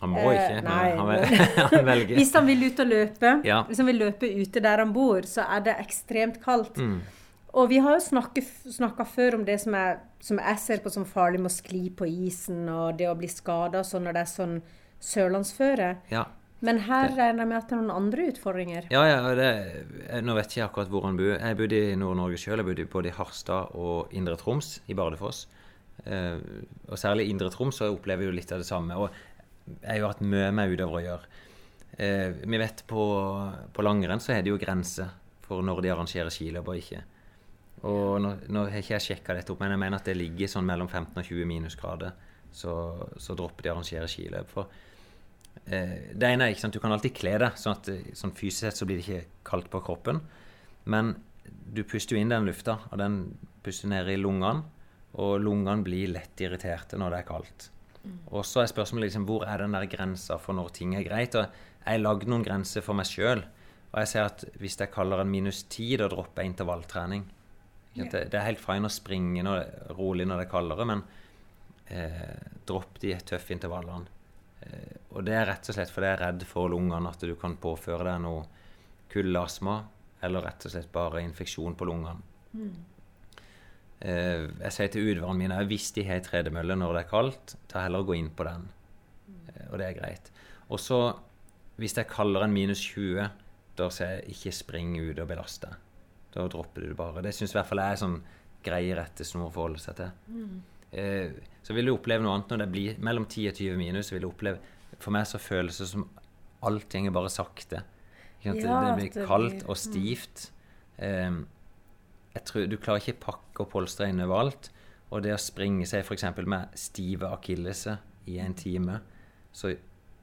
Han 0.03 0.11
må 0.11 0.23
Eh, 0.33 0.35
ikke, 0.35 0.55
men 0.59 0.65
nei, 0.67 0.91
han, 0.99 1.07
vel, 1.07 1.25
han 1.73 1.87
velger. 1.87 2.17
Hvis 2.19 2.33
han 2.35 2.47
vil 2.51 2.63
ut 2.69 2.81
og 2.85 2.89
løpe, 2.91 3.33
Ja. 3.47 3.63
hvis 3.69 3.79
han 3.83 3.87
vil 3.87 4.01
løpe 4.03 4.31
ute 4.43 4.63
der 4.65 4.83
han 4.83 4.93
bor, 4.93 5.23
så 5.31 5.45
er 5.49 5.61
det 5.69 5.77
ekstremt 5.79 6.41
kaldt. 6.43 6.77
Mm. 6.83 7.01
Og 7.55 7.69
vi 7.69 7.79
har 7.85 7.99
jo 7.99 8.01
snakka 8.73 9.05
før 9.07 9.35
om 9.39 9.43
det 9.45 9.59
som, 9.61 9.75
er, 9.77 9.99
som 10.25 10.39
jeg 10.41 10.59
ser 10.59 10.81
på 10.83 10.91
som 10.91 11.05
farlig 11.05 11.39
med 11.39 11.51
å 11.53 11.55
skli 11.55 11.83
på 11.95 12.07
isen, 12.09 12.65
og 12.73 12.97
det 12.99 13.07
å 13.11 13.15
bli 13.19 13.29
skada 13.29 13.83
sånn 13.85 14.07
når 14.09 14.17
det 14.17 14.23
er 14.25 14.31
sånn 14.33 14.55
sørlandsføre. 15.03 15.91
Ja. 16.13 16.25
Men 16.63 16.79
her 16.87 17.09
regner 17.11 17.43
jeg 17.43 17.49
med 17.51 17.59
at 17.59 17.69
det 17.69 17.75
er 17.75 17.81
noen 17.83 17.97
andre 17.97 18.27
utfordringer. 18.31 18.85
Ja, 18.95 19.03
ja, 19.09 19.35
det, 19.35 19.49
jeg- 20.09 20.23
nå 20.25 20.35
vet 20.39 20.53
ikke 20.55 20.69
akkurat 20.69 20.89
hvor 20.93 21.03
han 21.09 21.17
bor. 21.19 21.33
Jeg 21.35 21.57
bodde 21.59 21.81
i 21.91 21.97
Nord-Norge 21.99 22.39
sjøl. 22.39 22.63
Jeg 22.63 22.67
bodde 22.69 22.87
både 22.93 23.11
i 23.11 23.17
Harstad 23.17 23.75
og 23.75 24.13
Indre 24.15 24.37
Troms, 24.39 24.77
i 24.89 24.95
Bardufoss. 24.95 25.47
Eh, 26.07 26.39
og 26.89 26.97
særlig 26.99 27.29
Indre 27.31 27.51
Troms 27.51 27.77
så 27.83 27.91
opplever 27.93 28.23
jeg 28.25 28.31
jo 28.33 28.37
litt 28.39 28.53
av 28.55 28.63
det 28.63 28.67
samme. 28.71 28.95
Og 28.97 29.11
har 29.85 29.99
jo 30.01 30.11
hatt 30.11 30.23
mye 30.25 30.51
med 30.55 30.75
utøvere 30.75 31.01
å 31.01 31.07
gjøre. 31.07 31.41
Eh, 32.03 32.29
vi 32.43 32.61
vet 32.61 32.85
på, 32.89 33.03
på 33.73 33.85
langrenn 33.85 34.23
så 34.23 34.37
er 34.37 34.45
det 34.45 34.53
jo 34.53 34.61
grenser 34.61 35.11
for 35.45 35.65
når 35.65 35.83
de 35.85 35.93
arrangerer 35.93 36.33
skiløp 36.33 36.71
og 36.73 36.81
ikke. 36.81 37.03
Og 37.89 38.21
nå, 38.23 38.37
nå 38.55 38.67
har 38.71 38.79
ikke 38.79 38.97
jeg 38.97 39.07
sjekka 39.09 39.35
dette 39.37 39.53
opp, 39.53 39.61
men 39.63 39.75
jeg 39.75 39.83
mener 39.83 39.99
at 39.99 40.07
det 40.07 40.17
ligger 40.19 40.51
sånn 40.51 40.69
mellom 40.69 40.89
15 40.89 41.19
og 41.19 41.27
20 41.27 41.51
minusgrader. 41.51 42.15
Så, 42.53 42.73
så 43.17 43.35
dropper 43.37 43.65
de 43.65 43.71
å 43.71 43.75
arrangere 43.77 44.09
skiløp. 44.11 44.51
For 44.53 44.69
Eh, 45.67 46.13
det 46.17 46.29
ene 46.29 46.47
er 46.47 46.55
ikke 46.55 46.65
sant, 46.65 46.75
Du 46.75 46.83
kan 46.83 46.93
alltid 46.93 47.15
kle 47.15 47.37
deg, 47.39 47.59
sånn 47.61 47.77
at 47.77 47.91
sånn 48.19 48.35
fysisk 48.35 48.67
sett 48.67 48.81
så 48.81 48.89
blir 48.89 48.99
det 48.99 49.07
ikke 49.07 49.43
kaldt 49.47 49.71
på 49.71 49.83
kroppen. 49.85 50.21
Men 50.85 51.15
du 51.45 51.85
puster 51.85 52.17
jo 52.17 52.23
inn 52.23 52.33
den 52.33 52.49
lufta, 52.49 52.81
og 52.91 52.99
den 52.99 53.39
puster 53.63 53.91
ned 53.93 54.11
i 54.11 54.19
lungene. 54.19 54.65
Og 55.23 55.37
lungene 55.45 55.85
blir 55.85 56.09
lett 56.09 56.41
irriterte 56.41 56.97
når 56.97 57.13
det 57.13 57.19
er 57.21 57.29
kaldt. 57.29 57.69
Og 58.33 58.47
så 58.47 58.63
er 58.63 58.71
spørsmålet 58.71 59.11
liksom, 59.11 59.27
hvor 59.29 59.45
er 59.47 59.63
den 59.63 59.77
der 59.77 59.87
grensa 59.91 60.39
for 60.43 60.57
når 60.59 60.73
ting 60.75 60.95
er 60.99 61.05
greit. 61.07 61.37
Og 61.39 61.45
jeg 61.47 61.87
har 61.87 62.03
lagd 62.03 62.31
noen 62.31 62.45
grenser 62.47 62.85
for 62.85 62.99
meg 62.99 63.07
sjøl. 63.11 63.45
Og 63.93 63.99
jeg 64.01 64.11
ser 64.11 64.27
at 64.27 64.45
hvis 64.59 64.79
jeg 64.81 64.93
kaller 64.95 65.23
en 65.23 65.31
minus 65.31 65.65
ti, 65.71 65.93
da 66.01 66.09
dropper 66.11 66.43
jeg 66.43 66.55
intervalltrening. 66.55 67.27
Ikke? 67.93 68.09
Det, 68.09 68.23
det 68.33 68.41
er 68.41 68.49
helt 68.49 68.63
fine 68.63 68.89
å 68.89 68.93
springe 68.93 69.45
når, 69.45 69.67
rolig 69.99 70.27
når 70.27 70.41
det 70.41 70.47
er 70.47 70.53
kaldere, 70.55 70.89
men 70.89 71.03
eh, 71.93 72.37
dropp 72.69 72.99
de 73.03 73.13
tøffe 73.29 73.53
intervallene. 73.55 74.09
Eh, 74.65 74.95
og 75.13 75.27
det 75.27 75.37
er 75.37 75.51
rett 75.51 75.69
og 75.69 75.77
slett 75.77 75.93
fordi 75.93 76.09
jeg 76.09 76.17
er 76.17 76.25
redd 76.25 76.47
for 76.49 76.73
lungene, 76.73 77.13
at 77.13 77.27
du 77.29 77.35
kan 77.39 77.59
påføre 77.61 78.07
deg 78.09 78.23
noe 78.25 78.47
kuldeastma, 79.13 79.77
eller 80.25 80.47
rett 80.49 80.65
og 80.65 80.73
slett 80.73 80.89
bare 80.95 81.21
infeksjon 81.27 81.77
på 81.77 81.91
lungene. 81.91 82.25
Eh, 82.57 82.73
jeg 84.03 84.75
sier 84.75 84.91
til 84.91 85.13
utvarene 85.13 85.39
mine 85.45 85.59
hvis 85.71 85.93
de 85.95 86.03
har 86.09 86.19
ei 86.19 86.25
tredemølle 86.27 86.75
når 86.79 86.97
det 86.97 87.03
er 87.05 87.11
kaldt, 87.13 87.55
ta 87.71 87.85
heller 87.85 88.03
å 88.03 88.09
gå 88.09 88.17
inn 88.19 88.33
på 88.35 88.47
den. 88.49 88.67
Eh, 89.53 89.69
og 89.71 89.79
det 89.79 89.89
er 89.89 89.99
greit. 89.99 90.33
Og 90.73 90.81
så, 90.83 90.99
hvis 91.79 91.97
jeg 91.99 92.11
kaller 92.11 92.47
en 92.47 92.55
minus 92.55 92.83
20, 92.83 93.31
da 93.79 93.89
sier 93.95 94.19
jeg 94.19 94.37
ikke 94.37 94.55
spring 94.57 94.97
ut 94.99 95.23
og 95.23 95.31
belaste. 95.31 95.71
Da 96.33 96.49
dropper 96.51 96.85
du 96.85 96.93
det 96.93 96.99
bare. 96.99 97.23
Det 97.25 97.35
syns 97.37 97.55
i 97.55 97.59
hvert 97.59 97.69
fall 97.69 97.83
jeg 97.83 97.95
er 97.95 98.03
sånn 98.03 98.19
greie 98.63 98.97
rettesnor 98.97 99.49
å 99.49 99.55
forholde 99.55 99.83
seg 99.83 99.99
til. 99.99 100.13
Eh, 100.93 101.39
så 101.65 101.77
vil 101.77 101.89
du 101.89 101.95
oppleve 101.95 102.25
noe 102.25 102.37
annet 102.37 102.53
når 102.53 102.63
det 102.65 102.71
blir 102.73 103.01
mellom 103.05 103.27
10 103.29 103.53
og 103.53 103.59
20 103.59 103.81
minus. 103.81 104.09
så 104.09 104.17
vil 104.17 104.27
du 104.27 104.31
oppleve, 104.33 104.59
For 104.99 105.15
meg 105.15 105.27
så 105.27 105.41
føles 105.41 105.79
det 105.79 105.89
som 105.89 106.09
alt 106.63 106.93
går 106.93 107.15
bare 107.15 107.31
sakte. 107.33 107.83
Ja, 108.43 108.53
det 108.53 108.67
det, 108.67 108.95
blir 108.99 109.27
kaldt 109.27 109.65
og 109.71 109.77
stivt. 109.79 110.51
Eh, 110.99 111.31
jeg 112.33 112.45
tror 112.49 112.67
Du 112.71 112.77
klarer 112.81 113.03
ikke 113.03 113.21
pakke 113.27 113.65
og 113.65 113.71
polstre 113.73 114.09
inn 114.11 114.23
overalt. 114.25 114.71
Og 115.13 115.23
det 115.25 115.35
å 115.35 115.41
springe 115.41 115.87
seg 115.89 116.07
f.eks. 116.07 116.25
med 116.49 116.77
stive 116.79 117.29
akilleser 117.35 118.01
i 118.33 118.39
en 118.41 118.55
time, 118.57 119.01
så 119.53 119.75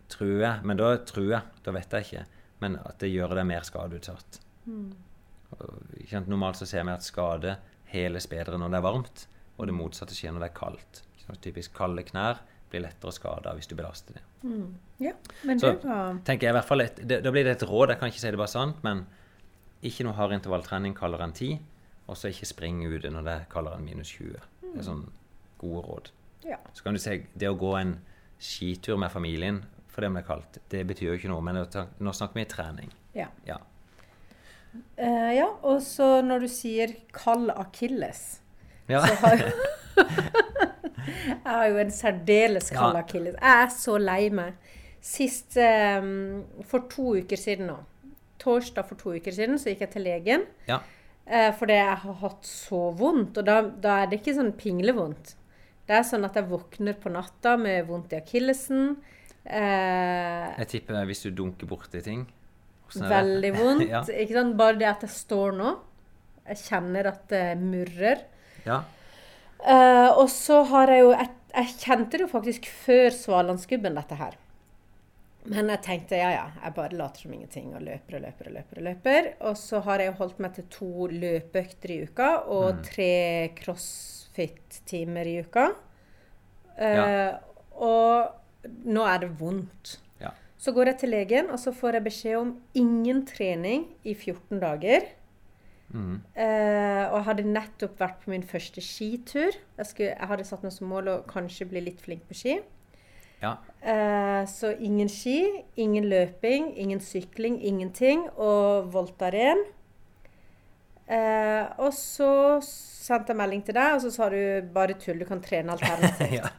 tror 0.10 0.40
jeg 0.42 0.66
Men 0.66 0.80
da 0.80 0.96
tror 1.06 1.28
jeg, 1.30 1.42
da 1.64 1.74
vet 1.76 1.94
jeg 1.94 2.08
ikke, 2.08 2.24
men 2.64 2.80
at 2.82 2.98
det 3.00 3.12
gjør 3.12 3.36
deg 3.38 3.46
mer 3.46 3.68
skadeutsatt. 3.68 4.40
Mm. 4.66 4.90
Normalt 6.26 6.58
så 6.58 6.66
ser 6.70 6.88
vi 6.88 6.96
at 6.96 7.06
skade 7.06 7.58
heles 7.94 8.28
bedre 8.30 8.58
når 8.58 8.74
det 8.74 8.80
er 8.80 8.86
varmt, 8.86 9.28
og 9.58 9.70
det 9.70 9.76
motsatte 9.76 10.18
skjer 10.18 10.34
når 10.34 10.46
det 10.46 10.50
er 10.50 10.58
kaldt. 10.58 11.04
Typisk 11.44 11.76
kalde 11.78 12.02
knær 12.08 12.42
blir 12.70 12.84
lettere 12.84 13.14
skada 13.14 13.54
hvis 13.58 13.70
du 13.70 13.76
belaster 13.78 14.18
det. 14.18 14.24
Ja, 15.04 15.14
men 15.46 15.60
Så 15.62 15.74
det 15.76 15.86
var 15.86 16.20
tenker 16.26 16.48
jeg 16.48 16.54
i 16.54 16.58
hvert 16.58 16.70
fall 16.70 16.84
et, 16.84 17.02
det, 17.06 17.20
Da 17.26 17.32
blir 17.34 17.46
det 17.46 17.58
et 17.58 17.66
råd, 17.70 17.94
jeg 17.94 18.00
kan 18.02 18.12
ikke 18.12 18.22
si 18.22 18.32
det 18.32 18.40
bare 18.40 18.52
sant, 18.52 18.82
men 18.86 19.06
ikke 19.86 20.06
noe 20.08 20.18
hard 20.18 20.36
intervalltrening 20.36 20.96
kaldere 20.98 21.28
enn 21.28 21.36
10, 21.36 21.60
og 22.10 22.18
så 22.18 22.32
ikke 22.34 22.48
spring 22.50 22.82
ute 22.90 23.12
når 23.14 23.26
det 23.28 23.34
er 23.36 23.48
kaldere 23.52 23.80
enn 23.80 23.86
minus 23.88 24.12
20. 24.18 24.40
Det 24.64 24.78
er 24.82 24.86
sånn 24.88 25.04
gode 25.62 25.82
råd. 25.86 26.12
Ja. 26.48 26.58
Så 26.74 26.86
kan 26.86 26.96
du 26.96 27.02
si 27.04 27.18
det 27.38 27.50
å 27.52 27.58
gå 27.60 27.74
en 27.80 27.98
skitur 28.40 28.98
med 29.02 29.12
familien 29.14 29.64
fordi 29.90 30.08
om 30.08 30.16
det 30.16 30.22
er 30.22 30.28
kaldt, 30.30 30.58
det 30.72 30.84
betyr 30.88 31.10
jo 31.10 31.16
ikke 31.18 31.30
noe, 31.32 31.42
men 31.44 31.58
nå 31.60 32.12
snakker 32.16 32.38
vi 32.40 32.46
trening. 32.48 32.92
Ja. 33.18 33.26
Ja. 33.48 33.58
Uh, 35.02 35.32
ja, 35.34 35.48
og 35.66 35.82
så 35.84 36.20
når 36.24 36.46
du 36.46 36.48
sier 36.54 36.94
kald 37.16 37.50
akilles 37.56 38.40
Ja. 38.88 39.02
så 39.02 39.16
har 39.24 39.42
jo 39.42 39.50
Jeg 41.10 41.40
har 41.46 41.66
jo 41.72 41.80
en 41.82 41.92
særdeles 41.92 42.70
kald 42.72 42.96
akilles. 43.00 43.36
Jeg 43.42 43.64
er 43.66 43.72
så 43.74 43.98
lei 44.00 44.30
meg. 44.34 44.56
Sist 45.02 45.58
um, 45.58 46.44
For 46.70 46.86
to 46.92 47.16
uker 47.18 47.40
siden 47.40 47.70
nå. 47.72 47.78
Torsdag 48.40 48.86
for 48.88 49.00
to 49.00 49.16
uker 49.18 49.34
siden 49.36 49.60
så 49.60 49.74
gikk 49.74 49.84
jeg 49.88 49.94
til 49.98 50.06
legen. 50.08 50.48
ja. 50.70 50.80
Eh, 51.30 51.52
fordi 51.54 51.76
jeg 51.78 51.98
har 52.04 52.16
hatt 52.24 52.48
så 52.50 52.80
vondt. 52.98 53.38
Og 53.38 53.46
da, 53.46 53.60
da 53.62 54.00
er 54.04 54.10
det 54.10 54.20
ikke 54.22 54.34
sånn 54.40 54.54
pinglevondt. 54.58 55.36
Det 55.90 55.98
er 56.00 56.06
sånn 56.06 56.26
at 56.26 56.36
jeg 56.38 56.48
våkner 56.50 56.98
på 57.02 57.12
natta 57.14 57.56
med 57.62 57.86
vondt 57.90 58.14
i 58.14 58.18
akillesen. 58.20 58.96
Eh, 59.46 60.50
Jeg 60.62 60.68
tipper 60.74 61.06
hvis 61.10 61.24
du 61.26 61.32
dunker 61.34 61.70
borti 61.70 62.02
ting 62.06 62.26
det? 62.94 63.06
veldig 63.10 63.52
vondt. 63.62 63.86
ja. 63.90 64.02
Ikke 64.10 64.36
sant? 64.40 64.58
Bare 64.60 64.78
det 64.82 64.90
at 64.90 65.06
jeg 65.06 65.14
står 65.16 65.54
nå. 65.58 65.76
Jeg 66.50 66.62
kjenner 66.66 67.12
at 67.14 67.28
det 67.30 67.46
murrer. 67.62 68.26
ja. 68.66 68.82
Eh, 69.60 70.10
og 70.16 70.30
så 70.32 70.62
har 70.70 70.88
jeg 70.88 71.02
jo 71.04 71.10
jeg, 71.12 71.30
Jeg 71.52 71.72
kjente 71.82 72.12
det 72.16 72.22
jo 72.24 72.28
faktisk 72.32 72.68
før 72.86 73.10
Svalandsgubben, 73.12 73.98
dette 73.98 74.16
her. 74.16 74.38
Men 75.50 75.70
jeg 75.74 75.82
tenkte 75.86 76.18
ja, 76.20 76.30
ja, 76.34 76.46
jeg 76.64 76.74
bare 76.76 76.98
later 76.98 77.24
som 77.26 77.34
ingenting 77.34 77.72
og 77.74 77.82
løper 77.82 78.20
og 78.20 78.22
løper 78.28 78.50
og 78.50 78.56
løper. 78.58 78.80
Og 78.82 78.86
løper. 78.90 79.30
Og 79.50 79.58
så 79.58 79.80
har 79.86 80.04
jeg 80.04 80.18
holdt 80.20 80.40
meg 80.46 80.54
til 80.58 80.68
to 80.74 81.08
løpeøkter 81.14 81.94
i 81.96 82.00
uka 82.06 82.30
og 82.54 82.84
tre 82.86 83.10
crossfit-timer 83.58 85.30
i 85.30 85.40
uka. 85.46 85.70
Eh, 86.78 86.96
Ja. 86.96 87.40
og 87.74 88.36
nå 88.86 89.04
er 89.08 89.20
det 89.20 89.32
vondt. 89.40 89.98
Ja. 90.22 90.32
Så 90.58 90.72
går 90.76 90.86
jeg 90.92 90.98
til 91.00 91.10
legen, 91.10 91.50
og 91.50 91.60
så 91.60 91.72
får 91.72 91.94
jeg 91.94 92.04
beskjed 92.04 92.38
om 92.38 92.62
ingen 92.76 93.26
trening 93.26 93.88
i 94.04 94.14
14 94.14 94.60
dager. 94.60 95.08
Mm. 95.90 96.22
Uh, 96.38 97.06
og 97.10 97.16
jeg 97.18 97.26
hadde 97.26 97.44
nettopp 97.50 97.96
vært 98.00 98.20
på 98.22 98.30
min 98.30 98.44
første 98.44 98.82
skitur. 98.82 99.56
Jeg, 99.78 99.86
skulle, 99.90 100.12
jeg 100.14 100.28
hadde 100.30 100.46
satt 100.46 100.62
meg 100.64 100.72
som 100.76 100.88
mål 100.92 101.08
å 101.10 101.16
kanskje 101.26 101.66
bli 101.72 101.82
litt 101.82 102.02
flink 102.04 102.28
på 102.30 102.38
ski. 102.38 102.60
Ja. 103.42 103.56
Eh, 103.82 104.46
så 104.52 104.72
ingen 104.72 105.10
ski, 105.10 105.64
ingen 105.80 106.10
løping, 106.12 106.74
ingen 106.78 107.00
sykling, 107.00 107.60
ingenting. 107.64 108.26
Og 108.36 108.90
Voltaren. 108.94 109.64
Eh, 111.10 111.66
og 111.82 111.94
så 111.96 112.60
sendte 112.66 113.34
jeg 113.34 113.40
melding 113.40 113.64
til 113.66 113.78
deg, 113.80 113.96
og 113.96 114.04
så 114.04 114.12
sa 114.14 114.28
du 114.30 114.68
bare 114.74 114.98
tull, 115.02 115.18
du 115.22 115.26
kan 115.26 115.42
trene 115.42 115.74
alternativt. 115.76 116.36
ja. 116.38 116.52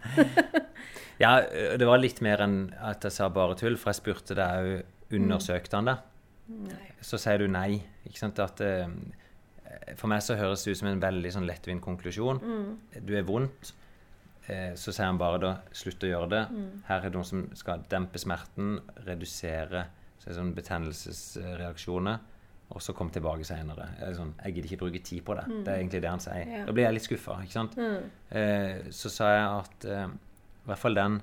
ja, 1.20 1.34
det 1.78 1.86
var 1.86 2.02
litt 2.02 2.18
mer 2.24 2.42
enn 2.46 2.58
at 2.82 3.06
jeg 3.06 3.14
sa 3.14 3.28
bare 3.30 3.58
tull, 3.60 3.78
for 3.78 3.92
jeg 3.92 4.00
spurte 4.00 4.38
deg 4.38 4.70
jo 4.70 4.80
undersøkte 5.20 5.78
han 5.78 5.90
det. 5.92 5.98
Så 7.06 7.18
sier 7.20 7.38
du 7.42 7.46
nei. 7.50 7.80
Ikke 8.08 8.24
sant? 8.24 8.40
At, 8.42 8.62
eh, 8.64 8.90
for 9.98 10.10
meg 10.10 10.24
så 10.24 10.34
høres 10.38 10.64
det 10.64 10.74
ut 10.74 10.80
som 10.82 10.90
en 10.90 11.02
veldig 11.02 11.32
sånn 11.36 11.46
lettvint 11.46 11.82
konklusjon. 11.84 12.42
Du 13.06 13.14
er 13.14 13.26
vondt. 13.28 13.74
Eh, 14.48 14.74
så 14.74 14.92
sier 14.92 15.06
han 15.06 15.20
bare 15.20 15.40
da 15.42 15.54
slutt 15.76 16.04
å 16.06 16.10
gjøre 16.10 16.30
det. 16.32 16.42
Her 16.88 17.00
er 17.00 17.08
det 17.08 17.18
noen 17.18 17.28
som 17.28 17.46
skal 17.58 17.84
dempe 17.90 18.18
smerten, 18.22 18.78
redusere 19.06 19.86
så 20.20 20.34
sånn 20.36 20.52
betennelsesreaksjoner, 20.56 22.18
og 22.70 22.82
så 22.84 22.94
komme 22.94 23.10
tilbake 23.14 23.46
senere. 23.48 23.88
Er 23.98 24.14
sånn, 24.14 24.34
jeg 24.44 24.56
gidder 24.56 24.68
ikke 24.68 24.80
bruke 24.84 25.02
tid 25.02 25.24
på 25.26 25.34
det. 25.38 25.46
Det 25.64 25.72
er 25.72 25.80
egentlig 25.80 26.02
det 26.04 26.10
han 26.12 26.22
sier. 26.22 26.44
Ja. 26.46 26.64
Da 26.68 26.74
blir 26.76 26.86
jeg 26.86 26.96
litt 26.98 27.06
skuffa. 27.06 27.38
Ikke 27.42 27.56
sant? 27.56 27.78
Eh, 27.80 28.90
så 28.94 29.10
sa 29.10 29.30
jeg 29.32 29.46
at 29.48 29.86
eh, 29.88 30.12
i 30.60 30.70
hvert 30.70 30.82
fall 30.82 30.98
den 30.98 31.18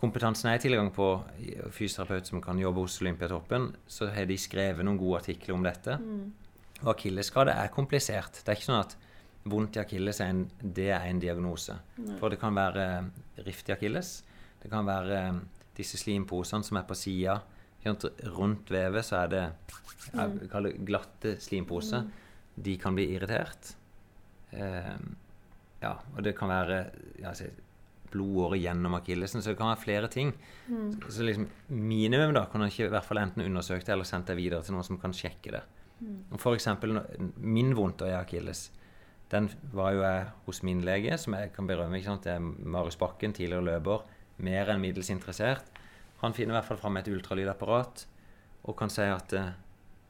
kompetansen 0.00 0.50
jeg 0.50 0.58
har 0.58 0.64
tilgang 0.64 0.90
på, 0.92 1.10
fysioterapeut 1.72 2.28
som 2.28 2.42
kan 2.44 2.58
jobbe 2.60 2.82
hos 2.84 2.98
Olympiatoppen, 3.04 3.70
så 3.88 4.10
har 4.12 4.26
de 4.28 4.36
skrevet 4.40 4.84
noen 4.84 4.98
gode 5.00 5.22
artikler 5.22 5.54
om 5.54 5.64
dette. 5.64 5.96
Og 6.82 6.90
akillesskade 6.92 7.54
er 7.56 7.72
komplisert. 7.72 8.42
Det 8.42 8.52
er 8.52 8.58
ikke 8.58 8.68
sånn 8.68 8.82
at 8.82 8.96
vondt 9.46 9.78
i 9.78 9.82
akilles 9.82 10.20
er 10.20 10.32
en, 10.32 10.44
det 10.60 10.88
er 10.94 11.06
en 11.06 11.20
diagnose. 11.22 11.76
For 12.20 12.32
det 12.32 12.40
kan 12.42 12.56
være 12.56 12.86
rift 13.46 13.70
i 13.70 13.74
akilles. 13.76 14.16
Det 14.62 14.70
kan 14.72 14.86
være 14.88 15.18
eh, 15.20 15.42
disse 15.76 16.00
slimposene 16.00 16.66
som 16.66 16.80
er 16.80 16.88
på 16.88 16.96
sida. 16.98 17.40
Rundt 18.34 18.72
vevet 18.74 19.06
så 19.06 19.20
er 19.22 19.28
det 19.30 19.42
jeg 20.06 20.48
kaller 20.50 20.74
det 20.74 20.86
glatte 20.86 21.36
slimposer. 21.42 22.08
De 22.54 22.74
kan 22.80 22.96
bli 22.96 23.10
irritert. 23.14 23.74
Eh, 24.50 24.96
ja, 25.82 25.92
og 25.92 26.22
det 26.24 26.34
kan 26.38 26.50
være 26.50 26.78
ja, 27.20 27.30
altså, 27.30 27.50
gjennom 28.56 28.94
akillesen. 28.98 29.42
Så 29.42 29.52
det 29.52 29.58
kan 29.60 29.70
være 29.70 29.82
flere 29.82 30.08
ting. 30.08 30.32
Så, 30.66 31.18
så 31.18 31.26
liksom 31.26 31.48
minimum 31.68 32.34
da 32.34 32.46
kan 32.50 32.62
man 32.62 32.72
ikke 32.72 32.88
i 32.88 32.94
hvert 32.94 33.04
fall 33.04 33.22
enten 33.22 33.44
undersøkt 33.44 33.86
det 33.86 33.94
eller 33.94 34.08
sendt 34.08 34.32
det 34.32 34.38
videre 34.38 34.62
til 34.64 34.74
noen 34.74 34.86
som 34.86 34.98
kan 34.98 35.14
sjekke 35.14 35.54
det. 35.58 35.62
Mm. 36.00 36.36
Eksempel 36.52 36.98
min 37.36 37.74
vondt 37.76 38.06
i 38.06 38.14
akilles. 38.16 38.70
Den 39.30 39.48
var 39.74 39.92
jo 39.92 40.02
jeg 40.04 40.26
hos 40.46 40.62
min 40.62 40.80
lege, 40.86 41.16
som 41.18 41.34
jeg 41.34 41.52
kan 41.52 41.66
berømme. 41.66 41.98
ikke 41.98 42.06
sant? 42.12 42.22
Det 42.24 42.32
er 42.36 42.38
Marius 42.40 42.96
Bakken, 43.00 43.32
tidligere 43.34 43.64
løper. 43.66 44.04
Mer 44.38 44.70
enn 44.70 44.80
middels 44.80 45.10
interessert. 45.10 45.64
Han 46.22 46.32
finner 46.36 46.54
i 46.54 46.58
hvert 46.60 46.68
fall 46.68 46.78
fram 46.80 46.96
et 47.00 47.08
ultralydapparat 47.10 48.06
og 48.66 48.76
kan 48.78 48.90
si 48.90 49.02
at 49.02 49.32
eh, 49.36 49.50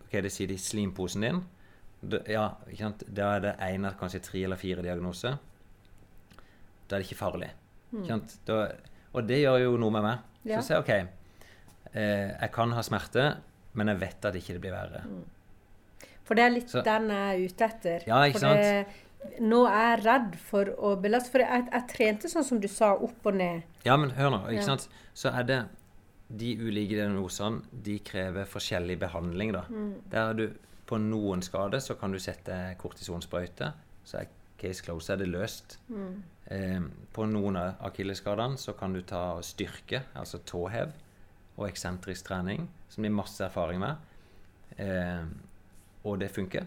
ok, 0.07 0.19
det 0.23 0.33
sier 0.33 0.49
de 0.49 0.57
slimposen 0.61 1.25
din. 1.25 1.41
Ja, 2.29 2.51
ikke 2.71 2.83
sant? 2.85 3.03
da 3.09 3.31
er 3.37 3.41
det 3.47 3.55
én 3.67 3.87
av 3.89 3.97
kanskje 4.01 4.21
tre 4.23 4.43
eller 4.45 4.61
fire 4.61 4.85
diagnoser. 4.85 5.39
Da 6.87 6.97
er 6.97 7.03
det 7.03 7.09
ikke 7.09 7.19
farlig. 7.19 7.49
Ikke 7.93 8.07
sant? 8.13 8.37
Da, 8.47 8.61
og 9.17 9.27
det 9.29 9.41
gjør 9.43 9.63
jo 9.65 9.77
noe 9.81 9.95
med 9.97 10.05
meg. 10.07 10.27
Så 10.47 10.61
sier 10.69 10.77
jeg 10.77 10.85
OK, 10.85 10.93
eh, 11.97 12.29
jeg 12.37 12.53
kan 12.55 12.75
ha 12.77 12.85
smerte, 12.87 13.25
men 13.77 13.91
jeg 13.93 14.01
vet 14.05 14.29
at 14.29 14.37
ikke 14.39 14.55
det 14.59 14.63
blir 14.63 14.77
verre. 14.77 15.03
For 16.27 16.35
det 16.39 16.45
er 16.45 16.51
litt 16.55 16.71
Så- 16.71 16.83
den 16.87 17.09
jeg 17.11 17.27
er 17.35 17.49
ute 17.49 17.65
etter. 17.71 18.07
Ja, 18.07 18.23
ikke 18.27 18.41
for 18.41 18.55
det, 18.55 18.87
nå 19.41 19.63
er 19.69 19.97
jeg 19.97 20.05
redd 20.07 20.37
for 20.39 20.65
å 20.79 20.95
belaste. 21.01 21.31
For 21.33 21.39
jeg, 21.45 21.69
jeg 21.73 21.87
trente 21.89 22.29
sånn 22.33 22.45
som 22.45 22.61
du 22.61 22.69
sa, 22.69 22.93
opp 22.95 23.27
og 23.27 23.35
ned. 23.35 23.63
Ja, 23.85 23.97
men 23.97 24.11
hør 24.17 24.31
nå. 24.31 24.41
ikke 24.49 24.63
Ja. 24.63 24.77
sant? 24.77 24.89
Så 25.15 25.33
er 25.33 25.43
det 25.45 25.61
De 26.29 26.57
ulike 26.59 26.97
diagnosene 26.97 27.63
de 27.85 27.99
krever 28.01 28.45
forskjellig 28.51 28.99
behandling. 28.99 29.53
da. 29.53 29.63
Der 30.11 30.31
er 30.31 30.35
du 30.35 30.49
På 30.87 30.99
noen 30.99 31.41
skader 31.43 31.79
så 31.79 31.95
kan 31.99 32.13
du 32.13 32.19
sette 32.19 32.77
kortisonsprøyte. 32.79 33.73
Så 34.05 34.19
er 34.21 34.27
case 34.59 34.83
close, 34.83 35.11
er 35.13 35.17
det 35.17 35.29
løst. 35.29 35.79
Eh, 36.51 36.81
på 37.13 37.27
noen 37.27 37.57
av 37.57 37.75
akillesskadene 37.83 38.57
så 38.57 38.73
kan 38.79 38.93
du 38.93 39.03
ta 39.03 39.41
styrke, 39.43 40.03
altså 40.15 40.39
tåhev, 40.47 40.93
og 41.59 41.69
eksentrisk 41.69 42.25
trening, 42.29 42.69
som 42.89 43.03
det 43.03 43.11
er 43.11 43.15
masse 43.17 43.41
erfaring 43.45 43.81
med. 43.81 43.97
Eh, 44.79 45.25
og 46.05 46.19
det 46.21 46.31
funker. 46.31 46.67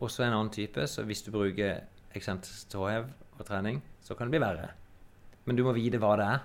Og 0.00 0.10
så 0.10 0.24
en 0.24 0.32
annen 0.34 0.52
type, 0.52 0.86
så 0.88 1.04
hvis 1.04 1.22
du 1.26 1.30
bruker 1.34 1.82
eksentrisk 2.16 2.70
tåhev 2.72 3.08
og 3.36 3.44
trening, 3.46 3.82
så 4.02 4.16
kan 4.16 4.28
det 4.28 4.38
bli 4.38 4.42
verre. 4.42 4.70
Men 5.44 5.58
du 5.58 5.64
må 5.66 5.74
vite 5.76 6.00
hva 6.00 6.14
det 6.18 6.26
er. 6.26 6.40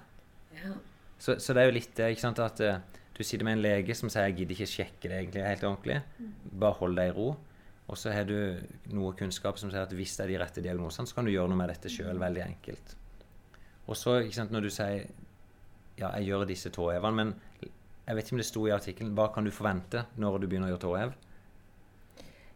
Så, 1.17 1.37
så 1.39 1.55
det 1.55 1.63
er 1.63 1.69
jo 1.69 1.75
litt 1.77 1.95
det, 1.95 2.11
ikke 2.13 2.25
sant, 2.25 2.41
at 2.43 2.61
eh, 2.63 2.81
du 3.15 3.23
sitter 3.23 3.47
med 3.47 3.57
en 3.57 3.63
lege 3.63 3.95
som 3.95 4.11
sier 4.11 4.27
'jeg 4.27 4.37
gidder 4.39 4.55
ikke 4.55 4.71
sjekke 4.71 5.09
det 5.09 5.17
egentlig 5.19 5.45
helt 5.45 5.63
ordentlig', 5.63 6.01
bare 6.59 6.77
hold 6.79 6.95
deg 6.95 7.09
i 7.09 7.15
ro. 7.15 7.29
Og 7.87 7.97
så 7.97 8.11
har 8.11 8.25
du 8.25 8.59
noe 8.91 9.13
kunnskap 9.13 9.57
som 9.57 9.71
sier 9.71 9.85
at 9.85 9.93
hvis 9.93 10.17
det 10.17 10.25
er 10.25 10.27
de 10.33 10.39
rette 10.41 10.61
diagnosene, 10.61 11.07
så 11.07 11.15
kan 11.15 11.25
du 11.25 11.31
gjøre 11.31 11.47
noe 11.49 11.57
med 11.57 11.69
dette 11.69 11.89
sjøl 11.89 12.19
veldig 12.19 12.43
enkelt. 12.43 12.95
Og 13.87 13.95
så, 13.95 14.19
ikke 14.19 14.35
sant, 14.35 14.51
når 14.51 14.61
du 14.61 14.69
sier 14.69 15.07
'ja, 15.97 16.11
jeg 16.17 16.25
gjør 16.25 16.47
disse 16.47 16.69
tåhevene', 16.69 17.15
men 17.15 17.35
jeg 18.07 18.15
vet 18.15 18.25
ikke 18.25 18.33
om 18.33 18.37
det 18.37 18.45
sto 18.45 18.67
i 18.67 18.71
artikkelen, 18.75 19.15
hva 19.15 19.33
kan 19.33 19.45
du 19.45 19.51
forvente 19.51 20.05
når 20.17 20.39
du 20.39 20.47
begynner 20.47 20.67
å 20.67 20.75
gjøre 20.75 20.85
tåhev? 20.85 21.13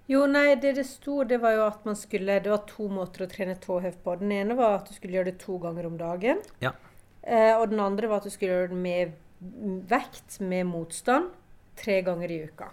Jo, 0.09 0.23
nei, 0.25 0.55
det 0.57 0.71
det 0.79 0.85
sto, 0.89 1.19
det 1.29 1.37
var 1.43 1.53
jo 1.53 1.65
at 1.67 1.83
man 1.85 1.95
skulle 1.99 2.39
Det 2.41 2.49
var 2.49 2.63
to 2.69 2.87
måter 2.89 3.25
å 3.25 3.29
trene 3.29 3.53
tåhev 3.61 3.99
på. 4.03 4.15
Den 4.19 4.31
ene 4.33 4.55
var 4.57 4.79
at 4.79 4.87
du 4.89 4.95
skulle 4.95 5.19
gjøre 5.19 5.29
det 5.31 5.39
to 5.43 5.59
ganger 5.61 5.85
om 5.85 5.97
dagen. 5.99 6.41
Ja. 6.63 6.71
Eh, 7.21 7.53
og 7.59 7.69
den 7.69 7.79
andre 7.83 8.09
var 8.09 8.17
at 8.23 8.25
du 8.29 8.33
skulle 8.33 8.55
gjøre 8.55 8.71
det 8.73 8.79
med 8.81 9.13
vekt, 9.87 10.39
med 10.41 10.65
motstand, 10.67 11.29
tre 11.79 12.01
ganger 12.03 12.31
i 12.31 12.41
uka. 12.49 12.71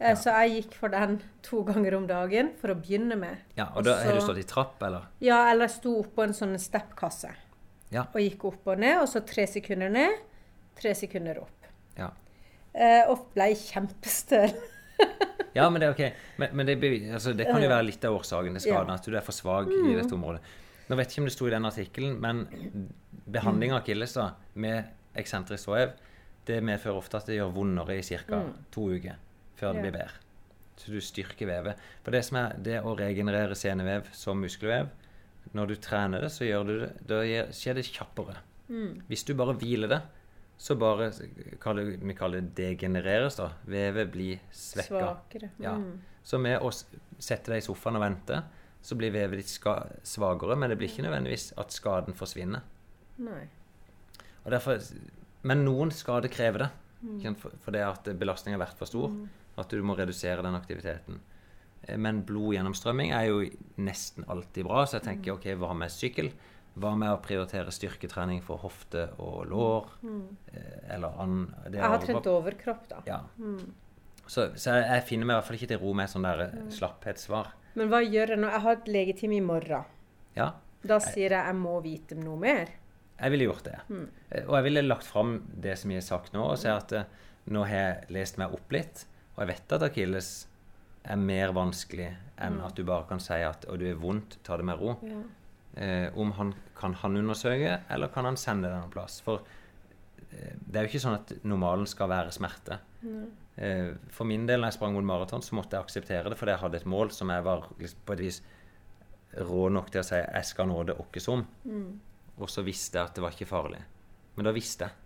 Eh, 0.00 0.08
Ja. 0.08 0.14
Så 0.18 0.32
jeg 0.32 0.54
gikk 0.64 0.74
for 0.74 0.88
den 0.88 1.20
to 1.42 1.62
ganger 1.64 1.94
om 1.96 2.06
dagen 2.08 2.50
for 2.60 2.72
å 2.72 2.74
begynne 2.80 3.16
med. 3.16 3.36
Ja, 3.56 3.68
og 3.76 3.84
da 3.84 3.98
har 4.02 4.12
du 4.16 4.20
stått 4.24 4.40
i 4.40 4.48
trapp, 4.48 4.82
eller? 4.82 5.04
Ja, 5.20 5.50
eller 5.50 5.68
jeg 5.68 5.76
sto 5.76 5.98
oppå 6.02 6.24
en 6.24 6.32
sånn 6.34 6.56
steppkasse. 6.58 7.30
Ja. 7.92 8.06
Og 8.14 8.20
gikk 8.24 8.44
opp 8.48 8.66
og 8.72 8.78
ned, 8.82 8.98
og 9.02 9.08
så 9.08 9.20
tre 9.24 9.46
sekunder 9.46 9.88
ned, 9.92 10.16
tre 10.80 10.94
sekunder 10.98 11.38
opp. 11.44 11.68
Ja. 11.96 12.10
Eh, 12.74 13.04
og 13.08 13.28
ble 13.34 13.52
kjempestøl. 13.54 14.54
Ja, 15.54 15.68
men 15.70 15.78
det 15.80 15.86
er 15.86 15.92
ok. 15.94 16.16
Men, 16.42 16.48
men 16.58 16.66
det, 16.66 16.76
altså, 17.14 17.30
det 17.38 17.46
kan 17.46 17.62
jo 17.62 17.68
være 17.70 17.86
litt 17.86 18.02
av 18.08 18.16
årsaken 18.16 18.56
til 18.58 18.64
skaden, 18.64 18.90
at 18.90 19.04
du 19.06 19.14
er 19.14 19.22
for 19.22 19.36
svak 19.36 19.68
i 19.70 19.92
dette 19.94 20.10
området. 20.16 20.40
Nå 20.90 20.96
vet 20.98 21.06
jeg 21.06 21.14
ikke 21.14 21.22
om 21.22 21.28
det 21.28 21.34
sto 21.36 21.46
i 21.46 21.52
den 21.54 21.68
artikkelen, 21.68 22.16
men 22.20 22.40
behandling 23.30 23.70
av 23.72 23.84
akilles 23.84 24.16
med 24.58 24.90
eksentrisk 25.16 25.68
tåhev, 25.70 25.92
det 26.50 26.58
medfører 26.66 26.98
ofte 26.98 27.20
at 27.20 27.30
det 27.30 27.38
gjør 27.38 27.54
vondere 27.54 27.94
i 27.96 28.02
ca. 28.02 28.42
to 28.74 28.88
uker 28.96 29.14
før 29.56 29.72
det 29.72 29.76
Ja. 29.78 29.82
blir 29.86 29.94
bedre. 29.94 30.18
Så 30.76 30.90
du 30.90 30.98
styrker 31.00 31.46
vevet. 31.46 31.78
For 32.02 32.10
det 32.10 32.24
som 32.26 32.36
er 32.42 32.56
det 32.58 32.80
å 32.82 32.96
regenerere 32.98 33.54
senevev 33.54 34.10
som 34.12 34.40
muskelvev, 34.42 34.88
når 35.54 35.66
du 35.70 35.74
trener 35.76 36.20
det, 36.26 36.32
så 36.34 36.42
det, 36.66 36.90
da 37.06 37.22
skjer 37.54 37.74
det 37.78 37.86
kjappere. 37.86 38.34
Hvis 39.08 39.22
du 39.24 39.34
bare 39.38 39.54
hviler 39.54 39.88
det, 39.88 40.02
så 40.56 40.76
bare 40.78 41.10
kaller, 41.60 41.96
vi 42.00 42.14
kaller 42.14 42.40
det 42.40 42.54
degenereres, 42.56 43.36
da. 43.36 43.50
Vevet 43.66 44.12
blir 44.12 44.38
svekka. 44.54 45.00
Svakere. 45.00 45.50
Ja. 45.60 45.74
Mm. 45.76 45.98
Så 46.24 46.38
med 46.40 46.62
å 46.64 46.70
sette 46.72 47.50
deg 47.52 47.58
i 47.60 47.66
sofaen 47.66 47.98
og 47.98 48.04
vente, 48.04 48.42
så 48.84 48.96
blir 48.96 49.12
vevet 49.12 49.40
ditt 49.40 49.50
svakere, 50.04 50.56
men 50.56 50.70
det 50.70 50.78
blir 50.80 50.88
ikke 50.92 51.04
nødvendigvis 51.06 51.52
at 51.60 51.72
skaden 51.72 52.14
forsvinner. 52.16 52.62
Nei. 53.18 53.42
Og 54.44 54.50
derfor, 54.52 54.80
men 55.42 55.64
noen 55.64 55.90
skader 55.94 56.28
krever 56.32 56.66
det, 56.66 56.70
Mm. 57.04 57.34
Fordi 57.60 57.80
at 57.84 58.06
belastningen 58.16 58.56
har 58.58 58.66
vært 58.66 58.78
for 58.78 58.88
stor. 58.88 59.10
At 59.60 59.68
du 59.68 59.82
må 59.84 59.92
redusere 59.98 60.40
den 60.40 60.54
aktiviteten. 60.56 61.18
Eh, 61.86 61.98
Men 61.98 62.22
blodgjennomstrømming 62.24 63.12
er 63.12 63.26
jo 63.28 63.42
nesten 63.76 64.24
alltid 64.26 64.64
bra, 64.64 64.86
så 64.86 64.96
jeg 64.96 65.02
tenker 65.10 65.34
ok, 65.34 65.50
hva 65.60 65.74
med 65.76 65.92
sykkel? 65.92 66.30
Hva 66.74 66.90
med 66.98 67.12
å 67.14 67.20
prioritere 67.22 67.70
styrketrening 67.74 68.40
for 68.42 68.58
hofte 68.64 69.06
og 69.22 69.44
lår? 69.46 69.90
Mm. 70.02 70.22
Eller 70.90 71.20
an, 71.22 71.36
det 71.68 71.78
Jeg 71.78 71.92
har 71.92 72.02
trent 72.02 72.30
overkropp, 72.32 72.88
da. 72.90 73.02
Ja. 73.06 73.20
Så, 74.26 74.48
så 74.58 74.78
jeg, 74.80 75.04
finner 75.06 75.28
meg 75.28 75.34
i 75.34 75.38
hvert 75.38 75.48
fall 75.50 75.58
ikke 75.60 75.70
til 75.74 75.82
ro 75.82 75.92
med 75.94 76.10
sånn 76.10 76.26
der 76.26 76.46
eh, 76.46 76.54
slapphetssvar. 76.74 77.52
Men 77.78 77.90
hva 77.92 78.00
gjør 78.02 78.34
jeg 78.34 78.42
nå? 78.42 78.48
Jeg 78.50 78.64
har 78.64 78.78
et 78.78 78.88
legetime 78.90 79.36
i 79.38 79.44
morgen. 79.44 79.92
Ja. 80.34 80.48
Da 80.84 80.98
sier 81.02 81.36
jeg 81.36 81.38
jeg 81.38 81.58
må 81.58 81.76
vite 81.84 82.18
noe 82.18 82.40
mer. 82.40 82.72
Jeg 83.14 83.34
ville 83.34 83.46
gjort 83.46 83.68
det. 83.68 83.76
Mm. 83.88 84.08
Og 84.48 84.56
jeg 84.56 84.66
ville 84.66 84.84
lagt 84.88 85.06
fram 85.06 85.36
det 85.62 85.76
som 85.78 85.92
jeg 85.92 86.02
har 86.02 86.08
sagt 86.08 86.34
nå, 86.34 86.42
og 86.42 86.58
si 86.58 86.70
at 86.72 86.96
eh, 86.96 87.06
nå 87.54 87.62
har 87.68 87.76
jeg 87.76 88.16
lest 88.16 88.40
meg 88.40 88.56
opp 88.56 88.74
litt, 88.74 89.06
og 89.34 89.44
jeg 89.44 89.52
vet 89.52 89.76
at 89.76 89.86
akilles 89.86 90.32
er 91.04 91.20
mer 91.20 91.52
vanskelig 91.54 92.10
enn 92.40 92.60
at 92.64 92.78
du 92.78 92.82
bare 92.88 93.04
kan 93.06 93.20
si 93.20 93.36
at 93.44 93.66
og 93.68 93.78
du 93.82 93.86
er 93.90 93.98
vondt, 94.00 94.38
ta 94.46 94.56
det 94.58 94.66
med 94.66 94.80
ro. 94.80 94.96
Ja. 95.04 95.20
Eh, 95.76 96.18
om 96.18 96.32
han 96.32 96.54
kan 96.76 96.94
han 96.94 97.16
undersøke, 97.16 97.80
eller 97.90 98.08
kan 98.08 98.24
han 98.24 98.36
sende 98.36 98.68
det 98.68 98.78
en 98.78 98.90
plass? 98.90 99.20
For 99.24 99.42
eh, 100.30 100.54
det 100.58 100.78
er 100.78 100.86
jo 100.86 100.92
ikke 100.92 101.02
sånn 101.02 101.16
at 101.18 101.32
normalen 101.42 101.88
skal 101.90 102.10
være 102.12 102.34
smerte. 102.34 102.78
Eh, 103.56 103.94
for 104.14 104.28
min 104.28 104.46
del, 104.46 104.60
når 104.62 104.70
jeg 104.70 104.78
sprang 104.78 104.94
mot 104.94 105.06
maraton, 105.06 105.42
så 105.42 105.58
måtte 105.58 105.76
jeg 105.76 105.86
akseptere 105.86 106.30
det, 106.30 106.38
fordi 106.38 106.54
jeg 106.54 106.62
hadde 106.62 106.80
et 106.82 106.90
mål 106.90 107.10
som 107.14 107.32
jeg 107.34 107.46
var 107.46 107.66
liksom, 107.78 108.04
på 108.06 108.16
et 108.16 108.24
vis 108.26 108.42
rå 109.34 109.64
nok 109.74 109.90
til 109.90 110.02
å 110.02 110.06
si 110.06 110.20
jeg 110.20 110.46
skal 110.46 110.70
nå 110.70 110.82
det 110.86 110.98
åkke 111.02 111.22
som. 111.22 111.42
Og 112.38 112.50
så 112.50 112.62
visste 112.66 112.98
jeg 113.00 113.10
at 113.10 113.16
det 113.16 113.24
var 113.24 113.34
ikke 113.34 113.50
farlig. 113.50 113.80
Men 114.36 114.46
da 114.46 114.52
visste 114.54 114.86
jeg. 114.86 115.00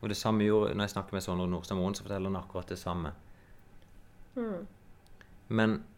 Og 0.00 0.10
det 0.10 0.18
samme 0.18 0.46
gjorde 0.46 0.74
når 0.74 0.86
jeg 0.88 0.94
snakker 0.94 1.16
med 1.16 1.24
Sondre 1.24 1.46
Nordstad 1.50 1.78
Moen, 1.78 1.94
så 1.96 2.04
forteller 2.04 2.30
han 2.30 2.38
akkurat 2.38 2.70
det 2.70 2.78
samme. 2.78 3.14
Men 5.48 5.76
Nei, 5.78 5.93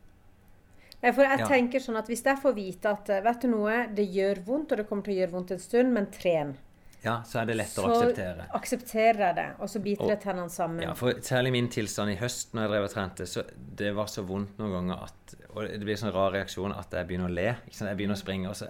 for 1.13 1.23
jeg 1.25 1.39
Ja. 1.41 1.47
tenker 1.47 1.79
sånn 1.81 1.97
at 1.99 2.07
Hvis 2.09 2.23
jeg 2.25 2.39
får 2.43 2.55
vite 2.55 2.87
at 2.91 3.11
eh, 3.11 3.21
vet 3.23 3.41
du 3.41 3.49
noe, 3.49 3.87
det 3.95 4.07
gjør 4.13 4.41
vondt, 4.45 4.73
og 4.73 4.79
det 4.79 4.89
kommer 4.89 5.03
til 5.05 5.15
å 5.15 5.19
gjøre 5.21 5.31
vondt 5.33 5.51
en 5.53 5.59
stund, 5.59 5.93
men 5.93 6.07
tren, 6.11 6.57
ja, 7.05 7.21
så 7.23 7.41
er 7.43 7.47
det 7.47 7.57
lettere 7.57 7.87
å 7.87 7.95
så 7.95 8.03
akseptere. 8.09 8.47
aksepterer 8.57 9.19
jeg 9.27 9.35
det, 9.37 9.47
og 9.61 9.69
så 9.69 9.79
biter 9.85 10.07
det 10.09 10.15
jeg 10.17 10.21
tennene 10.25 10.51
sammen. 10.51 10.83
Ja, 10.83 10.95
for 10.95 11.13
særlig 11.23 11.53
min 11.53 11.69
tilstand 11.69 12.11
i 12.11 12.17
høst 12.17 12.53
når 12.55 12.63
jeg 12.67 12.71
drev 12.71 12.85
og 12.85 12.91
trente, 12.91 13.27
så 13.31 13.45
det 13.77 13.93
var 13.95 14.07
så 14.11 14.25
vondt 14.27 14.59
noen 14.59 14.73
ganger 14.73 15.03
at 15.05 15.35
Og 15.57 15.69
det 15.69 15.81
blir 15.87 15.97
sånn 15.97 16.13
rar 16.13 16.33
reaksjon 16.33 16.73
at 16.77 16.91
jeg 16.91 17.07
begynner 17.07 17.31
å 17.31 17.35
le. 17.35 17.47
Ikke 17.67 17.75
sant? 17.79 17.89
Jeg 17.89 17.97
begynner 17.97 18.17
å 18.19 18.21
springe, 18.25 18.49
og 18.51 18.57
så 18.57 18.67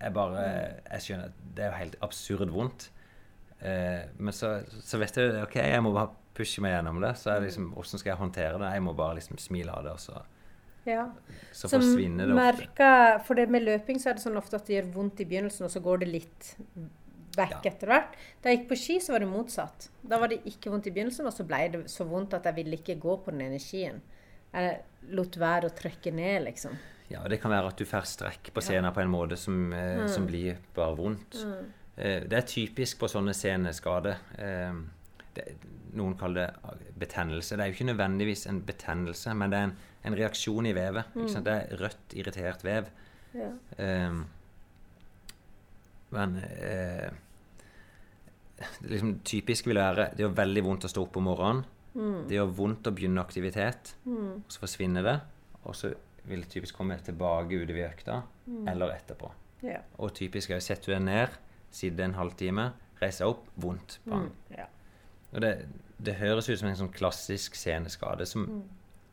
jeg 0.00 0.12
bare 0.12 0.44
Jeg 0.92 1.00
skjønner 1.00 1.24
at 1.24 1.32
det 1.56 1.64
er 1.64 1.70
jo 1.70 1.76
helt 1.78 1.96
absurd 2.02 2.50
vondt. 2.50 2.88
Eh, 3.60 4.04
men 4.18 4.32
så, 4.32 4.62
så 4.84 4.98
vet 5.00 5.14
jeg 5.16 5.42
OK, 5.42 5.54
jeg 5.56 5.82
må 5.82 5.92
bare 5.96 6.10
pushe 6.36 6.60
meg 6.60 6.72
gjennom 6.76 7.00
det. 7.00 7.14
Så 7.16 7.30
er 7.32 7.40
det 7.40 7.48
liksom 7.50 7.72
Hvordan 7.74 7.98
skal 8.00 8.10
jeg 8.12 8.18
håndtere 8.20 8.58
det? 8.60 8.72
Jeg 8.76 8.82
må 8.82 8.94
bare 8.96 9.16
liksom 9.18 9.38
smile 9.38 9.72
av 9.72 9.84
det, 9.84 9.92
og 9.92 10.00
så, 10.00 10.22
Ja. 10.86 11.08
så 11.52 11.68
Som 11.68 11.80
forsvinner 11.82 12.26
det 12.28 12.34
ofte. 12.36 12.58
merker, 12.76 13.24
For 13.26 13.34
det 13.34 13.48
med 13.50 13.62
løping 13.66 13.98
så 13.98 14.10
er 14.10 14.14
det 14.14 14.22
sånn 14.22 14.36
ofte 14.38 14.54
at 14.60 14.66
det 14.66 14.76
gjør 14.78 14.92
vondt 14.94 15.20
i 15.20 15.24
begynnelsen, 15.24 15.64
og 15.66 15.70
så 15.74 15.80
går 15.82 15.98
det 16.04 16.08
litt 16.12 16.56
vekk 17.36 17.50
Ja. 17.64 17.70
etter 17.72 17.86
hvert. 17.90 18.14
Da 18.42 18.48
jeg 18.50 18.60
gikk 18.62 18.68
på 18.70 18.76
ski, 18.80 18.98
så 19.00 19.12
var 19.12 19.18
det 19.20 19.28
motsatt. 19.28 19.88
Da 20.06 20.18
var 20.18 20.28
det 20.28 20.38
ikke 20.46 20.70
vondt 20.72 20.86
i 20.86 20.90
begynnelsen, 20.94 21.26
og 21.26 21.32
så 21.34 21.44
ble 21.46 21.68
det 21.72 21.84
så 21.92 22.06
vondt 22.08 22.32
at 22.34 22.44
jeg 22.44 22.54
ville 22.54 22.76
ikke 22.78 22.98
gå 23.00 23.16
på 23.24 23.30
den 23.34 23.40
ene 23.42 23.58
skien. 23.58 24.00
Jeg 24.54 24.78
lot 25.10 25.36
være 25.36 25.68
å 25.68 25.74
trykke 25.74 26.12
ned, 26.14 26.44
liksom. 26.46 26.78
Ja, 27.10 27.22
Det 27.28 27.40
kan 27.40 27.50
være 27.50 27.66
at 27.68 27.76
du 27.76 27.84
får 27.84 28.02
strekk 28.06 28.52
på 28.54 28.60
scenen 28.62 28.92
på 28.92 29.00
en 29.02 29.10
måte 29.10 29.36
som, 29.36 29.72
eh, 29.72 30.06
som 30.08 30.26
blir 30.26 30.56
bare 30.74 30.96
vondt. 30.96 31.36
Eh, 31.98 32.20
det 32.20 32.32
er 32.32 32.42
typisk 32.42 32.98
på 32.98 33.06
sånne 33.08 33.32
sceneskader. 33.34 34.16
Eh, 34.38 34.72
det, 35.34 35.54
noen 35.94 36.16
kaller 36.18 36.46
det 36.78 36.98
betennelse. 36.98 37.56
Det 37.56 37.60
er 37.60 37.70
jo 37.70 37.76
ikke 37.84 37.94
nødvendigvis 37.96 38.46
en 38.48 38.60
betennelse, 38.62 39.34
men 39.36 39.50
det 39.50 39.58
er 39.58 39.62
en, 39.64 39.76
en 40.06 40.16
reaksjon 40.16 40.66
i 40.70 40.74
vevet. 40.76 41.14
Sant? 41.28 41.46
Det 41.46 41.54
er 41.54 41.78
rødt, 41.82 42.16
irritert 42.18 42.64
vev. 42.66 42.90
Ja. 43.36 43.50
Um, 43.78 44.24
men 46.14 46.36
eh, 46.38 47.08
det 48.56 48.88
liksom 48.88 49.16
typisk 49.26 49.66
vil 49.66 49.76
være 49.76 50.06
Det 50.14 50.22
gjør 50.22 50.36
veldig 50.38 50.62
vondt 50.64 50.86
å 50.86 50.90
stå 50.92 51.02
opp 51.04 51.18
om 51.20 51.26
morgenen. 51.28 51.64
Det 52.28 52.36
gjør 52.36 52.52
vondt 52.58 52.88
å 52.88 52.92
begynne 52.92 53.22
aktivitet, 53.24 53.94
og 54.04 54.52
så 54.52 54.60
forsvinner 54.60 55.04
det. 55.04 55.16
Og 55.64 55.76
så 55.76 55.94
vil 56.28 56.42
det 56.44 56.50
typisk 56.52 56.76
komme 56.76 56.98
tilbake 57.00 57.56
utover 57.56 57.78
ved 57.78 57.86
økta, 57.88 58.18
eller 58.68 58.92
etterpå. 58.98 59.30
Ja. 59.64 59.80
Og 60.02 60.12
typisk 60.16 60.52
er 60.52 60.60
å 60.60 60.64
sette 60.64 60.92
deg 60.92 61.00
ned, 61.06 61.36
sitte 61.72 62.04
en 62.04 62.16
halvtime, 62.18 62.70
reise 63.00 63.24
deg 63.24 63.32
opp, 63.32 63.46
vondt. 63.64 63.98
Bang. 64.04 64.28
ja. 64.52 64.68
Og 65.32 65.42
det, 65.42 65.52
det 65.98 66.18
høres 66.20 66.48
ut 66.48 66.60
som 66.60 66.68
en 66.68 66.78
sånn 66.78 66.92
klassisk 66.94 67.56
sceneskade 67.58 68.28
som 68.28 68.46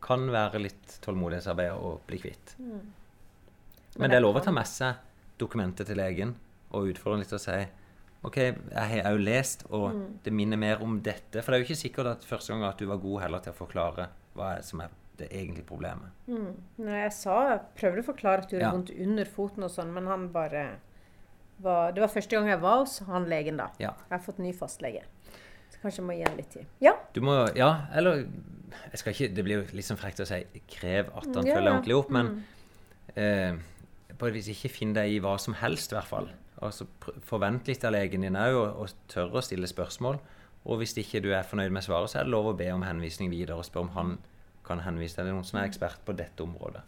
kan 0.04 0.26
være 0.34 0.60
litt 0.62 0.98
tålmodighetsarbeid 1.06 1.72
å 1.80 1.94
bli 2.08 2.20
kvitt. 2.20 2.56
Men 2.60 4.10
det 4.10 4.18
er 4.18 4.24
lov 4.26 4.40
å 4.40 4.44
ta 4.44 4.52
med 4.52 4.68
seg 4.68 4.96
dokumentet 5.42 5.88
til 5.90 5.98
legen 6.00 6.36
og 6.74 6.90
utfordre 6.92 7.22
litt 7.24 7.34
og 7.36 7.42
si 7.44 7.60
OK, 8.24 8.38
jeg 8.40 9.02
har 9.04 9.10
òg 9.12 9.20
lest, 9.20 9.66
og 9.76 9.98
det 10.24 10.32
minner 10.32 10.56
mer 10.58 10.80
om 10.86 10.94
dette. 11.04 11.42
For 11.44 11.52
det 11.52 11.58
er 11.58 11.64
jo 11.64 11.68
ikke 11.68 11.82
sikkert 11.82 12.08
at 12.14 12.24
første 12.28 12.54
gang 12.54 12.64
at 12.64 12.80
du 12.80 12.86
var 12.88 13.02
god 13.04 13.20
heller 13.26 13.42
til 13.44 13.52
å 13.52 13.58
forklare 13.58 14.06
hva 14.38 14.54
som 14.64 14.80
er 14.86 14.94
det 15.20 15.28
egentlige 15.36 15.68
problemet. 15.68 16.10
Når 16.32 16.96
jeg 17.02 17.12
sa, 17.18 17.36
prøvde 17.78 18.00
å 18.02 18.08
forklare 18.08 18.46
at 18.46 18.48
du 18.50 18.56
gjorde 18.56 18.64
Ja. 18.66 18.72
vondt 18.72 18.94
under 19.08 19.26
foten 19.26 19.64
og 19.68 19.70
sånn, 19.76 19.92
men 19.94 20.08
han 20.08 20.30
bare 20.32 20.64
var, 21.60 21.92
Det 21.92 22.02
var 22.02 22.08
første 22.10 22.32
gang 22.36 22.48
jeg 22.48 22.62
var 22.64 22.80
hos 22.80 23.00
han 23.00 23.26
legen, 23.30 23.58
da. 23.58 23.68
Ja. 23.78 23.92
Jeg 24.10 24.18
har 24.18 24.24
fått 24.26 24.40
ny 24.40 24.54
fastlege. 24.54 25.04
Så 25.70 25.80
kanskje 25.84 26.00
jeg 26.02 26.06
må 26.08 26.16
gi 26.18 26.24
ham 26.24 26.38
litt 26.38 26.50
tid. 26.50 26.66
Ja. 26.82 26.94
Du 27.14 27.22
må 27.22 27.36
Ja, 27.56 27.86
eller 27.94 28.26
jeg 28.92 29.00
skal 29.02 29.14
ikke, 29.14 29.36
Det 29.36 29.44
blir 29.46 29.62
jo 29.62 29.76
litt 29.78 29.86
sånn 29.88 30.00
frekt 30.00 30.20
å 30.20 30.28
si 30.28 30.42
'krev 30.68 31.10
at 31.16 31.26
han 31.36 31.46
Ja, 31.46 31.56
følger 31.56 31.70
ja. 31.70 31.74
ordentlig 31.78 31.96
opp', 31.98 32.12
men 32.12 32.44
eh, 33.16 33.56
på 34.18 34.28
et 34.28 34.34
vis 34.34 34.48
ikke 34.54 34.70
finn 34.70 34.94
deg 34.94 35.12
i 35.12 35.20
hva 35.20 35.38
som 35.40 35.54
helst, 35.54 35.92
i 35.92 35.96
hvert 35.96 36.08
fall. 36.08 36.30
Altså, 36.62 36.88
Forvent 37.26 37.68
litt 37.68 37.84
av 37.84 37.92
legen 37.92 38.22
din 38.22 38.36
òg, 38.36 38.54
og, 38.56 38.82
og 38.82 38.90
tør 39.08 39.34
å 39.36 39.42
stille 39.42 39.68
spørsmål. 39.68 40.20
Og 40.66 40.78
hvis 40.80 40.94
ikke 40.98 41.20
du 41.22 41.34
er 41.34 41.44
fornøyd 41.44 41.72
med 41.76 41.84
svaret, 41.84 42.10
så 42.10 42.20
er 42.20 42.24
det 42.24 42.32
lov 42.32 42.54
å 42.54 42.58
be 42.58 42.70
om 42.72 42.84
henvisning 42.84 43.30
videre 43.30 43.58
og 43.58 43.66
spørre 43.66 43.90
om 43.90 43.96
han 43.98 44.18
kan 44.64 44.80
henvise 44.80 45.18
deg 45.18 45.26
til 45.28 45.34
noen 45.36 45.44
som 45.44 45.60
er 45.60 45.68
ekspert 45.68 46.06
på 46.06 46.16
dette 46.16 46.40
området. 46.44 46.82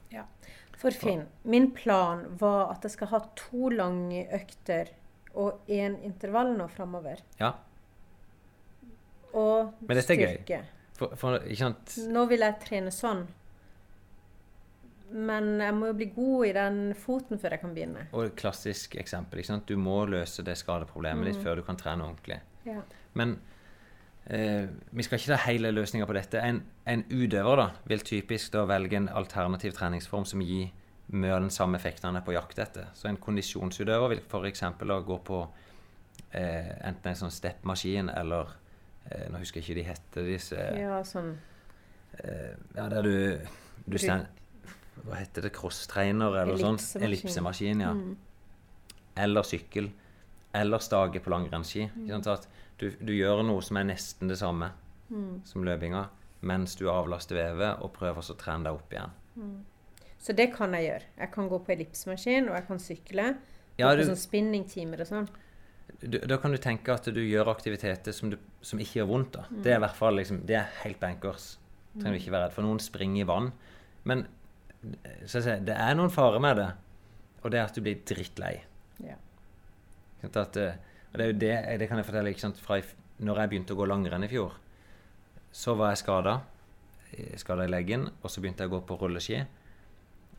For 0.79 0.91
Finn, 0.91 1.25
min 1.43 1.71
plan 1.75 2.23
var 2.39 2.71
at 2.71 2.83
jeg 2.83 2.91
skal 2.91 3.07
ha 3.07 3.19
to 3.36 3.69
lange 3.69 4.25
økter 4.31 4.93
og 5.36 5.67
én 5.67 5.97
intervall 6.07 6.53
nå 6.55 6.67
framover. 6.71 7.19
Ja, 7.39 7.53
Og 9.36 9.73
Men 9.81 9.97
dette 9.97 10.13
er 10.13 10.21
gøy. 10.47 10.65
For, 10.96 11.16
for 11.20 11.41
ikke 11.43 11.62
sant 11.62 11.98
Nå 12.12 12.26
vil 12.30 12.46
jeg 12.46 12.60
trene 12.64 12.93
sånn. 12.93 13.26
Men 15.16 15.60
jeg 15.62 15.74
må 15.78 15.91
jo 15.91 15.98
bli 16.00 16.08
god 16.16 16.46
i 16.48 16.54
den 16.56 16.80
foten 16.98 17.39
før 17.39 17.56
jeg 17.56 17.62
kan 17.62 17.74
begynne. 17.76 18.08
Og 18.12 18.26
et 18.26 18.38
klassisk 18.39 18.96
eksempel. 19.00 19.39
ikke 19.39 19.52
sant? 19.54 19.68
Du 19.70 19.78
må 19.80 20.00
løse 20.10 20.43
det 20.43 20.58
skadeproblemet 20.60 21.30
ditt 21.30 21.43
før 21.43 21.62
du 21.62 21.66
kan 21.68 21.78
trene 21.80 22.08
ordentlig. 22.08 22.39
Ja. 22.66 22.82
Men 23.16 23.36
eh, 24.26 24.66
vi 24.89 25.06
skal 25.06 25.22
ikke 25.22 25.36
ta 25.36 25.38
hele 25.46 25.72
løsninga 25.76 26.08
på 26.10 26.18
dette. 26.18 26.41
En, 26.41 26.64
en 26.89 27.06
utøver 27.12 27.62
da, 27.62 27.68
vil 27.88 28.04
typisk 28.08 28.56
da 28.58 28.66
velge 28.68 28.98
en 28.98 29.12
alternativ 29.14 29.78
treningsform 29.78 30.26
som 30.28 30.43
gir 30.43 30.74
mye 31.14 31.36
av 31.36 31.46
den 31.46 31.54
samme 31.54 31.78
effekten 31.78 32.10
han 32.10 32.20
er 32.20 32.26
på 32.26 32.34
jakt 32.34 32.60
etter. 32.60 32.89
Så 32.98 33.08
en 33.08 33.22
kondisjonsutøver 33.22 34.16
vil 34.16 34.24
f.eks. 34.26 34.66
gå 34.82 35.20
på 35.30 35.41
eh, 36.32 36.74
enten 36.82 37.12
en 37.12 37.22
sånn 37.22 37.34
step-maskin 37.34 38.10
eller 38.10 38.58
eh, 39.12 39.28
Nå 39.32 39.41
husker 39.41 39.62
jeg 39.62 39.66
ikke 39.70 39.80
de 39.80 39.88
heter 39.89 40.30
disse 40.30 40.56
ja, 40.80 41.01
sånn 41.08 41.34
eh, 42.20 42.56
Ja, 42.76 42.88
der 42.89 43.01
du, 43.06 43.16
du 43.86 43.97
stand, 44.01 44.28
Hva 45.03 45.20
heter 45.20 45.47
det? 45.47 45.53
Crosstrainer 45.56 46.39
eller 46.43 46.58
sånn? 46.58 46.80
Ellipsemaskin. 46.80 47.06
Ellipsemaskin, 47.10 47.84
ja. 47.86 47.93
Eller 49.26 49.47
sykkel. 49.47 49.91
Eller 50.56 50.80
stage 50.84 51.20
på 51.24 51.30
langrennsski. 51.34 51.89
Mm. 51.95 52.24
Du, 52.80 52.89
du 52.89 53.12
gjør 53.14 53.43
noe 53.43 53.62
som 53.64 53.78
er 53.80 53.88
nesten 53.91 54.32
det 54.32 54.38
samme 54.39 54.72
som 55.45 55.64
løpinga, 55.68 56.08
mens 56.47 56.74
du 56.80 56.88
avlaster 56.89 57.38
vevet 57.38 57.84
og 57.84 57.91
prøver 57.93 58.26
å 58.26 58.36
trene 58.39 58.66
deg 58.66 58.80
opp 58.80 58.93
igjen. 58.95 59.14
Så 60.18 60.34
det 60.34 60.47
kan 60.56 60.74
jeg 60.74 60.88
gjøre. 60.88 61.10
Jeg 61.20 61.32
kan 61.36 61.49
gå 61.51 61.60
på 61.62 61.74
ellipsemaskin, 61.76 62.49
og 62.49 62.56
jeg 62.58 62.68
kan 62.68 62.82
sykle. 62.82 63.26
Ja, 63.78 63.91
gå 63.91 63.91
på 63.91 64.01
du- 64.01 64.10
sånn 64.10 64.22
spinningtimer 64.24 65.03
og 65.03 65.08
sånn. 65.12 65.28
Du, 66.01 66.17
da 66.19 66.38
kan 66.41 66.53
du 66.53 66.59
tenke 66.61 66.93
at 66.93 67.07
du 67.13 67.21
gjør 67.21 67.49
aktiviteter 67.53 68.13
som, 68.13 68.29
du, 68.33 68.38
som 68.65 68.79
ikke 68.81 68.99
gjør 68.99 69.11
vondt. 69.11 69.38
da. 69.38 69.45
Det 69.49 69.73
er 69.73 69.79
i 69.79 69.83
hvert 69.86 69.97
fall 69.97 70.17
liksom, 70.19 70.41
det 70.47 70.57
er 70.59 70.73
helt 70.83 70.99
bankers. 71.01 71.55
Trenger 71.95 72.17
du 72.17 72.21
ikke 72.21 72.33
være 72.36 72.49
redd 72.49 72.55
for. 72.57 72.67
Noen 72.67 72.81
springer 72.83 73.23
i 73.23 73.27
vann. 73.29 73.51
Men 74.05 74.25
så 75.25 75.41
jeg 75.41 75.63
det 75.65 75.75
er 75.81 75.95
noen 75.97 76.11
farer 76.13 76.41
med 76.43 76.59
det, 76.59 76.67
og 77.41 77.53
det 77.53 77.59
er 77.59 77.69
at 77.69 77.77
du 77.77 77.81
blir 77.86 78.01
drittlei. 78.05 78.53
Ja. 79.05 79.15
At, 80.25 80.57
eh, 80.57 80.77
og 81.11 81.17
det, 81.17 81.23
er 81.23 81.31
jo 81.31 81.39
det, 81.41 81.53
det 81.81 81.88
kan 81.89 82.01
jeg 82.01 82.07
fortelle 82.07 82.33
ikke 82.33 82.43
sant, 82.43 82.61
fra 82.61 82.79
når 83.25 83.41
jeg 83.41 83.51
begynte 83.51 83.75
å 83.75 83.79
gå 83.79 83.88
langrenn 83.88 84.25
i 84.25 84.29
fjor. 84.31 84.57
Så 85.55 85.75
var 85.79 85.93
jeg 85.93 86.03
skada. 86.03 86.39
Skada 87.39 87.63
i 87.63 87.71
leggen. 87.71 88.09
Og 88.21 88.31
så 88.31 88.41
begynte 88.43 88.65
jeg 88.65 88.73
å 88.73 88.75
gå 88.75 88.81
på 88.89 88.97
rulleski. 88.99 89.39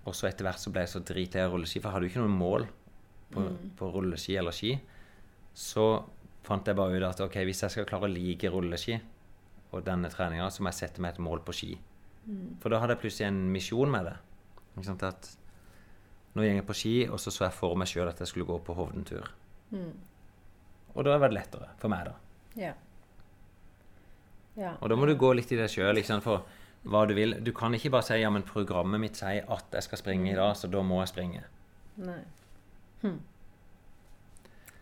Og 0.06 0.14
så 0.14 0.28
etter 0.28 0.46
hvert 0.46 0.60
så 0.60 0.72
ble 0.74 0.84
jeg 0.84 0.92
så 0.92 1.00
dritlei 1.06 1.46
av 1.46 1.54
rulleski, 1.54 1.80
for 1.80 1.88
jeg 1.88 1.96
hadde 1.96 2.10
jo 2.10 2.12
ikke 2.12 2.26
noe 2.26 2.34
mål 2.36 2.66
på, 3.32 3.46
på 3.78 3.88
rulleski 3.94 4.36
eller 4.38 4.54
ski. 4.54 4.74
Så 5.56 5.86
fant 6.46 6.68
jeg 6.68 6.76
bare 6.78 6.98
ut 6.98 7.06
at 7.08 7.22
ok, 7.24 7.40
hvis 7.48 7.64
jeg 7.64 7.72
skal 7.72 7.88
klare 7.88 8.08
å 8.08 8.12
like 8.12 8.50
rulleski 8.52 8.98
og 9.72 9.82
denne 9.86 10.10
treninga, 10.12 10.50
så 10.52 10.62
må 10.62 10.70
jeg 10.70 10.80
sette 10.82 11.02
meg 11.02 11.16
et 11.16 11.24
mål 11.24 11.40
på 11.46 11.54
ski. 11.56 11.72
For 12.60 12.72
da 12.72 12.80
hadde 12.82 12.96
jeg 12.96 13.02
plutselig 13.04 13.28
en 13.30 13.40
misjon 13.54 13.90
med 13.90 14.10
det. 14.10 14.16
Ikke 14.74 14.88
sant, 14.90 15.06
at 15.06 15.30
nå 16.36 16.44
går 16.44 16.50
jeg 16.50 16.66
på 16.68 16.76
ski, 16.76 16.94
og 17.08 17.20
så 17.22 17.32
så 17.32 17.46
jeg 17.46 17.56
for 17.56 17.78
meg 17.80 17.88
sjøl 17.88 18.10
at 18.10 18.20
jeg 18.20 18.28
skulle 18.28 18.48
gå 18.48 18.58
på 18.66 18.76
Hovden-tur. 18.76 19.30
Og 20.94 21.04
da 21.04 21.12
har 21.12 21.18
det 21.18 21.24
vært 21.26 21.36
lettere 21.38 21.70
for 21.80 21.92
meg, 21.92 22.10
da. 22.10 22.14
Ja. 22.60 22.74
ja. 24.60 24.74
Og 24.80 24.92
da 24.92 24.98
må 25.00 25.08
du 25.08 25.16
gå 25.16 25.32
litt 25.36 25.52
i 25.52 25.58
deg 25.60 25.72
sjøl 25.72 26.02
for 26.24 26.44
hva 26.86 27.06
du 27.08 27.14
vil. 27.16 27.38
Du 27.44 27.52
kan 27.56 27.74
ikke 27.74 27.90
bare 27.94 28.06
si 28.06 28.20
ja, 28.20 28.30
men 28.32 28.44
programmet 28.46 29.00
mitt 29.02 29.18
sier 29.18 29.48
at 29.52 29.72
jeg 29.72 29.88
skal 29.88 30.02
springe 30.02 30.30
i 30.32 30.36
dag, 30.36 30.52
så 30.56 30.68
da 30.72 30.84
må 30.84 31.00
jeg 31.02 31.12
springe. 31.14 31.42
Nei. 32.04 32.20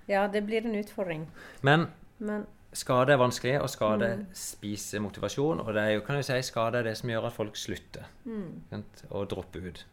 Ja, 0.08 0.26
det 0.28 0.44
blir 0.46 0.66
en 0.66 0.74
utfordring. 0.74 1.28
Men 1.62 1.88
Men 2.18 2.46
skade 2.74 3.12
er 3.12 3.18
vanskelig, 3.20 3.60
og 3.62 3.70
skade 3.70 4.16
Mm. 4.16 4.26
spiser 4.34 5.00
motivasjon. 5.00 5.60
Og 5.60 5.74
det 5.74 5.82
er 5.82 5.90
jo, 5.94 6.00
kan 6.00 6.16
du 6.16 6.22
si, 6.22 6.42
skade 6.42 6.78
er 6.78 6.82
det 6.82 6.96
som 6.96 7.10
gjør 7.10 7.26
at 7.26 7.32
folk 7.32 7.56
slutter 7.56 8.04
mm. 8.24 8.62
sant? 8.70 9.04
og 9.10 9.30
dropper 9.30 9.68
ut. 9.68 9.86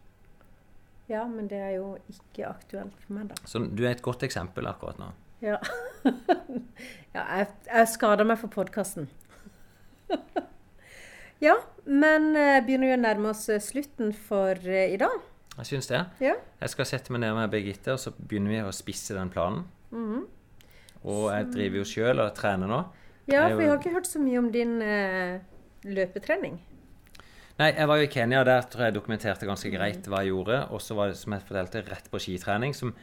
Ja, 1.09 1.25
men 1.27 1.47
det 1.47 1.57
er 1.57 1.73
jo 1.75 1.97
ikke 2.09 2.47
aktuelt 2.47 2.93
for 3.03 3.13
meg, 3.13 3.29
da. 3.29 3.35
Så 3.45 3.59
du 3.59 3.83
er 3.83 3.91
et 3.91 4.01
godt 4.01 4.23
eksempel 4.23 4.67
akkurat 4.67 4.99
nå. 4.99 5.09
Ja. 5.41 5.57
ja 7.15 7.25
jeg, 7.37 7.47
jeg 7.67 7.87
skader 7.87 8.23
meg 8.23 8.39
for 8.39 8.47
podkasten. 8.47 9.09
ja, 11.47 11.57
men 11.85 12.35
eh, 12.35 12.61
begynner 12.63 12.93
vi 12.93 12.95
å 12.95 13.01
nærme 13.01 13.33
oss 13.33 13.49
eh, 13.49 13.59
slutten 13.59 14.13
for 14.13 14.55
eh, 14.55 14.93
i 14.93 14.97
dag? 15.01 15.19
Jeg 15.57 15.67
syns 15.73 15.91
det. 15.91 16.05
Ja. 16.23 16.37
Jeg 16.61 16.73
skal 16.73 16.87
sette 16.87 17.11
meg 17.11 17.25
ned 17.25 17.35
med 17.35 17.51
Birgitte, 17.51 17.97
og 17.97 17.99
så 17.99 18.13
begynner 18.15 18.55
vi 18.55 18.61
å 18.63 18.73
spisse 18.75 19.17
den 19.17 19.33
planen. 19.33 19.65
Mhm. 19.91 20.25
Og 21.01 21.31
jeg 21.33 21.47
driver 21.53 21.81
jo 21.81 21.85
sjøl 21.89 22.21
og 22.21 22.33
trener 22.37 22.69
nå. 22.69 22.81
Ja, 23.31 23.47
for 23.49 23.61
jeg 23.61 23.71
har 23.71 23.79
ikke 23.79 23.95
hørt 23.95 24.09
så 24.09 24.19
mye 24.21 24.41
om 24.41 24.51
din 24.53 24.75
eh, 24.85 25.39
løpetrening. 25.87 26.59
Nei, 27.61 27.69
jeg 27.77 27.87
var 27.89 27.99
jo 27.99 28.05
i 28.07 28.11
Kenya, 28.11 28.43
der 28.47 28.63
tror 28.71 28.87
jeg 28.87 28.95
dokumenterte 28.95 29.45
ganske 29.49 29.69
greit 29.73 30.07
hva 30.09 30.23
jeg 30.23 30.31
gjorde. 30.33 30.59
Og 30.73 30.81
så 30.81 30.97
var 30.97 31.11
det, 31.11 31.17
som 31.19 31.35
jeg 31.35 31.45
fortalte, 31.45 31.83
rett 31.89 32.07
på 32.11 32.21
skitrening, 32.21 32.75
som 32.77 32.93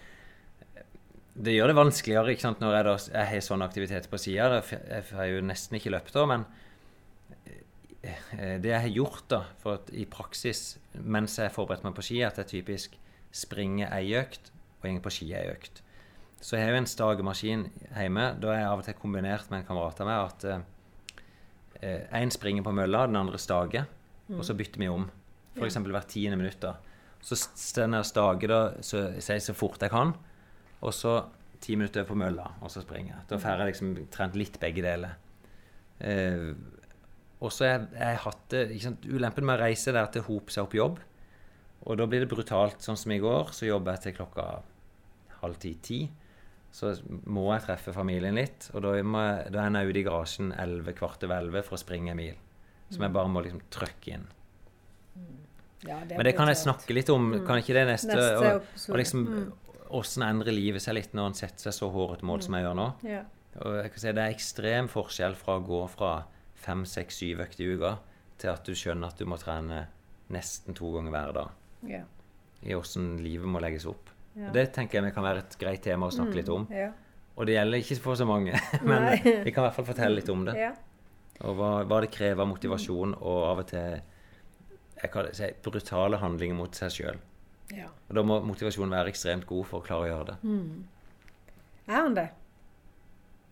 Det 1.39 1.53
gjør 1.55 1.71
det 1.71 1.77
vanskeligere 1.79 2.33
ikke 2.35 2.43
sant, 2.43 2.59
når 2.59 2.73
jeg, 2.75 2.85
da, 2.89 2.95
jeg 3.15 3.27
har 3.31 3.43
sånn 3.47 3.63
aktivitet 3.63 4.09
på 4.11 4.19
sida. 4.19 4.63
Jeg 4.75 5.05
har 5.15 5.29
jo 5.31 5.43
nesten 5.47 5.79
ikke 5.79 5.93
løpt 5.95 6.17
da, 6.17 6.25
men 6.27 6.47
eh, 8.03 8.57
det 8.59 8.73
jeg 8.73 8.81
har 8.89 8.97
gjort 8.97 9.29
da, 9.31 9.45
for 9.63 9.79
at 9.79 9.93
i 9.95 10.07
praksis 10.11 10.81
mens 10.99 11.39
jeg 11.39 11.55
forberedte 11.55 11.87
meg 11.87 11.95
på 11.95 12.03
ski, 12.09 12.25
at 12.27 12.41
jeg 12.43 12.51
typisk 12.57 12.99
springer 13.31 13.93
ei 13.95 14.17
økt 14.19 14.51
og 14.81 14.89
går 14.89 15.05
på 15.05 15.15
ski 15.15 15.31
ei 15.39 15.47
økt. 15.53 15.79
Så 16.41 16.57
jeg 16.57 16.67
har 16.67 16.77
jo 16.77 16.81
en 16.83 16.91
stagemaskin 16.91 17.65
hjemme. 17.91 18.27
Da 18.41 18.53
er 18.53 18.61
jeg 18.63 18.69
av 18.71 18.83
og 18.83 18.87
til 18.87 18.99
kombinert 18.99 19.49
med 19.51 19.63
en 19.63 19.69
kamerat 19.69 20.03
av 20.03 20.09
meg 20.09 20.19
at 20.29 20.45
én 21.79 22.31
springer 22.35 22.65
på 22.67 22.75
mølla, 22.75 23.07
den 23.07 23.19
andre 23.19 23.39
stager, 23.39 23.87
og 24.35 24.45
så 24.47 24.55
bytter 24.59 24.83
vi 24.83 24.91
om. 24.91 25.09
F.eks. 25.59 25.79
hvert 25.83 26.11
tiende 26.11 26.39
minutt. 26.39 26.61
da. 26.63 26.77
Så 27.23 27.39
står 27.39 27.89
jeg 27.89 27.99
og 27.99 28.07
stager 28.07 28.53
da, 28.53 28.61
så, 28.83 29.05
så, 29.23 29.39
så 29.43 29.55
fort 29.57 29.83
jeg 29.83 29.91
kan, 29.93 30.15
og 30.79 30.95
så 30.95 31.21
ti 31.63 31.75
minutter 31.75 32.07
på 32.07 32.17
mølla, 32.19 32.53
og 32.63 32.71
så 32.71 32.83
springer 32.85 33.17
jeg. 33.17 33.27
Da 33.31 33.39
får 33.43 33.63
jeg 33.63 33.73
liksom 33.73 33.95
trent 34.15 34.39
litt 34.39 34.59
begge 34.63 34.85
deler. 34.85 35.17
Eh, 35.99 36.53
og 37.39 37.53
så 37.55 37.67
har 37.67 37.87
jeg 37.95 38.23
hatt 38.25 38.55
det 38.55 38.63
Ulempen 39.11 39.47
med 39.47 39.59
å 39.59 39.63
reise 39.65 39.95
der 39.95 40.09
til 40.15 40.27
hoper 40.27 40.55
seg 40.55 40.67
opp 40.67 40.75
jobb. 40.75 41.03
Og 41.87 41.99
da 41.99 42.07
blir 42.11 42.25
det 42.25 42.31
brutalt. 42.31 42.83
Sånn 42.83 42.99
som 42.99 43.13
i 43.15 43.21
går, 43.23 43.53
så 43.55 43.69
jobber 43.69 43.95
jeg 43.95 44.09
til 44.09 44.17
klokka 44.19 44.47
halv 45.43 45.59
ti-ti. 45.63 46.01
Så 46.73 46.93
må 47.27 47.47
jeg 47.55 47.65
treffe 47.65 47.95
familien 47.97 48.37
litt. 48.37 48.69
Og 48.75 48.83
da, 48.85 48.93
må 49.03 49.23
da 49.51 49.65
er 49.65 49.79
jeg 49.81 49.93
ute 49.93 50.03
i 50.03 50.07
garasjen 50.07 50.51
elleve, 50.53 50.95
kvart 50.99 51.25
over 51.25 51.41
elleve 51.41 51.63
for 51.67 51.79
å 51.79 51.81
springe 51.81 52.13
en 52.13 52.21
mil. 52.21 52.37
Som 52.91 53.05
jeg 53.05 53.15
bare 53.17 53.33
må 53.33 53.43
liksom 53.45 53.63
trøkke 53.73 54.15
inn. 54.15 54.27
Ja, 55.87 56.01
Men 56.11 56.25
det 56.27 56.35
kan 56.37 56.51
jeg 56.51 56.59
snakke 56.59 56.95
litt 56.97 57.11
om. 57.13 57.31
Kan 57.47 57.61
ikke 57.63 57.77
det 57.77 57.87
neste? 57.89 58.15
Neste 58.15 58.53
og, 58.55 58.69
og 58.93 59.01
liksom 59.01 59.25
Mm. 59.29 59.49
Åssen 59.89 60.21
endrer 60.21 60.53
livet 60.53 60.83
seg 60.85 60.99
litt 60.99 61.15
når 61.17 61.31
en 61.31 61.35
setter 61.39 61.65
seg 61.65 61.73
så 61.73 61.87
hårete 61.89 62.27
mål 62.29 62.43
som 62.45 62.53
jeg 62.59 62.67
gjør 62.67 62.75
nå? 62.77 62.89
Ja. 63.09 63.23
Og 63.65 63.79
jeg 63.79 63.93
kan 63.95 64.03
si 64.03 64.13
Det 64.13 64.25
er 64.25 64.35
ekstrem 64.35 64.89
forskjell 64.93 65.37
fra 65.39 65.55
å 65.57 65.63
gå 65.65 65.79
fra 65.89 66.11
fem, 66.61 66.85
seks, 66.85 67.23
syv 67.23 67.41
økter 67.47 67.65
i 67.65 67.71
uka 67.73 67.95
til 68.37 68.51
at 68.53 68.69
du 68.69 68.75
skjønner 68.77 69.09
at 69.09 69.17
du 69.17 69.25
må 69.25 69.39
trene 69.41 69.87
nesten 70.29 70.77
to 70.77 70.91
ganger 70.93 71.15
hver 71.15 71.33
dag. 71.39 71.55
Ja. 71.89 72.03
I 72.61 72.77
åssen 72.77 73.17
livet 73.25 73.49
må 73.49 73.63
legges 73.65 73.87
opp. 73.89 74.13
Ja. 74.39 74.51
Det 74.55 74.67
tenker 74.73 75.03
jeg 75.03 75.15
kan 75.15 75.25
være 75.27 75.43
et 75.45 75.57
greit 75.59 75.83
tema 75.83 76.07
å 76.07 76.15
snakke 76.15 76.37
litt 76.39 76.49
om. 76.55 76.67
Ja. 76.71 76.91
Og 77.39 77.47
det 77.47 77.55
gjelder 77.57 77.79
ikke 77.83 77.97
for 78.03 78.15
så 78.19 78.27
mange, 78.27 78.55
men 78.89 79.03
Nei. 79.09 79.17
vi 79.45 79.51
kan 79.55 79.63
i 79.63 79.67
hvert 79.69 79.75
fall 79.77 79.87
fortelle 79.89 80.15
litt 80.21 80.29
om 80.35 80.45
det. 80.49 80.57
ja. 80.59 80.73
Og 81.47 81.55
hva, 81.55 81.69
hva 81.87 82.01
det 82.03 82.09
krever 82.11 82.43
av 82.43 82.49
motivasjon, 82.51 83.13
og 83.23 83.37
av 83.47 83.61
og 83.63 83.67
til 83.71 84.01
si, 85.39 85.51
brutale 85.63 86.19
handlinger 86.19 86.57
mot 86.59 86.75
seg 86.75 86.91
sjøl. 86.91 87.21
ja. 87.77 87.87
Og 88.09 88.17
da 88.17 88.25
må 88.27 88.41
motivasjonen 88.43 88.91
være 88.97 89.13
ekstremt 89.13 89.47
god 89.47 89.67
for 89.69 89.79
å 89.79 89.87
klare 89.87 90.07
å 90.07 90.11
gjøre 90.11 90.27
det. 90.33 90.37
Er 91.89 92.01
han 92.03 92.15
det? 92.17 92.27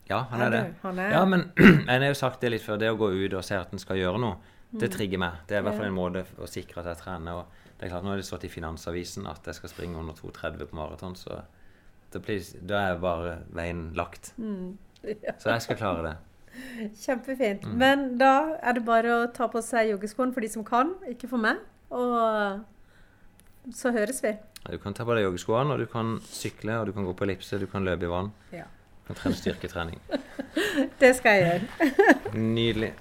Ja, 0.09 0.19
han 0.31 0.41
Er 0.41 0.45
er 0.45 0.51
det. 0.51 0.61
Han 0.83 0.99
er- 0.99 1.11
Ja, 1.11 1.25
men 1.25 1.51
jeg 1.57 1.85
har 2.01 2.07
jo 2.07 2.13
sagt 2.13 2.41
det 2.41 2.51
litt 2.51 2.61
før. 2.65 2.77
Det 2.79 2.89
å 2.91 2.97
gå 2.99 3.09
ut 3.25 3.33
og 3.39 3.43
se 3.43 3.55
at 3.55 3.71
en 3.73 3.79
skal 3.79 3.97
gjøre 3.99 4.19
noe, 4.19 4.37
det 4.71 4.91
trigger 4.91 5.17
meg. 5.19 5.31
Det 5.47 5.55
er 5.57 5.61
i 5.61 5.63
hvert 5.67 5.77
fall 5.79 5.87
en 5.87 5.95
måte 5.95 6.25
å 6.43 6.47
sikre 6.47 6.81
at 6.83 6.89
jeg 6.91 7.01
trener. 7.05 7.39
Og 7.39 7.56
det 7.77 7.85
er 7.85 7.91
klart, 7.93 8.05
Nå 8.05 8.09
har 8.13 8.17
det 8.17 8.25
stått 8.25 8.47
i 8.47 8.49
Finansavisen 8.49 9.27
at 9.29 9.45
jeg 9.45 9.59
skal 9.59 9.69
springe 9.69 9.99
under 9.99 10.17
2,30 10.17 10.65
på 10.65 10.77
maraton, 10.77 11.15
så 11.15 11.43
da, 12.11 12.79
er 12.79 12.97
bare 13.01 13.39
veien 13.53 13.91
lagt. 13.97 14.33
Så 15.37 15.51
jeg 15.51 15.61
skal 15.61 15.77
klare 15.77 16.01
det. 16.03 16.15
Kjempefint. 16.97 17.67
Mm. 17.67 17.75
Men 17.77 18.05
da 18.19 18.57
er 18.57 18.73
det 18.79 18.83
bare 18.87 19.11
å 19.13 19.27
ta 19.31 19.45
på 19.51 19.61
seg 19.63 19.91
joggeskoene 19.91 20.33
for 20.33 20.41
de 20.43 20.49
som 20.51 20.65
kan, 20.67 20.95
ikke 21.07 21.29
for 21.29 21.39
meg. 21.43 21.61
Og 21.93 22.63
så 23.77 23.91
høres 23.95 24.23
vi. 24.25 24.33
Du 24.67 24.77
kan 24.81 24.95
ta 24.97 25.05
på 25.07 25.15
deg 25.15 25.27
joggeskoene, 25.27 25.75
og 25.75 25.79
du 25.83 25.87
kan 25.91 26.17
sykle, 26.27 26.79
og 26.81 26.89
du 26.89 26.95
kan 26.95 27.05
gå 27.07 27.13
på 27.15 27.27
ellipse, 27.27 27.59
du 27.61 27.67
kan 27.71 27.85
løpe 27.87 28.07
i 28.07 28.11
vann. 28.11 28.31
Ja. 28.55 28.65
Du 29.03 29.11
kan 29.11 29.21
trene 29.21 29.39
styrketrening. 29.39 30.01
Det 31.01 31.13
skal 31.19 31.37
jeg 31.37 31.43
gjøre. 31.45 32.17
Nydelig. 32.33 32.91